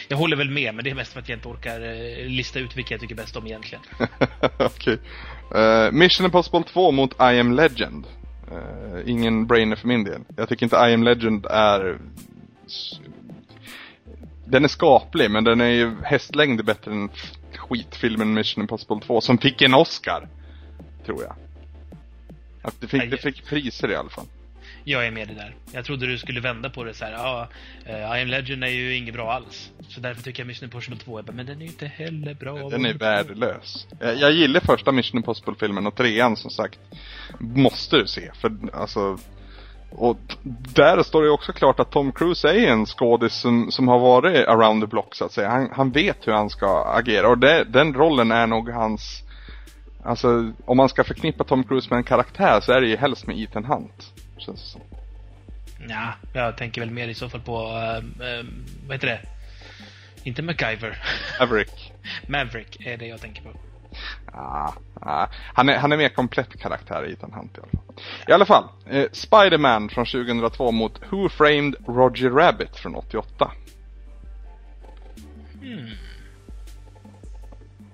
jag 0.09 0.17
håller 0.17 0.37
väl 0.37 0.51
med, 0.51 0.75
men 0.75 0.85
det 0.85 0.91
är 0.91 0.95
mest 0.95 1.13
för 1.13 1.21
att 1.21 1.29
jag 1.29 1.37
inte 1.37 1.49
orkar 1.49 1.81
eh, 1.81 2.27
lista 2.27 2.59
ut 2.59 2.77
vilka 2.77 2.95
jag 2.95 3.01
tycker 3.01 3.15
bäst 3.15 3.37
om 3.37 3.47
egentligen. 3.47 3.83
Okej. 4.59 4.99
Eh, 5.55 5.93
Mission 5.93 6.27
Impossible 6.27 6.63
2 6.63 6.91
mot 6.91 7.13
I 7.15 7.41
am 7.41 7.53
Legend. 7.53 8.07
Eh, 8.51 9.11
ingen 9.11 9.47
brainer 9.47 9.77
för 9.77 9.89
min 9.89 10.05
del. 10.05 10.21
Jag 10.37 10.49
tycker 10.49 10.67
inte 10.67 10.77
I 10.77 10.95
am 10.95 11.03
Legend 11.03 11.47
är... 11.47 11.99
Den 14.45 14.65
är 14.65 14.69
skaplig, 14.69 15.31
men 15.31 15.45
den 15.45 15.61
är 15.61 15.71
ju 15.71 15.97
hästlängder 16.03 16.65
bättre 16.65 16.91
än 16.91 17.11
skitfilmen 17.57 18.35
Mission 18.35 18.63
Impossible 18.63 19.01
2, 19.07 19.21
som 19.21 19.39
fick 19.39 19.63
en 19.63 19.75
Oscar. 19.75 20.29
Tror 21.07 21.23
jag. 21.23 21.35
Att 22.63 22.81
det, 22.81 22.87
fick, 22.87 23.11
det 23.11 23.17
fick 23.17 23.47
priser 23.47 23.91
i 23.91 23.97
alla 23.97 24.11
fall. 24.11 24.27
Jag 24.85 25.07
är 25.07 25.11
med 25.11 25.29
det 25.29 25.35
där. 25.35 25.55
Jag 25.73 25.85
trodde 25.85 26.07
du 26.07 26.19
skulle 26.19 26.41
vända 26.41 26.71
på 26.71 26.85
det 26.85 26.95
så 26.95 27.05
här. 27.05 27.13
Ja, 27.13 27.49
eh, 27.87 28.19
I 28.19 28.23
am 28.23 28.29
Legend 28.29 28.65
är 28.65 28.69
ju 28.69 28.97
inget 28.97 29.15
bra 29.15 29.33
alls. 29.33 29.71
Så 29.89 30.01
därför 30.01 30.23
tycker 30.23 30.43
jag 30.43 30.47
Mission 30.47 30.65
Impossible 30.65 30.97
2 30.97 31.19
är 31.19 31.23
bara, 31.23 31.33
men 31.33 31.47
den 31.47 31.57
är 31.57 31.63
ju 31.63 31.67
inte 31.67 31.87
heller 31.87 32.35
bra. 32.35 32.69
Den 32.69 32.87
är 32.87 32.95
värdelös. 32.95 33.87
Jag, 34.01 34.17
jag 34.17 34.33
gillar 34.33 34.61
första 34.61 34.93
Mission 34.93 35.19
Impossible-filmen 35.19 35.87
och 35.87 35.95
trean 35.95 36.37
som 36.37 36.51
sagt 36.51 36.79
måste 37.39 37.97
du 37.97 38.07
se. 38.07 38.31
För 38.35 38.53
alltså 38.73 39.19
och 39.93 40.19
där 40.75 41.03
står 41.03 41.23
det 41.23 41.31
också 41.31 41.53
klart 41.53 41.81
att 41.81 41.91
Tom 41.91 42.13
Cruise 42.13 42.49
är 42.49 42.69
en 42.69 42.87
skådis 42.87 43.35
som, 43.35 43.71
som 43.71 43.89
har 43.89 43.99
varit 43.99 44.49
around 44.49 44.83
the 44.83 44.87
block 44.87 45.15
så 45.15 45.25
att 45.25 45.33
säga. 45.33 45.51
Han, 45.51 45.69
han 45.73 45.91
vet 45.91 46.27
hur 46.27 46.33
han 46.33 46.51
ska 46.51 46.85
agera 46.85 47.29
och 47.29 47.39
det, 47.39 47.65
den 47.65 47.95
rollen 47.95 48.33
är 48.33 48.47
nog 48.47 48.71
hans 48.71 49.23
Alltså 50.05 50.53
om 50.65 50.77
man 50.77 50.89
ska 50.89 51.05
förknippa 51.05 51.45
Tom 51.45 51.65
Cruise 51.65 51.91
med 51.91 51.97
en 51.97 52.05
karaktär 52.05 52.61
så 52.61 52.73
är 52.73 52.81
det 52.81 52.87
ju 52.87 52.97
helst 52.97 53.27
med 53.27 53.39
Ethan 53.39 53.65
Hunt. 53.65 54.13
Känns 54.41 54.63
det 54.63 54.69
som. 54.69 54.81
Ja, 55.89 56.13
jag 56.33 56.57
tänker 56.57 56.81
väl 56.81 56.91
mer 56.91 57.09
i 57.09 57.15
så 57.15 57.29
fall 57.29 57.41
på, 57.41 57.59
eh, 57.59 58.29
eh, 58.29 58.45
vad 58.87 58.95
heter 58.95 59.07
det? 59.07 59.21
Inte 60.23 60.43
MacGyver. 60.43 61.03
Maverick. 61.41 61.93
Maverick 62.29 62.87
är 62.87 62.97
det 62.97 63.07
jag 63.07 63.21
tänker 63.21 63.43
på. 63.43 63.51
Ah, 64.33 64.73
ah. 65.01 65.27
Han, 65.55 65.69
är, 65.69 65.79
han 65.79 65.93
är 65.93 65.97
mer 65.97 66.09
komplett 66.09 66.61
karaktär 66.61 67.07
i 67.07 67.13
Ethan 67.13 67.33
Hunt 67.33 67.59
i 67.59 67.61
alla 67.61 67.71
fall. 67.71 67.95
I 68.29 68.33
alla 68.33 68.47
fall, 68.47 68.69
eh, 68.87 69.07
Spider-Man 69.13 69.89
från 69.89 70.07
2002 70.07 70.71
mot 70.71 71.01
Who 71.11 71.29
Framed 71.29 71.77
Roger 71.87 72.31
Rabbit 72.31 72.77
från 72.77 72.95
88. 72.95 73.53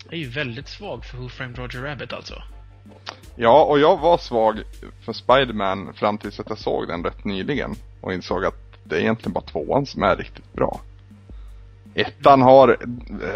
Jag 0.04 0.14
är 0.14 0.18
ju 0.18 0.28
väldigt 0.28 0.68
svag 0.68 1.04
för 1.04 1.16
Who 1.16 1.28
Framed 1.28 1.58
Roger 1.58 1.82
Rabbit 1.82 2.12
alltså. 2.12 2.42
Ja, 3.36 3.64
och 3.64 3.78
jag 3.78 3.96
var 3.96 4.18
svag 4.18 4.62
för 5.04 5.12
Spider-Man 5.12 5.92
fram 5.94 6.18
tills 6.18 6.40
att 6.40 6.48
jag 6.48 6.58
såg 6.58 6.88
den 6.88 7.04
rätt 7.04 7.24
nyligen. 7.24 7.74
Och 8.00 8.12
insåg 8.12 8.44
att 8.44 8.66
det 8.84 8.96
är 8.96 9.00
egentligen 9.00 9.32
bara 9.32 9.44
tvåan 9.44 9.86
som 9.86 10.02
är 10.02 10.16
riktigt 10.16 10.52
bra. 10.52 10.80
Ettan 11.94 12.42
har, 12.42 12.76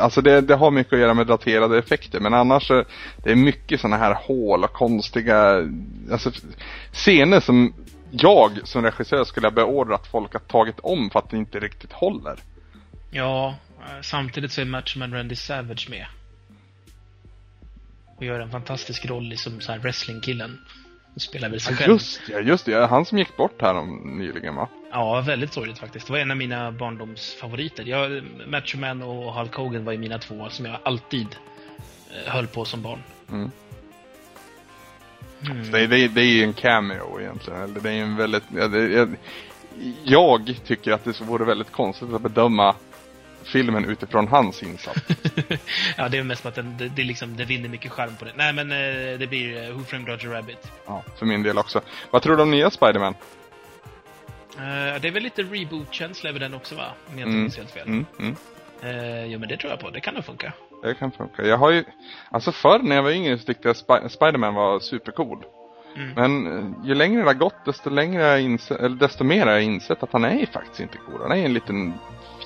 alltså 0.00 0.20
det, 0.20 0.40
det 0.40 0.54
har 0.54 0.70
mycket 0.70 0.92
att 0.92 0.98
göra 0.98 1.14
med 1.14 1.26
daterade 1.26 1.78
effekter 1.78 2.20
men 2.20 2.34
annars 2.34 2.66
så, 2.66 2.84
det 3.16 3.30
är 3.30 3.36
mycket 3.36 3.80
sådana 3.80 3.96
här 3.96 4.14
hål 4.14 4.64
och 4.64 4.72
konstiga, 4.72 5.68
alltså 6.12 6.30
scener 6.92 7.40
som 7.40 7.74
jag 8.10 8.60
som 8.64 8.82
regissör 8.82 9.24
skulle 9.24 9.46
ha 9.46 9.52
beordrat 9.52 10.06
folk 10.06 10.34
att 10.34 10.48
tagit 10.48 10.80
om 10.80 11.10
för 11.10 11.18
att 11.18 11.30
det 11.30 11.36
inte 11.36 11.60
riktigt 11.60 11.92
håller. 11.92 12.38
Ja, 13.10 13.54
samtidigt 14.02 14.52
så 14.52 14.60
är 14.60 14.64
Matchman 14.64 15.14
Randy 15.14 15.36
Savage 15.36 15.90
med. 15.90 16.06
Och 18.20 18.26
gör 18.26 18.40
en 18.40 18.50
fantastisk 18.50 19.06
roll 19.06 19.32
i 19.32 19.36
som 19.36 19.60
så 19.60 19.72
här 19.72 19.78
wrestlingkillen. 19.78 20.58
Och 21.14 21.22
spelar 21.22 21.48
väl 21.48 21.60
sig 21.60 21.76
själv. 21.76 21.92
Just 21.92 22.20
ja, 22.28 22.40
just 22.40 22.66
det. 22.66 22.86
Han 22.86 23.04
som 23.04 23.18
gick 23.18 23.36
bort 23.36 23.62
här 23.62 23.74
om, 23.74 24.18
nyligen 24.18 24.54
va? 24.54 24.68
Ja, 24.90 25.20
väldigt 25.20 25.52
sorgligt 25.52 25.78
faktiskt. 25.78 26.06
Det 26.06 26.12
var 26.12 26.20
en 26.20 26.30
av 26.30 26.36
mina 26.36 26.72
barndomsfavoriter. 26.72 27.84
Jag, 27.84 28.22
Macho 28.46 28.78
Man 28.78 29.02
och 29.02 29.34
Hulk 29.34 29.54
Hogan 29.54 29.84
var 29.84 29.92
ju 29.92 29.98
mina 29.98 30.18
två 30.18 30.48
som 30.50 30.64
jag 30.64 30.78
alltid 30.82 31.26
eh, 32.10 32.32
höll 32.32 32.46
på 32.46 32.64
som 32.64 32.82
barn. 32.82 33.02
Mm. 33.30 33.50
Mm. 35.50 35.70
Det, 35.70 35.86
det, 35.86 36.08
det 36.08 36.20
är 36.20 36.32
ju 36.32 36.42
en 36.42 36.52
cameo 36.52 37.20
egentligen. 37.20 37.60
Eller 37.60 37.80
det 37.80 37.90
är 37.90 38.02
en 38.02 38.16
väldigt... 38.16 38.44
Ja, 38.56 38.68
det, 38.68 38.88
jag, 38.88 39.16
jag 40.04 40.54
tycker 40.64 40.92
att 40.92 41.04
det 41.04 41.20
vore 41.20 41.44
väldigt 41.44 41.72
konstigt 41.72 42.12
att 42.12 42.22
bedöma 42.22 42.74
filmen 43.44 43.84
utifrån 43.84 44.28
hans 44.28 44.62
insats. 44.62 45.00
ja, 45.96 46.08
det 46.08 46.18
är 46.18 46.22
mest 46.22 46.46
att 46.46 46.54
den, 46.54 46.76
det, 46.78 46.88
det, 46.88 47.04
liksom, 47.04 47.36
det 47.36 47.44
vinner 47.44 47.68
mycket 47.68 47.92
charm 47.92 48.16
på 48.18 48.24
det. 48.24 48.32
Nej, 48.36 48.52
men 48.52 48.72
eh, 48.72 49.18
det 49.18 49.26
blir 49.28 49.62
eh, 49.64 49.70
Who 49.76 49.84
Framed 49.84 50.08
Roger 50.08 50.28
Rabbit. 50.28 50.72
Ja, 50.86 51.02
för 51.18 51.26
min 51.26 51.42
del 51.42 51.58
också. 51.58 51.80
Vad 52.10 52.22
tror 52.22 52.36
du 52.36 52.42
om 52.42 52.50
nya 52.50 52.70
Spiderman? 52.70 53.14
Eh, 54.56 55.00
det 55.00 55.08
är 55.08 55.10
väl 55.10 55.22
lite 55.22 55.42
reboot-känsla 55.42 56.30
över 56.30 56.40
den 56.40 56.54
också, 56.54 56.74
va? 56.74 56.86
Om 57.08 57.18
jag 57.18 57.28
inte 57.28 57.28
Mm. 57.30 57.40
minns 57.40 57.56
helt 57.56 57.70
fel. 57.70 57.86
Mm, 57.88 58.06
mm. 58.18 58.36
Eh, 58.82 59.24
jo, 59.24 59.38
men 59.38 59.48
det 59.48 59.56
tror 59.56 59.70
jag 59.70 59.80
på. 59.80 59.90
Det 59.90 60.00
kan 60.00 60.14
nog 60.14 60.24
funka. 60.24 60.52
Det 60.82 60.94
kan 60.94 61.12
funka. 61.12 61.42
Jag 61.46 61.56
har 61.58 61.70
ju... 61.70 61.84
Alltså 62.30 62.52
förr 62.52 62.78
när 62.78 62.96
jag 62.96 63.02
var 63.02 63.10
yngre 63.10 63.38
så 63.38 63.44
tyckte 63.44 63.68
jag 63.68 63.74
Sp- 63.76 64.08
Spiderman 64.08 64.54
var 64.54 64.80
supercool. 64.80 65.44
Mm. 65.96 66.10
Men 66.14 66.74
ju 66.84 66.94
längre 66.94 67.20
det 67.20 67.26
har 67.26 67.34
gått 67.34 67.64
desto 67.64 67.90
längre 67.90 68.22
jag 68.22 68.40
insett, 68.42 68.80
eller 68.80 68.96
desto 68.96 69.24
mer 69.24 69.46
har 69.46 69.52
jag 69.52 69.62
insett 69.62 70.02
att 70.02 70.12
han 70.12 70.24
är 70.24 70.38
ju 70.38 70.46
faktiskt 70.46 70.80
inte 70.80 70.98
cool. 70.98 71.20
Han 71.22 71.32
är 71.32 71.44
en 71.44 71.52
liten 71.54 71.94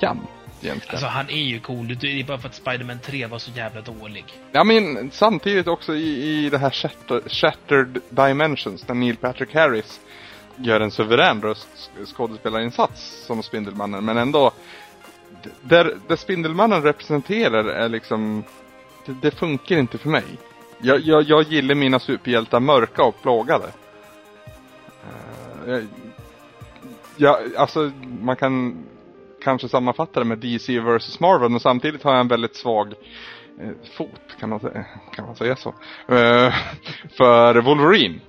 fjant 0.01 0.29
egentligen. 0.65 0.95
Alltså, 0.95 1.07
han 1.07 1.31
är 1.31 1.43
ju 1.43 1.61
cool. 1.61 1.97
Det 2.01 2.21
är 2.21 2.25
bara 2.25 2.39
för 2.39 2.49
att 2.49 2.55
Spider-Man 2.55 2.99
3 2.99 3.27
var 3.27 3.39
så 3.39 3.51
jävla 3.51 3.81
dålig. 3.81 4.25
Ja 4.53 4.65
men 4.65 5.11
samtidigt 5.11 5.67
också 5.67 5.95
i, 5.95 6.45
i 6.45 6.51
det 6.51 6.59
här 6.59 6.71
Shatter, 6.71 7.23
Shattered 7.29 8.01
Dimensions 8.11 8.83
där 8.83 8.95
Neil 8.95 9.17
Patrick 9.17 9.55
Harris 9.55 10.01
gör 10.57 10.81
en 10.81 10.91
suverän 10.91 11.43
röstskådespelarinsats 11.43 13.25
som 13.27 13.43
Spindelmannen 13.43 14.05
men 14.05 14.17
ändå 14.17 14.53
där, 15.63 15.97
där 16.09 16.17
Spindelmannen 16.17 16.83
representerar 16.83 17.65
är 17.65 17.89
liksom 17.89 18.45
det, 19.07 19.13
det 19.23 19.31
funkar 19.31 19.77
inte 19.77 19.99
för 19.99 20.09
mig. 20.09 20.25
Jag, 20.79 21.01
jag, 21.01 21.23
jag 21.23 21.43
gillar 21.43 21.75
mina 21.75 21.99
superhjältar 21.99 22.61
mörka 22.61 23.03
och 23.03 23.23
plågade. 23.23 23.67
Eh, 25.67 25.73
jag, 25.73 25.87
ja, 27.17 27.41
alltså 27.57 27.93
man 28.21 28.37
kan 28.37 28.85
kanske 29.45 29.69
sammanfatta 29.69 30.21
det 30.21 30.27
med 30.27 30.39
DC 30.39 30.81
vs 30.81 31.21
Marvel 31.21 31.51
men 31.51 31.61
samtidigt 31.61 32.03
har 32.03 32.13
jag 32.13 32.21
en 32.21 32.29
väldigt 32.29 32.57
svag 32.57 32.95
eh, 33.61 33.71
fot, 33.97 34.37
kan 34.41 34.49
man 34.49 34.61
säga, 34.61 34.85
kan 35.15 35.27
man 35.27 35.37
säga 35.37 35.57
så, 35.57 35.69
eh, 36.09 36.55
för 37.19 37.61
Wolverine. 37.61 38.21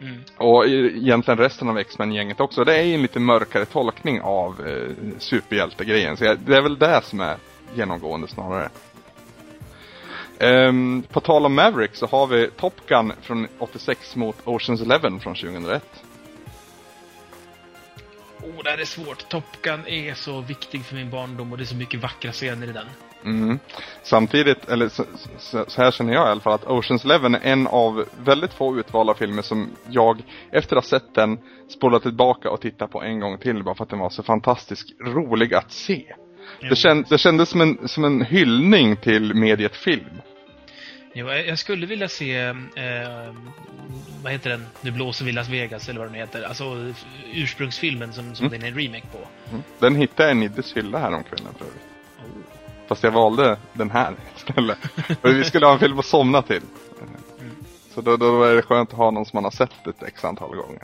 Mm. 0.00 0.20
Och 0.36 0.66
egentligen 0.66 1.38
resten 1.38 1.68
av 1.68 1.78
X-Men-gänget 1.78 2.40
också. 2.40 2.64
Det 2.64 2.76
är 2.76 2.94
en 2.94 3.02
lite 3.02 3.20
mörkare 3.20 3.64
tolkning 3.64 4.20
av 4.20 4.66
eh, 4.66 4.94
superhjältegrejen. 5.18 6.16
Så 6.16 6.24
jag, 6.24 6.38
det 6.38 6.56
är 6.56 6.62
väl 6.62 6.78
det 6.78 7.00
som 7.04 7.20
är 7.20 7.36
genomgående 7.74 8.28
snarare. 8.28 8.68
Ehm, 10.38 11.02
på 11.12 11.20
tal 11.20 11.46
om 11.46 11.54
Maverick 11.54 11.94
så 11.94 12.06
har 12.06 12.26
vi 12.26 12.50
Top 12.56 12.86
Gun 12.86 13.12
från 13.22 13.48
86 13.58 14.16
mot 14.16 14.36
Oceans 14.44 14.80
Eleven 14.80 15.20
från 15.20 15.34
2001. 15.34 15.82
Oh, 18.48 18.62
det 18.64 18.70
här 18.70 18.78
är 18.78 18.84
svårt. 18.84 19.28
Top 19.28 19.62
Gun 19.62 19.86
är 19.86 20.14
så 20.14 20.40
viktig 20.40 20.84
för 20.84 20.94
min 20.94 21.10
barndom 21.10 21.52
och 21.52 21.58
det 21.58 21.64
är 21.64 21.66
så 21.66 21.76
mycket 21.76 22.00
vackra 22.00 22.32
scener 22.32 22.68
i 22.68 22.72
den. 22.72 22.86
Mm. 23.24 23.58
Samtidigt, 24.02 24.68
eller 24.68 24.88
så, 24.88 25.04
så, 25.38 25.64
så 25.68 25.82
här 25.82 25.90
känner 25.90 26.12
jag 26.12 26.26
i 26.26 26.30
alla 26.30 26.40
fall, 26.40 26.52
att 26.52 26.64
Oceans 26.64 27.04
Eleven 27.04 27.34
är 27.34 27.40
en 27.52 27.66
av 27.66 28.04
väldigt 28.24 28.52
få 28.52 28.78
utvalda 28.78 29.14
filmer 29.14 29.42
som 29.42 29.70
jag, 29.88 30.22
efter 30.52 30.76
att 30.76 30.84
ha 30.84 30.88
sett 30.88 31.14
den, 31.14 31.38
spolat 31.68 32.02
tillbaka 32.02 32.50
och 32.50 32.60
tittat 32.60 32.90
på 32.90 33.02
en 33.02 33.20
gång 33.20 33.38
till 33.38 33.64
bara 33.64 33.74
för 33.74 33.84
att 33.84 33.90
den 33.90 33.98
var 33.98 34.10
så 34.10 34.22
fantastiskt 34.22 34.88
rolig 35.00 35.54
att 35.54 35.72
se. 35.72 36.04
Det, 36.60 36.76
känd, 36.76 37.06
det 37.08 37.18
kändes 37.18 37.48
som 37.48 37.60
en, 37.60 37.88
som 37.88 38.04
en 38.04 38.22
hyllning 38.22 38.96
till 38.96 39.34
mediet 39.34 39.76
film. 39.76 40.22
Jo, 41.12 41.30
jag 41.30 41.58
skulle 41.58 41.86
vilja 41.86 42.08
se, 42.08 42.36
eh, 42.36 42.54
vad 44.22 44.32
heter 44.32 44.50
den, 44.50 44.66
Nu 44.80 44.90
blåser 44.90 45.24
vi 45.24 45.32
Las 45.32 45.48
Vegas 45.48 45.88
eller 45.88 46.00
vad 46.00 46.08
den 46.08 46.14
heter. 46.14 46.42
Alltså 46.42 46.92
ursprungsfilmen 47.32 48.12
som, 48.12 48.34
som 48.34 48.46
Mm. 48.46 48.60
den 48.60 48.68
är 48.68 48.72
en 48.72 48.78
remake 48.84 49.06
på. 49.12 49.18
Mm. 49.50 49.62
Den 49.78 49.96
hittade 49.96 50.28
jag 50.28 50.36
i 50.36 50.40
Niddes 50.40 50.76
hylla 50.76 50.98
här 50.98 51.14
om 51.14 51.24
kvällen 51.24 51.54
för 51.58 51.64
övrigt. 51.64 51.82
Fast 52.88 53.02
jag 53.02 53.10
valde 53.10 53.56
den 53.72 53.90
här 53.90 54.14
istället. 54.36 54.78
Vi 55.22 55.44
skulle 55.44 55.66
ha 55.66 55.72
en 55.72 55.78
film 55.78 55.98
att 55.98 56.06
somna 56.06 56.42
till. 56.42 56.62
Så 57.94 58.00
då, 58.00 58.16
då 58.16 58.44
är 58.44 58.54
det 58.54 58.62
skönt 58.62 58.90
att 58.90 58.96
ha 58.98 59.10
någon 59.10 59.26
som 59.26 59.36
man 59.36 59.44
har 59.44 59.50
sett 59.50 59.86
ett 59.86 60.02
x 60.02 60.24
antal 60.24 60.56
gånger. 60.56 60.82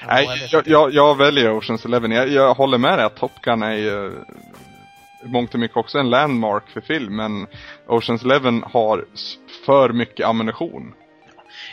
Ja, 0.00 0.06
Nej, 0.08 0.48
jag, 0.52 0.68
jag, 0.68 0.94
jag 0.94 1.16
väljer 1.16 1.56
Oceans 1.58 1.84
Eleven. 1.84 2.10
Jag, 2.10 2.28
jag 2.28 2.54
håller 2.54 2.78
med 2.78 2.98
dig 2.98 3.06
att 3.06 3.16
Top 3.16 3.32
Gun 3.42 3.62
är 3.62 3.72
ju 3.74 4.12
mångt 5.22 5.54
och 5.54 5.60
mycket 5.60 5.76
också 5.76 5.98
en 5.98 6.10
landmark 6.10 6.68
för 6.68 6.80
film. 6.80 7.16
Men 7.16 7.46
Oceans 7.86 8.24
Eleven 8.24 8.62
har 8.72 9.04
för 9.66 9.92
mycket 9.92 10.26
ammunition. 10.26 10.94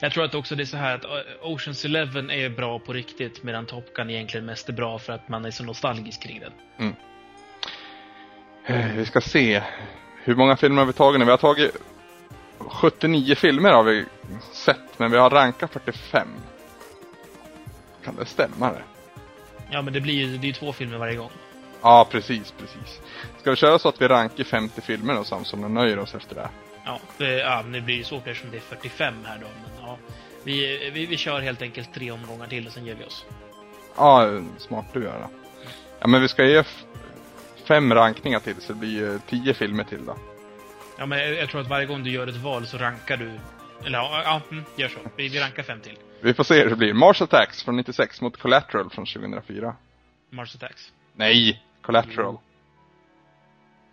Jag 0.01 0.11
tror 0.11 0.23
att 0.23 0.35
också 0.35 0.55
det 0.55 0.63
är 0.63 0.65
så 0.65 0.77
här 0.77 0.95
att 0.95 1.03
eh, 1.03 1.09
Oceans 1.41 1.85
Eleven 1.85 2.31
är 2.31 2.49
bra 2.49 2.79
på 2.79 2.93
riktigt 2.93 3.43
medan 3.43 3.65
Top 3.65 3.93
Gun 3.93 4.09
egentligen 4.09 4.45
mest 4.45 4.69
är 4.69 4.73
bra 4.73 4.99
för 4.99 5.13
att 5.13 5.29
man 5.29 5.45
är 5.45 5.51
så 5.51 5.63
nostalgisk 5.63 6.21
kring 6.23 6.39
den. 6.39 6.95
Eh, 8.65 8.95
Vi 8.95 9.05
ska 9.05 9.21
se. 9.21 9.61
Hur 10.23 10.35
många 10.35 10.57
filmer 10.57 10.77
har 10.81 10.85
vi 10.85 10.93
tagit 10.93 11.19
nu? 11.19 11.25
Vi 11.25 11.31
har 11.31 11.37
tagit 11.37 11.71
79 12.59 13.35
filmer 13.35 13.69
har 13.71 13.83
vi 13.83 14.05
sett, 14.51 14.99
men 14.99 15.11
vi 15.11 15.17
har 15.17 15.29
rankat 15.29 15.71
45. 15.73 16.27
Kan 18.03 18.15
det 18.15 18.25
stämma 18.25 18.71
det? 18.71 18.81
Ja, 19.71 19.81
men 19.81 19.93
det 19.93 20.01
blir 20.01 20.13
ju 20.13 20.37
det 20.37 20.45
är 20.45 20.47
ju 20.47 20.53
två 20.53 20.73
filmer 20.73 20.97
varje 20.97 21.15
gång. 21.15 21.29
Ja, 21.85 22.07
precis, 22.11 22.53
precis. 22.57 23.01
Ska 23.39 23.49
vi 23.49 23.55
köra 23.55 23.79
så 23.79 23.89
att 23.89 24.01
vi 24.01 24.07
rankar 24.07 24.43
50 24.43 24.81
filmer 24.81 25.15
då 25.15 25.23
Samson 25.23 25.63
och 25.63 25.71
nöjer 25.71 25.99
oss 25.99 26.15
efter 26.15 26.35
det? 26.35 26.49
Ja, 26.85 26.99
det, 27.17 27.31
ja, 27.31 27.63
det 27.63 27.81
blir 27.81 27.95
ju 27.95 28.03
svårt 28.03 28.27
eftersom 28.27 28.51
det 28.51 28.57
är 28.57 28.61
45 28.61 29.13
här 29.25 29.37
då. 29.37 29.47
Men, 29.63 29.85
ja, 29.85 29.97
vi, 30.43 30.89
vi, 30.93 31.05
vi 31.05 31.17
kör 31.17 31.41
helt 31.41 31.61
enkelt 31.61 31.93
tre 31.93 32.11
omgångar 32.11 32.47
till 32.47 32.67
och 32.67 32.73
sen 32.73 32.85
ger 32.85 32.95
vi 32.95 33.05
oss. 33.05 33.25
Ja, 33.97 34.41
smart 34.57 34.85
du 34.93 35.03
gör 35.03 35.19
det. 35.19 35.27
Ja, 35.99 36.07
men 36.07 36.21
vi 36.21 36.27
ska 36.27 36.45
ge 36.45 36.63
fem 37.67 37.93
rankningar 37.93 38.39
till 38.39 38.55
så 38.61 38.73
det 38.73 38.79
blir 38.79 39.13
eh, 39.13 39.19
10 39.29 39.53
filmer 39.53 39.83
till 39.83 40.05
då. 40.05 40.17
Ja, 40.97 41.05
men 41.05 41.19
jag, 41.19 41.33
jag 41.33 41.49
tror 41.49 41.61
att 41.61 41.67
varje 41.67 41.85
gång 41.85 42.03
du 42.03 42.11
gör 42.11 42.27
ett 42.27 42.43
val 42.43 42.67
så 42.67 42.77
rankar 42.77 43.17
du... 43.17 43.31
Eller 43.85 43.97
ja, 43.97 44.21
ja 44.25 44.41
mm, 44.51 44.63
gör 44.75 44.89
så. 44.89 44.99
Vi, 45.15 45.27
vi 45.27 45.39
rankar 45.39 45.63
fem 45.63 45.79
till. 45.81 45.97
Vi 46.21 46.33
får 46.33 46.43
se 46.43 46.63
hur 46.63 46.69
det 46.69 46.75
blir. 46.75 46.93
Mars 46.93 47.21
Attacks 47.21 47.63
från 47.63 47.75
96 47.75 48.21
mot 48.21 48.37
Collateral 48.37 48.89
från 48.89 49.05
2004. 49.05 49.75
Mars 50.29 50.55
Attacks. 50.55 50.91
Nej, 51.13 51.61
Collateral. 51.85 52.37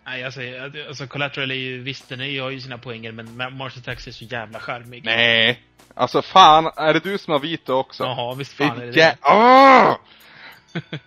Nej, 0.05 0.21
jag 0.21 0.33
säger, 0.33 0.65
att- 0.65 0.87
alltså 0.87 1.07
Collateral 1.07 1.51
är 1.51 1.55
ju, 1.55 1.81
visst 1.81 2.09
den 2.09 2.19
är, 2.21 2.25
ju- 2.25 2.41
har 2.41 2.49
ju 2.49 2.59
sina 2.61 2.77
poänger, 2.77 3.11
men 3.11 3.27
Ma- 3.27 3.49
Mars 3.49 3.77
Attacks 3.77 4.07
är 4.07 4.11
så 4.11 4.25
jävla 4.25 4.59
charmig. 4.59 5.05
Nej. 5.05 5.59
Alltså 5.95 6.21
fan, 6.21 6.71
är 6.75 6.93
det 6.93 6.99
du 6.99 7.17
som 7.17 7.31
har 7.31 7.39
vito 7.39 7.73
också? 7.73 8.03
Jaha, 8.03 8.35
visst 8.35 8.53
fan 8.53 8.71
är 8.71 8.75
det 8.79 8.85
Vilka... 8.85 9.01
det. 9.01 9.17
Åh! 9.21 9.95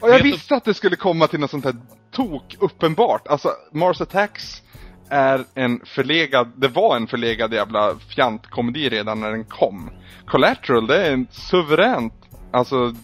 Och 0.00 0.10
jag 0.10 0.22
visste 0.22 0.54
att 0.56 0.64
det 0.64 0.74
skulle 0.74 0.96
komma 0.96 1.26
till 1.26 1.40
något 1.40 1.50
sånt 1.50 1.64
här 1.64 1.74
tok, 2.10 2.56
uppenbart. 2.60 3.26
Alltså, 3.28 3.48
Mars 3.72 4.00
Attacks 4.00 4.62
är 5.10 5.44
en 5.54 5.80
förlegad, 5.86 6.52
det 6.56 6.68
var 6.68 6.96
en 6.96 7.06
förlegad 7.06 7.54
jävla 7.54 7.96
fjantkomedi 7.98 8.88
redan 8.88 9.20
när 9.20 9.30
den 9.30 9.44
kom. 9.44 9.90
Collateral, 10.26 10.86
det 10.86 11.06
är 11.06 11.12
en 11.12 11.26
suveränt, 11.30 12.14
alltså 12.52 12.94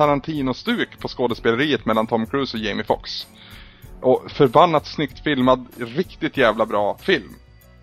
Tarantino-stuk 0.00 0.98
på 0.98 1.08
skådespeleriet 1.08 1.86
mellan 1.86 2.06
Tom 2.06 2.26
Cruise 2.26 2.56
och 2.56 2.62
Jamie 2.62 2.84
Foxx. 2.84 3.26
Och 4.00 4.30
förbannat 4.30 4.86
snyggt 4.86 5.24
filmad, 5.24 5.66
riktigt 5.78 6.36
jävla 6.36 6.66
bra 6.66 6.98
film. 6.98 7.34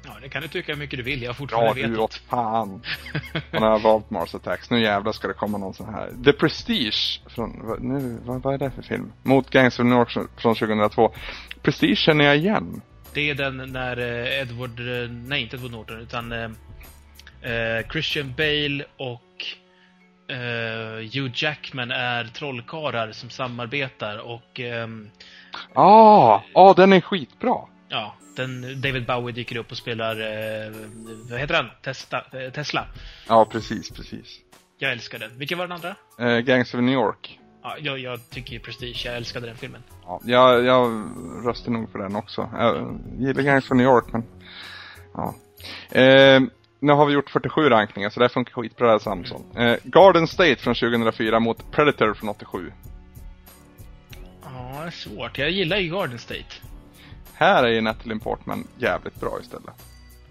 Ja, 0.05 0.11
det 0.21 0.29
kan 0.29 0.41
du 0.41 0.47
tycka 0.47 0.71
hur 0.71 0.79
mycket 0.79 0.97
du 0.99 1.03
vill. 1.03 1.21
Jag 1.21 1.29
har 1.29 1.33
fortfarande 1.33 1.81
Ja 1.81 1.87
du 1.87 1.91
vetot. 1.91 1.99
åt 2.03 2.15
fan. 2.15 2.81
Han 3.51 3.63
har 3.63 3.79
valt 3.79 4.09
Mars 4.09 4.35
Attacks. 4.35 4.69
Nu 4.69 4.81
jävlar 4.81 5.11
ska 5.11 5.27
det 5.27 5.33
komma 5.33 5.57
någon 5.57 5.73
sån 5.73 5.93
här. 5.93 6.09
The 6.25 6.33
Prestige 6.33 7.21
från, 7.27 7.77
nu, 7.79 8.17
vad, 8.25 8.41
vad 8.41 8.53
är 8.53 8.57
det 8.57 8.71
för 8.71 8.81
film? 8.81 9.11
Mot 9.23 9.49
Gangs 9.49 9.79
of 9.79 9.85
New 9.85 9.97
York 9.97 10.11
från 10.37 10.55
2002. 10.55 11.11
Prestige 11.61 11.97
känner 11.97 12.25
jag 12.25 12.37
igen. 12.37 12.81
Det 13.13 13.29
är 13.29 13.35
den 13.35 13.57
när 13.57 13.97
eh, 13.97 14.41
Edward, 14.41 14.79
eh, 14.79 15.09
nej 15.09 15.41
inte 15.41 15.55
Edward 15.55 15.71
Norton, 15.71 15.99
utan 15.99 16.31
eh, 16.31 16.49
eh, 17.51 17.87
Christian 17.91 18.33
Bale 18.37 18.85
och 18.97 19.21
eh, 20.27 20.97
Hugh 21.13 21.31
Jackman 21.33 21.91
är 21.91 22.23
trollkarlar 22.23 23.11
som 23.11 23.29
samarbetar 23.29 24.17
och 24.17 24.59
ehm, 24.59 25.09
Ah, 25.73 26.41
ah 26.53 26.73
den 26.73 26.93
är 26.93 27.01
skitbra. 27.01 27.55
ja, 27.89 28.15
den, 28.35 28.81
David 28.81 29.05
Bowie 29.05 29.35
dyker 29.35 29.57
upp 29.57 29.71
och 29.71 29.77
spelar, 29.77 30.15
eh, 30.15 30.71
vad 31.29 31.39
heter 31.39 31.55
han? 31.55 31.69
Testa, 31.81 32.17
eh, 32.17 32.51
Tesla. 32.51 32.85
Ja, 33.27 33.45
precis, 33.45 33.91
precis. 33.91 34.39
Jag 34.77 34.91
älskar 34.91 35.19
den. 35.19 35.37
Vilken 35.37 35.57
var 35.57 35.67
den 35.67 35.75
andra? 35.75 35.95
Eh, 36.19 36.39
Gangs 36.39 36.73
of 36.73 36.81
New 36.81 36.93
York. 36.93 37.39
Ja, 37.63 37.75
jag, 37.79 37.99
jag 37.99 38.29
tycker 38.29 38.59
Prestige, 38.59 39.05
jag 39.05 39.15
älskade 39.15 39.47
den 39.47 39.55
filmen. 39.55 39.83
Ja, 40.05 40.21
jag, 40.25 40.65
jag 40.65 41.09
röstar 41.45 41.71
nog 41.71 41.91
för 41.91 41.99
den 41.99 42.15
också. 42.15 42.49
Jag 42.53 42.99
gillar 43.19 43.41
Gangs 43.43 43.71
of 43.71 43.77
New 43.77 43.85
York, 43.85 44.05
men... 44.11 44.23
Ja. 45.13 45.35
Eh, 45.99 46.41
nu 46.79 46.93
har 46.93 47.05
vi 47.05 47.13
gjort 47.13 47.29
47 47.29 47.69
rankningar, 47.69 48.09
så 48.09 48.19
det 48.19 48.23
här 48.23 48.33
funkar 48.33 48.53
skitbra 48.53 48.91
här 48.91 48.99
Samson. 48.99 49.57
Eh, 49.57 49.77
Garden 49.83 50.27
State 50.27 50.55
från 50.55 50.75
2004 50.75 51.39
mot 51.39 51.71
Predator 51.71 52.13
från 52.13 52.29
87. 52.29 52.71
Ja, 54.43 54.79
det 54.81 54.87
är 54.87 54.91
svårt. 54.91 55.37
Jag 55.37 55.51
gillar 55.51 55.77
ju 55.77 55.89
Garden 55.89 56.19
State. 56.19 56.55
Här 57.33 57.63
är 57.63 57.71
ju 57.71 57.81
Natalie 57.81 58.19
Portman 58.19 58.67
jävligt 58.77 59.19
bra 59.19 59.39
istället. 59.41 59.73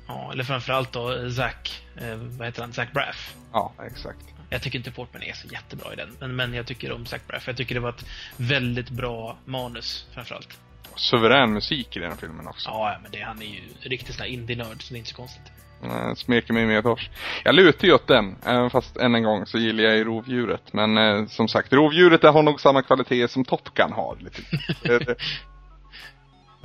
Ja, 0.09 0.30
eller 0.32 0.44
framförallt 0.44 0.92
då 0.92 1.30
Zack, 1.30 1.82
eh, 1.97 2.16
vad 2.16 2.47
heter 2.47 2.62
han? 2.62 2.72
Zack 2.72 2.92
Braff. 2.92 3.34
Ja, 3.53 3.72
exakt. 3.86 4.36
Jag 4.51 4.62
tycker 4.62 4.78
inte 4.78 4.90
Portman 4.90 5.22
är 5.22 5.32
så 5.32 5.49
jättebra 5.49 5.92
i 5.92 5.97
den, 5.97 6.16
men, 6.20 6.36
men 6.36 6.55
jag 6.55 6.66
tycker 6.66 6.92
om 6.92 7.07
Zac 7.07 7.26
Braff. 7.26 7.47
Jag 7.47 7.57
tycker 7.57 7.74
det 7.74 7.80
var 7.80 7.90
ett 7.90 8.07
väldigt 8.36 8.90
bra 8.90 9.36
manus, 9.44 10.07
framförallt. 10.14 10.59
Suverän 10.97 11.53
musik 11.53 11.97
i 11.97 12.01
den 12.01 12.11
här 12.11 12.18
filmen 12.18 12.47
också. 12.47 12.68
Ja, 12.70 12.92
ja, 12.92 12.99
men 13.03 13.12
det, 13.12 13.20
han 13.20 13.42
är 13.42 13.47
ju 13.47 13.61
riktigt 13.80 14.14
sån 14.14 14.22
här 14.22 14.30
indie-nörd, 14.30 14.82
så 14.82 14.92
det 14.92 14.97
är 14.97 14.99
inte 14.99 15.11
så 15.11 15.16
konstigt. 15.16 15.53
Eh, 15.85 16.14
smeker 16.14 16.53
mig 16.53 16.66
med 16.66 16.83
tors. 16.85 17.11
Jag 17.45 17.55
lutar 17.55 17.89
ju 17.89 17.95
åt 17.95 18.07
den, 18.07 18.37
även 18.45 18.70
fast 18.70 18.97
än 18.97 19.14
en 19.14 19.22
gång 19.22 19.47
så 19.47 19.59
gillar 19.59 19.85
jag 19.85 19.97
ju 19.97 20.05
rovdjuret. 20.05 20.72
Men 20.72 20.99
eh, 20.99 21.27
som 21.27 21.49
sagt, 21.49 21.72
rovdjuret 21.72 22.22
har 22.22 22.43
nog 22.43 22.61
samma 22.61 22.83
kvalitet 22.83 23.29
som 23.29 23.45
Top 23.45 23.74
Gun 23.74 23.93
har. 23.93 24.16
Lite. 24.20 24.43
Eh, 25.11 25.16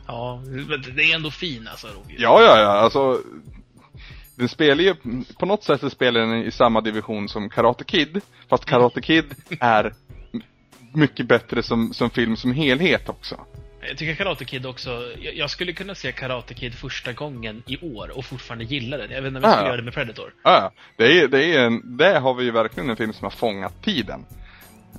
Ja, 0.07 0.41
men 0.45 0.81
det 0.95 1.03
är 1.03 1.15
ändå 1.15 1.31
fin 1.31 1.67
alltså, 1.67 1.87
rovdjur. 1.87 2.21
ja, 2.21 2.41
ja, 2.41 2.59
ja, 2.59 2.69
alltså. 2.69 3.21
Den 4.35 4.49
spelar 4.49 4.83
ju, 4.83 4.95
på 5.39 5.45
något 5.45 5.63
sätt 5.63 5.79
så 5.79 5.89
spelar 5.89 6.19
den 6.19 6.43
i 6.43 6.51
samma 6.51 6.81
division 6.81 7.29
som 7.29 7.49
Karate 7.49 7.83
Kid. 7.83 8.21
Fast 8.49 8.65
Karate 8.65 9.01
Kid 9.01 9.25
är 9.59 9.93
mycket 10.93 11.27
bättre 11.27 11.63
som, 11.63 11.93
som 11.93 12.09
film 12.09 12.35
som 12.37 12.53
helhet 12.53 13.09
också. 13.09 13.35
Jag 13.87 13.97
tycker 13.97 14.15
Karate 14.15 14.45
Kid 14.45 14.65
också, 14.65 14.89
jag, 15.19 15.35
jag 15.35 15.49
skulle 15.49 15.73
kunna 15.73 15.95
se 15.95 16.11
Karate 16.11 16.53
Kid 16.53 16.73
första 16.75 17.13
gången 17.13 17.63
i 17.67 17.77
år 17.95 18.17
och 18.17 18.25
fortfarande 18.25 18.65
gilla 18.65 18.97
den. 18.97 19.11
Jag 19.11 19.21
vet 19.21 19.27
inte 19.27 19.37
om 19.37 19.43
jag 19.43 19.53
skulle 19.53 19.67
göra 19.67 19.77
det 19.77 19.83
med 19.83 19.93
Predator. 19.93 20.33
Ja, 20.43 20.71
det 20.97 21.21
är, 21.21 21.27
det 21.27 21.45
är 21.45 21.65
en, 21.65 21.97
det 21.97 22.19
har 22.19 22.33
vi 22.33 22.43
ju 22.43 22.51
verkligen 22.51 22.89
en 22.89 22.97
film 22.97 23.13
som 23.13 23.23
har 23.23 23.31
fångat 23.31 23.83
tiden. 23.83 24.25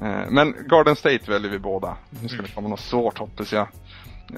Eh, 0.01 0.31
Men 0.31 0.55
Garden 0.69 0.97
State 0.97 1.31
väljer 1.31 1.51
vi 1.51 1.59
båda. 1.59 1.97
Nu 2.23 2.29
ska 2.29 2.43
det 2.43 2.49
komma 2.55 2.69
något 2.69 2.81
svårt 2.81 3.19
hoppas 3.19 3.53
jag. 3.53 3.69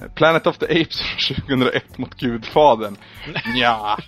Eh, 0.01 0.11
Planet 0.15 0.47
of 0.47 0.57
the 0.57 0.65
Apes 0.81 1.01
från 1.27 1.35
2001 1.35 1.97
mot 1.97 2.15
Gudfadern. 2.15 2.95
Ja. 3.55 3.97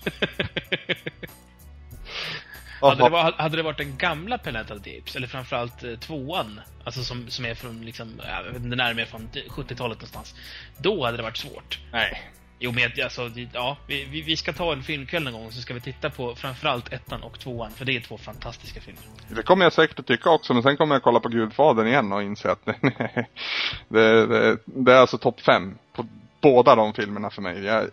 Hade 2.82 3.04
det, 3.04 3.10
var, 3.10 3.32
hade 3.38 3.58
det 3.58 3.64
varit 3.64 3.78
den 3.78 3.98
gamla 3.98 4.38
Planet 4.38 4.72
Apes, 4.72 5.16
eller 5.16 5.28
framförallt 5.28 5.84
eh, 5.84 5.96
tvåan, 5.96 6.62
alltså 6.84 7.04
som, 7.04 7.30
som 7.30 7.46
är 7.46 7.56
från 7.56 7.86
liksom, 7.86 8.22
jag 8.28 8.44
vet 8.44 8.64
inte 8.64 8.76
när 8.76 8.94
de 8.94 9.02
är 9.02 9.06
från 9.06 9.30
70-talet 9.50 9.98
någonstans, 9.98 10.36
då 10.78 11.06
hade 11.06 11.18
det 11.18 11.24
varit 11.24 11.38
svårt. 11.38 11.80
Nej. 11.92 12.32
Jo, 12.60 12.72
men 12.72 13.04
alltså, 13.04 13.32
ja, 13.54 13.78
vi, 13.88 14.06
vi, 14.06 14.22
vi 14.22 14.38
ska 14.38 14.54
ta 14.54 14.74
en 14.74 14.84
filmkväll 14.84 15.24
någon 15.24 15.34
gång 15.34 15.52
så 15.52 15.62
ska 15.62 15.74
vi 15.74 15.82
titta 15.82 16.10
på 16.10 16.36
framförallt 16.36 16.94
ettan 16.94 17.24
och 17.24 17.40
tvåan, 17.40 17.72
för 17.72 17.86
det 17.86 17.96
är 17.96 18.02
två 18.02 18.18
fantastiska 18.18 18.82
filmer. 18.82 19.04
Det 19.30 19.44
kommer 19.44 19.66
jag 19.66 19.74
säkert 19.74 20.00
att 20.00 20.08
tycka 20.08 20.30
också, 20.30 20.54
men 20.54 20.64
sen 20.64 20.78
kommer 20.78 20.96
jag 20.96 21.04
kolla 21.04 21.20
på 21.20 21.30
Gudfadern 21.30 21.88
igen 21.88 22.14
och 22.14 22.24
inse 22.24 22.52
att 22.52 22.66
det, 23.88 24.28
det, 24.28 24.58
det 24.66 24.94
är 24.94 24.98
alltså 24.98 25.18
topp 25.18 25.42
fem 25.42 25.78
på 25.94 26.06
båda 26.42 26.76
de 26.76 26.94
filmerna 26.94 27.30
för 27.30 27.42
mig. 27.42 27.64
Jag 27.64 27.90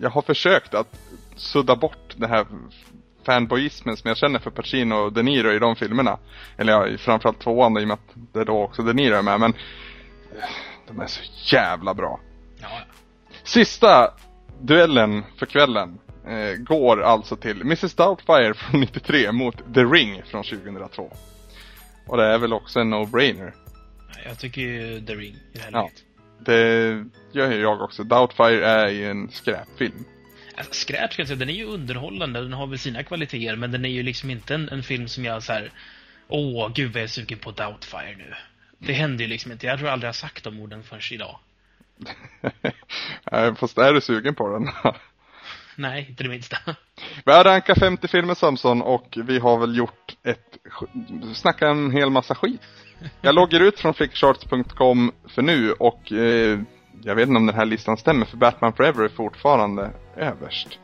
jag 0.00 0.10
har 0.10 0.22
försökt 0.22 0.74
att 0.74 0.98
sudda 1.36 1.76
bort 1.76 2.14
det 2.16 2.26
här 2.26 2.46
fanboyismen 3.30 3.96
som 3.96 4.08
jag 4.08 4.16
känner 4.16 4.38
för 4.38 4.50
Pacino 4.50 4.94
och 4.94 5.12
De 5.12 5.22
Niro 5.22 5.52
i 5.52 5.58
de 5.58 5.76
filmerna. 5.76 6.18
Eller 6.58 6.72
ja, 6.72 6.98
framförallt 6.98 7.40
tvåan 7.40 7.78
i 7.78 7.84
och 7.84 7.88
med 7.88 7.94
att 7.94 8.14
det 8.32 8.40
är 8.40 8.44
då 8.44 8.62
också 8.62 8.82
De 8.82 8.92
Niro 8.92 9.14
är 9.14 9.22
med. 9.22 9.40
Men 9.40 9.50
eh, 10.36 10.48
de 10.88 11.00
är 11.00 11.06
så 11.06 11.20
jävla 11.56 11.94
bra. 11.94 12.20
Ja, 12.60 12.68
Sista 13.44 14.10
duellen 14.60 15.22
för 15.36 15.46
kvällen 15.46 15.98
eh, 16.26 16.56
går 16.58 17.02
alltså 17.02 17.36
till 17.36 17.60
Mrs 17.60 17.94
Doubtfire 17.94 18.54
från 18.54 18.80
93 18.80 19.32
mot 19.32 19.74
The 19.74 19.84
Ring 19.84 20.22
från 20.26 20.44
2002. 20.44 21.12
Och 22.06 22.16
det 22.16 22.24
är 22.24 22.38
väl 22.38 22.52
också 22.52 22.80
en 22.80 22.94
no-brainer. 22.94 23.52
jag 24.26 24.38
tycker 24.38 24.60
ju 24.60 25.00
The 25.00 25.14
Ring 25.14 25.34
i 25.34 25.58
det 25.58 25.60
här 25.62 25.70
Ja. 25.72 25.78
läget. 25.82 26.04
Det 26.46 27.04
gör 27.38 27.52
jag 27.52 27.80
också. 27.80 28.04
Doubtfire 28.04 28.66
är 28.66 28.88
ju 28.88 29.10
en 29.10 29.28
skräpfilm. 29.30 30.04
Alltså, 30.60 30.74
skräp 30.74 31.12
ska 31.12 31.22
jag 31.22 31.28
säga, 31.28 31.38
den 31.38 31.50
är 31.50 31.54
ju 31.54 31.64
underhållande, 31.64 32.40
den 32.40 32.52
har 32.52 32.66
väl 32.66 32.78
sina 32.78 33.02
kvaliteter, 33.02 33.56
men 33.56 33.72
den 33.72 33.84
är 33.84 33.88
ju 33.88 34.02
liksom 34.02 34.30
inte 34.30 34.54
en, 34.54 34.68
en 34.68 34.82
film 34.82 35.08
som 35.08 35.24
jag 35.24 35.42
så 35.42 35.52
här. 35.52 35.72
Åh, 36.28 36.72
gud 36.74 36.92
vad 36.92 37.00
jag 37.00 37.04
är 37.04 37.08
sugen 37.08 37.38
på 37.38 37.50
Doubtfire 37.50 38.16
nu. 38.18 38.34
Det 38.78 38.92
händer 38.92 39.24
ju 39.24 39.30
liksom 39.30 39.52
inte. 39.52 39.66
Jag 39.66 39.78
tror 39.78 39.88
aldrig 39.88 40.06
jag 40.06 40.12
har 40.12 40.28
sagt 40.28 40.44
de 40.44 40.60
orden 40.60 40.82
förrän 40.82 41.02
idag. 41.12 41.38
Eh, 43.32 43.54
Fast 43.54 43.78
är 43.78 43.92
du 43.92 44.00
sugen 44.00 44.34
på 44.34 44.48
den? 44.48 44.68
Nej, 45.76 46.06
inte 46.08 46.22
det 46.22 46.28
minsta. 46.28 46.56
vi 47.24 47.32
har 47.32 47.44
rankat 47.44 47.78
50 47.78 48.08
filmer 48.08 48.34
Samson 48.34 48.82
och 48.82 49.18
vi 49.24 49.38
har 49.38 49.58
väl 49.58 49.76
gjort 49.76 50.16
ett, 50.22 50.58
snackat 51.34 51.68
en 51.68 51.90
hel 51.90 52.10
massa 52.10 52.34
skit. 52.34 52.60
Jag 53.20 53.34
loggar 53.34 53.60
ut 53.60 53.80
från 53.80 53.94
flickcharts.com 53.94 55.12
för 55.28 55.42
nu 55.42 55.72
och 55.72 56.12
eh, 56.12 56.60
jag 57.02 57.14
vet 57.14 57.28
inte 57.28 57.38
om 57.38 57.46
den 57.46 57.56
här 57.56 57.66
listan 57.66 57.96
stämmer 57.96 58.26
för 58.26 58.36
Batman 58.36 58.72
Forever 58.72 59.04
är 59.04 59.08
fortfarande 59.08 59.90
överst. 60.20 60.78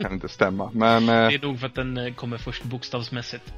Kan 0.00 0.12
inte 0.12 0.28
stämma, 0.28 0.70
men 0.74 1.08
eh, 1.08 1.14
Det 1.28 1.34
är 1.34 1.42
nog 1.46 1.60
för 1.60 1.66
att 1.66 1.74
den 1.74 1.96
eh, 1.98 2.14
kommer 2.14 2.38
först 2.38 2.64
bokstavsmässigt. 2.64 3.52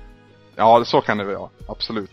ja 0.57 0.85
så 0.85 1.01
kan 1.01 1.19
det 1.19 1.25
vara, 1.25 1.51
absolut. 1.69 2.11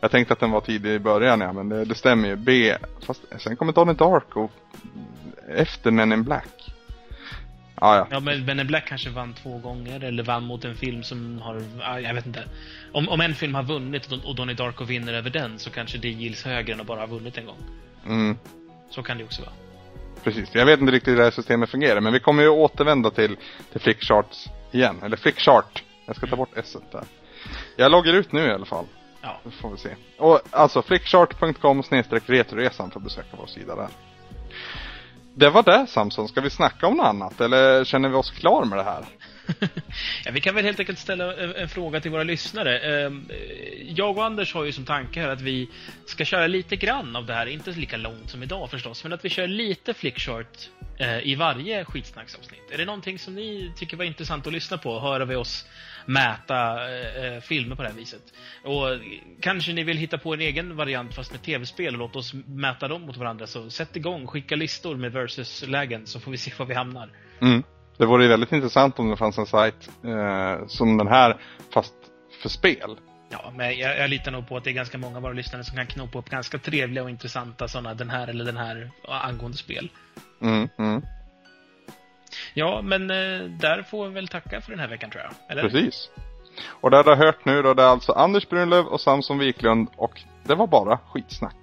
Jag 0.00 0.10
tänkte 0.10 0.32
att 0.32 0.40
den 0.40 0.50
var 0.50 0.60
tidig 0.60 0.90
i 0.90 0.98
början 0.98 1.40
ja, 1.40 1.52
men 1.52 1.68
det, 1.68 1.84
det 1.84 1.94
stämmer 1.94 2.28
ju. 2.28 2.36
B, 2.36 2.74
fast 3.06 3.20
sen 3.38 3.56
kommer 3.56 3.72
Donnie 3.72 3.94
Darko 3.94 4.48
efter 5.48 5.90
Men 5.90 6.12
in 6.12 6.24
Black. 6.24 6.48
Ja, 7.80 7.96
ja. 7.96 8.06
Ja, 8.10 8.20
men 8.20 8.46
Ben 8.46 8.60
in 8.60 8.66
Black 8.66 8.86
kanske 8.86 9.10
vann 9.10 9.34
två 9.34 9.58
gånger, 9.58 10.04
eller 10.04 10.22
vann 10.22 10.44
mot 10.44 10.64
en 10.64 10.74
film 10.74 11.02
som 11.02 11.40
har... 11.40 11.62
ja, 11.80 12.00
Jag 12.00 12.14
vet 12.14 12.26
inte. 12.26 12.44
Om, 12.92 13.08
om 13.08 13.20
en 13.20 13.34
film 13.34 13.54
har 13.54 13.62
vunnit 13.62 14.06
och 14.06 14.10
Don- 14.18 14.24
och 14.24 14.34
Donnie 14.34 14.54
Darko 14.54 14.84
vinner 14.84 15.12
över 15.12 15.30
den, 15.30 15.58
så 15.58 15.70
kanske 15.70 15.98
det 15.98 16.08
gills 16.08 16.44
högre 16.44 16.72
än 16.72 16.80
att 16.80 16.86
bara 16.86 17.00
ha 17.00 17.06
vunnit 17.06 17.38
en 17.38 17.46
gång. 17.46 17.58
Mm. 18.06 18.36
Så 18.90 19.02
kan 19.02 19.18
det 19.18 19.24
också 19.24 19.42
vara. 19.42 19.52
Precis, 20.28 20.54
jag 20.54 20.66
vet 20.66 20.80
inte 20.80 20.92
riktigt 20.92 21.12
hur 21.12 21.16
det 21.16 21.24
här 21.24 21.30
systemet 21.30 21.70
fungerar 21.70 22.00
men 22.00 22.12
vi 22.12 22.20
kommer 22.20 22.42
ju 22.42 22.48
återvända 22.48 23.10
till, 23.10 23.36
till 23.72 23.80
Flickcharts 23.80 24.48
igen, 24.72 24.96
eller 25.02 25.16
Flickchart. 25.16 25.82
Jag 26.06 26.16
ska 26.16 26.26
ta 26.26 26.36
bort 26.36 26.56
s 26.56 26.76
där. 26.92 27.04
Jag 27.76 27.90
loggar 27.92 28.12
ut 28.12 28.32
nu 28.32 28.46
i 28.46 28.50
alla 28.52 28.64
fall, 28.64 28.84
Ja. 29.22 29.40
så 29.44 29.50
får 29.50 29.70
vi 29.70 29.76
se. 29.76 29.90
Och 30.18 30.40
alltså 30.50 30.82
flickchart.com 30.82 31.82
snedstreck 31.82 32.22
retroresan 32.26 32.90
för 32.90 33.00
att 33.00 33.04
besöka 33.04 33.28
vår 33.38 33.46
sida 33.46 33.76
där. 33.76 33.88
Det 35.34 35.50
var 35.50 35.62
det 35.62 35.86
Samson, 35.86 36.28
ska 36.28 36.40
vi 36.40 36.50
snacka 36.50 36.86
om 36.86 36.96
något 36.96 37.06
annat 37.06 37.40
eller 37.40 37.84
känner 37.84 38.08
vi 38.08 38.14
oss 38.14 38.30
klar 38.30 38.64
med 38.64 38.78
det 38.78 38.84
här? 38.84 39.04
Ja, 40.24 40.32
vi 40.32 40.40
kan 40.40 40.54
väl 40.54 40.64
helt 40.64 40.80
enkelt 40.80 40.98
ställa 40.98 41.36
en, 41.36 41.54
en 41.54 41.68
fråga 41.68 42.00
till 42.00 42.10
våra 42.10 42.22
lyssnare. 42.22 42.78
Eh, 42.78 43.12
Jag 43.88 44.18
och 44.18 44.24
Anders 44.24 44.54
har 44.54 44.64
ju 44.64 44.72
som 44.72 44.84
tanke 44.84 45.20
här 45.20 45.28
att 45.28 45.40
vi 45.40 45.68
ska 46.06 46.24
köra 46.24 46.46
lite 46.46 46.76
grann 46.76 47.16
av 47.16 47.26
det 47.26 47.34
här, 47.34 47.46
inte 47.46 47.70
lika 47.70 47.96
långt 47.96 48.30
som 48.30 48.42
idag 48.42 48.70
förstås, 48.70 49.04
men 49.04 49.12
att 49.12 49.24
vi 49.24 49.28
kör 49.28 49.46
lite 49.46 49.94
flickchart 49.94 50.68
eh, 50.98 51.26
i 51.26 51.34
varje 51.34 51.84
skitsnacksavsnitt. 51.84 52.70
Är 52.70 52.78
det 52.78 52.84
någonting 52.84 53.18
som 53.18 53.34
ni 53.34 53.72
tycker 53.76 53.96
var 53.96 54.04
intressant 54.04 54.46
att 54.46 54.52
lyssna 54.52 54.78
på? 54.78 55.00
Höra 55.00 55.24
vi 55.24 55.36
oss 55.36 55.66
mäta 56.06 56.88
eh, 56.88 57.24
eh, 57.24 57.40
filmer 57.40 57.76
på 57.76 57.82
det 57.82 57.88
här 57.88 57.96
viset. 57.96 58.22
Och 58.64 58.86
kanske 59.40 59.72
ni 59.72 59.84
vill 59.84 59.96
hitta 59.96 60.18
på 60.18 60.34
en 60.34 60.40
egen 60.40 60.76
variant 60.76 61.14
fast 61.14 61.32
med 61.32 61.42
tv-spel 61.42 61.94
och 61.94 61.98
låt 61.98 62.16
oss 62.16 62.34
mäta 62.46 62.88
dem 62.88 63.02
mot 63.02 63.16
varandra. 63.16 63.46
Så 63.46 63.70
sätt 63.70 63.96
igång, 63.96 64.26
skicka 64.26 64.56
listor 64.56 64.96
med 64.96 65.12
versus-lägen 65.12 66.06
så 66.06 66.20
får 66.20 66.30
vi 66.30 66.36
se 66.36 66.52
var 66.58 66.66
vi 66.66 66.74
hamnar. 66.74 67.10
Mm. 67.40 67.62
Det 67.98 68.06
vore 68.06 68.22
ju 68.22 68.28
väldigt 68.28 68.52
intressant 68.52 68.98
om 68.98 69.10
det 69.10 69.16
fanns 69.16 69.38
en 69.38 69.46
sajt 69.46 69.90
eh, 70.04 70.66
som 70.66 70.96
den 70.96 71.08
här, 71.08 71.36
fast 71.70 71.94
för 72.42 72.48
spel. 72.48 72.96
Ja, 73.28 73.52
men 73.56 73.78
jag, 73.78 73.98
jag 73.98 74.10
litar 74.10 74.30
nog 74.30 74.48
på 74.48 74.56
att 74.56 74.64
det 74.64 74.70
är 74.70 74.74
ganska 74.74 74.98
många 74.98 75.16
av 75.16 75.22
våra 75.22 75.32
lyssnare 75.32 75.64
som 75.64 75.76
kan 75.76 75.86
knopa 75.86 76.18
upp 76.18 76.30
ganska 76.30 76.58
trevliga 76.58 77.04
och 77.04 77.10
intressanta 77.10 77.68
sådana, 77.68 77.94
den 77.94 78.10
här 78.10 78.28
eller 78.28 78.44
den 78.44 78.56
här, 78.56 78.90
angående 79.08 79.58
spel. 79.58 79.90
Mm, 80.42 80.68
mm. 80.78 81.02
Ja, 82.54 82.80
men 82.82 83.10
eh, 83.10 83.50
där 83.60 83.82
får 83.82 84.08
vi 84.08 84.14
väl 84.14 84.28
tacka 84.28 84.60
för 84.60 84.70
den 84.70 84.80
här 84.80 84.88
veckan 84.88 85.10
tror 85.10 85.22
jag. 85.22 85.32
Eller? 85.48 85.62
Precis. 85.62 86.10
Och 86.66 86.90
det 86.90 87.02
du 87.02 87.10
har 87.10 87.16
hört 87.16 87.44
nu 87.44 87.62
då, 87.62 87.74
det 87.74 87.82
är 87.82 87.86
alltså 87.86 88.12
Anders 88.12 88.48
Brunlöv 88.48 88.86
och 88.86 89.00
Samson 89.00 89.38
Wiklund 89.38 89.88
och 89.96 90.22
det 90.44 90.54
var 90.54 90.66
bara 90.66 90.98
skitsnack. 90.98 91.57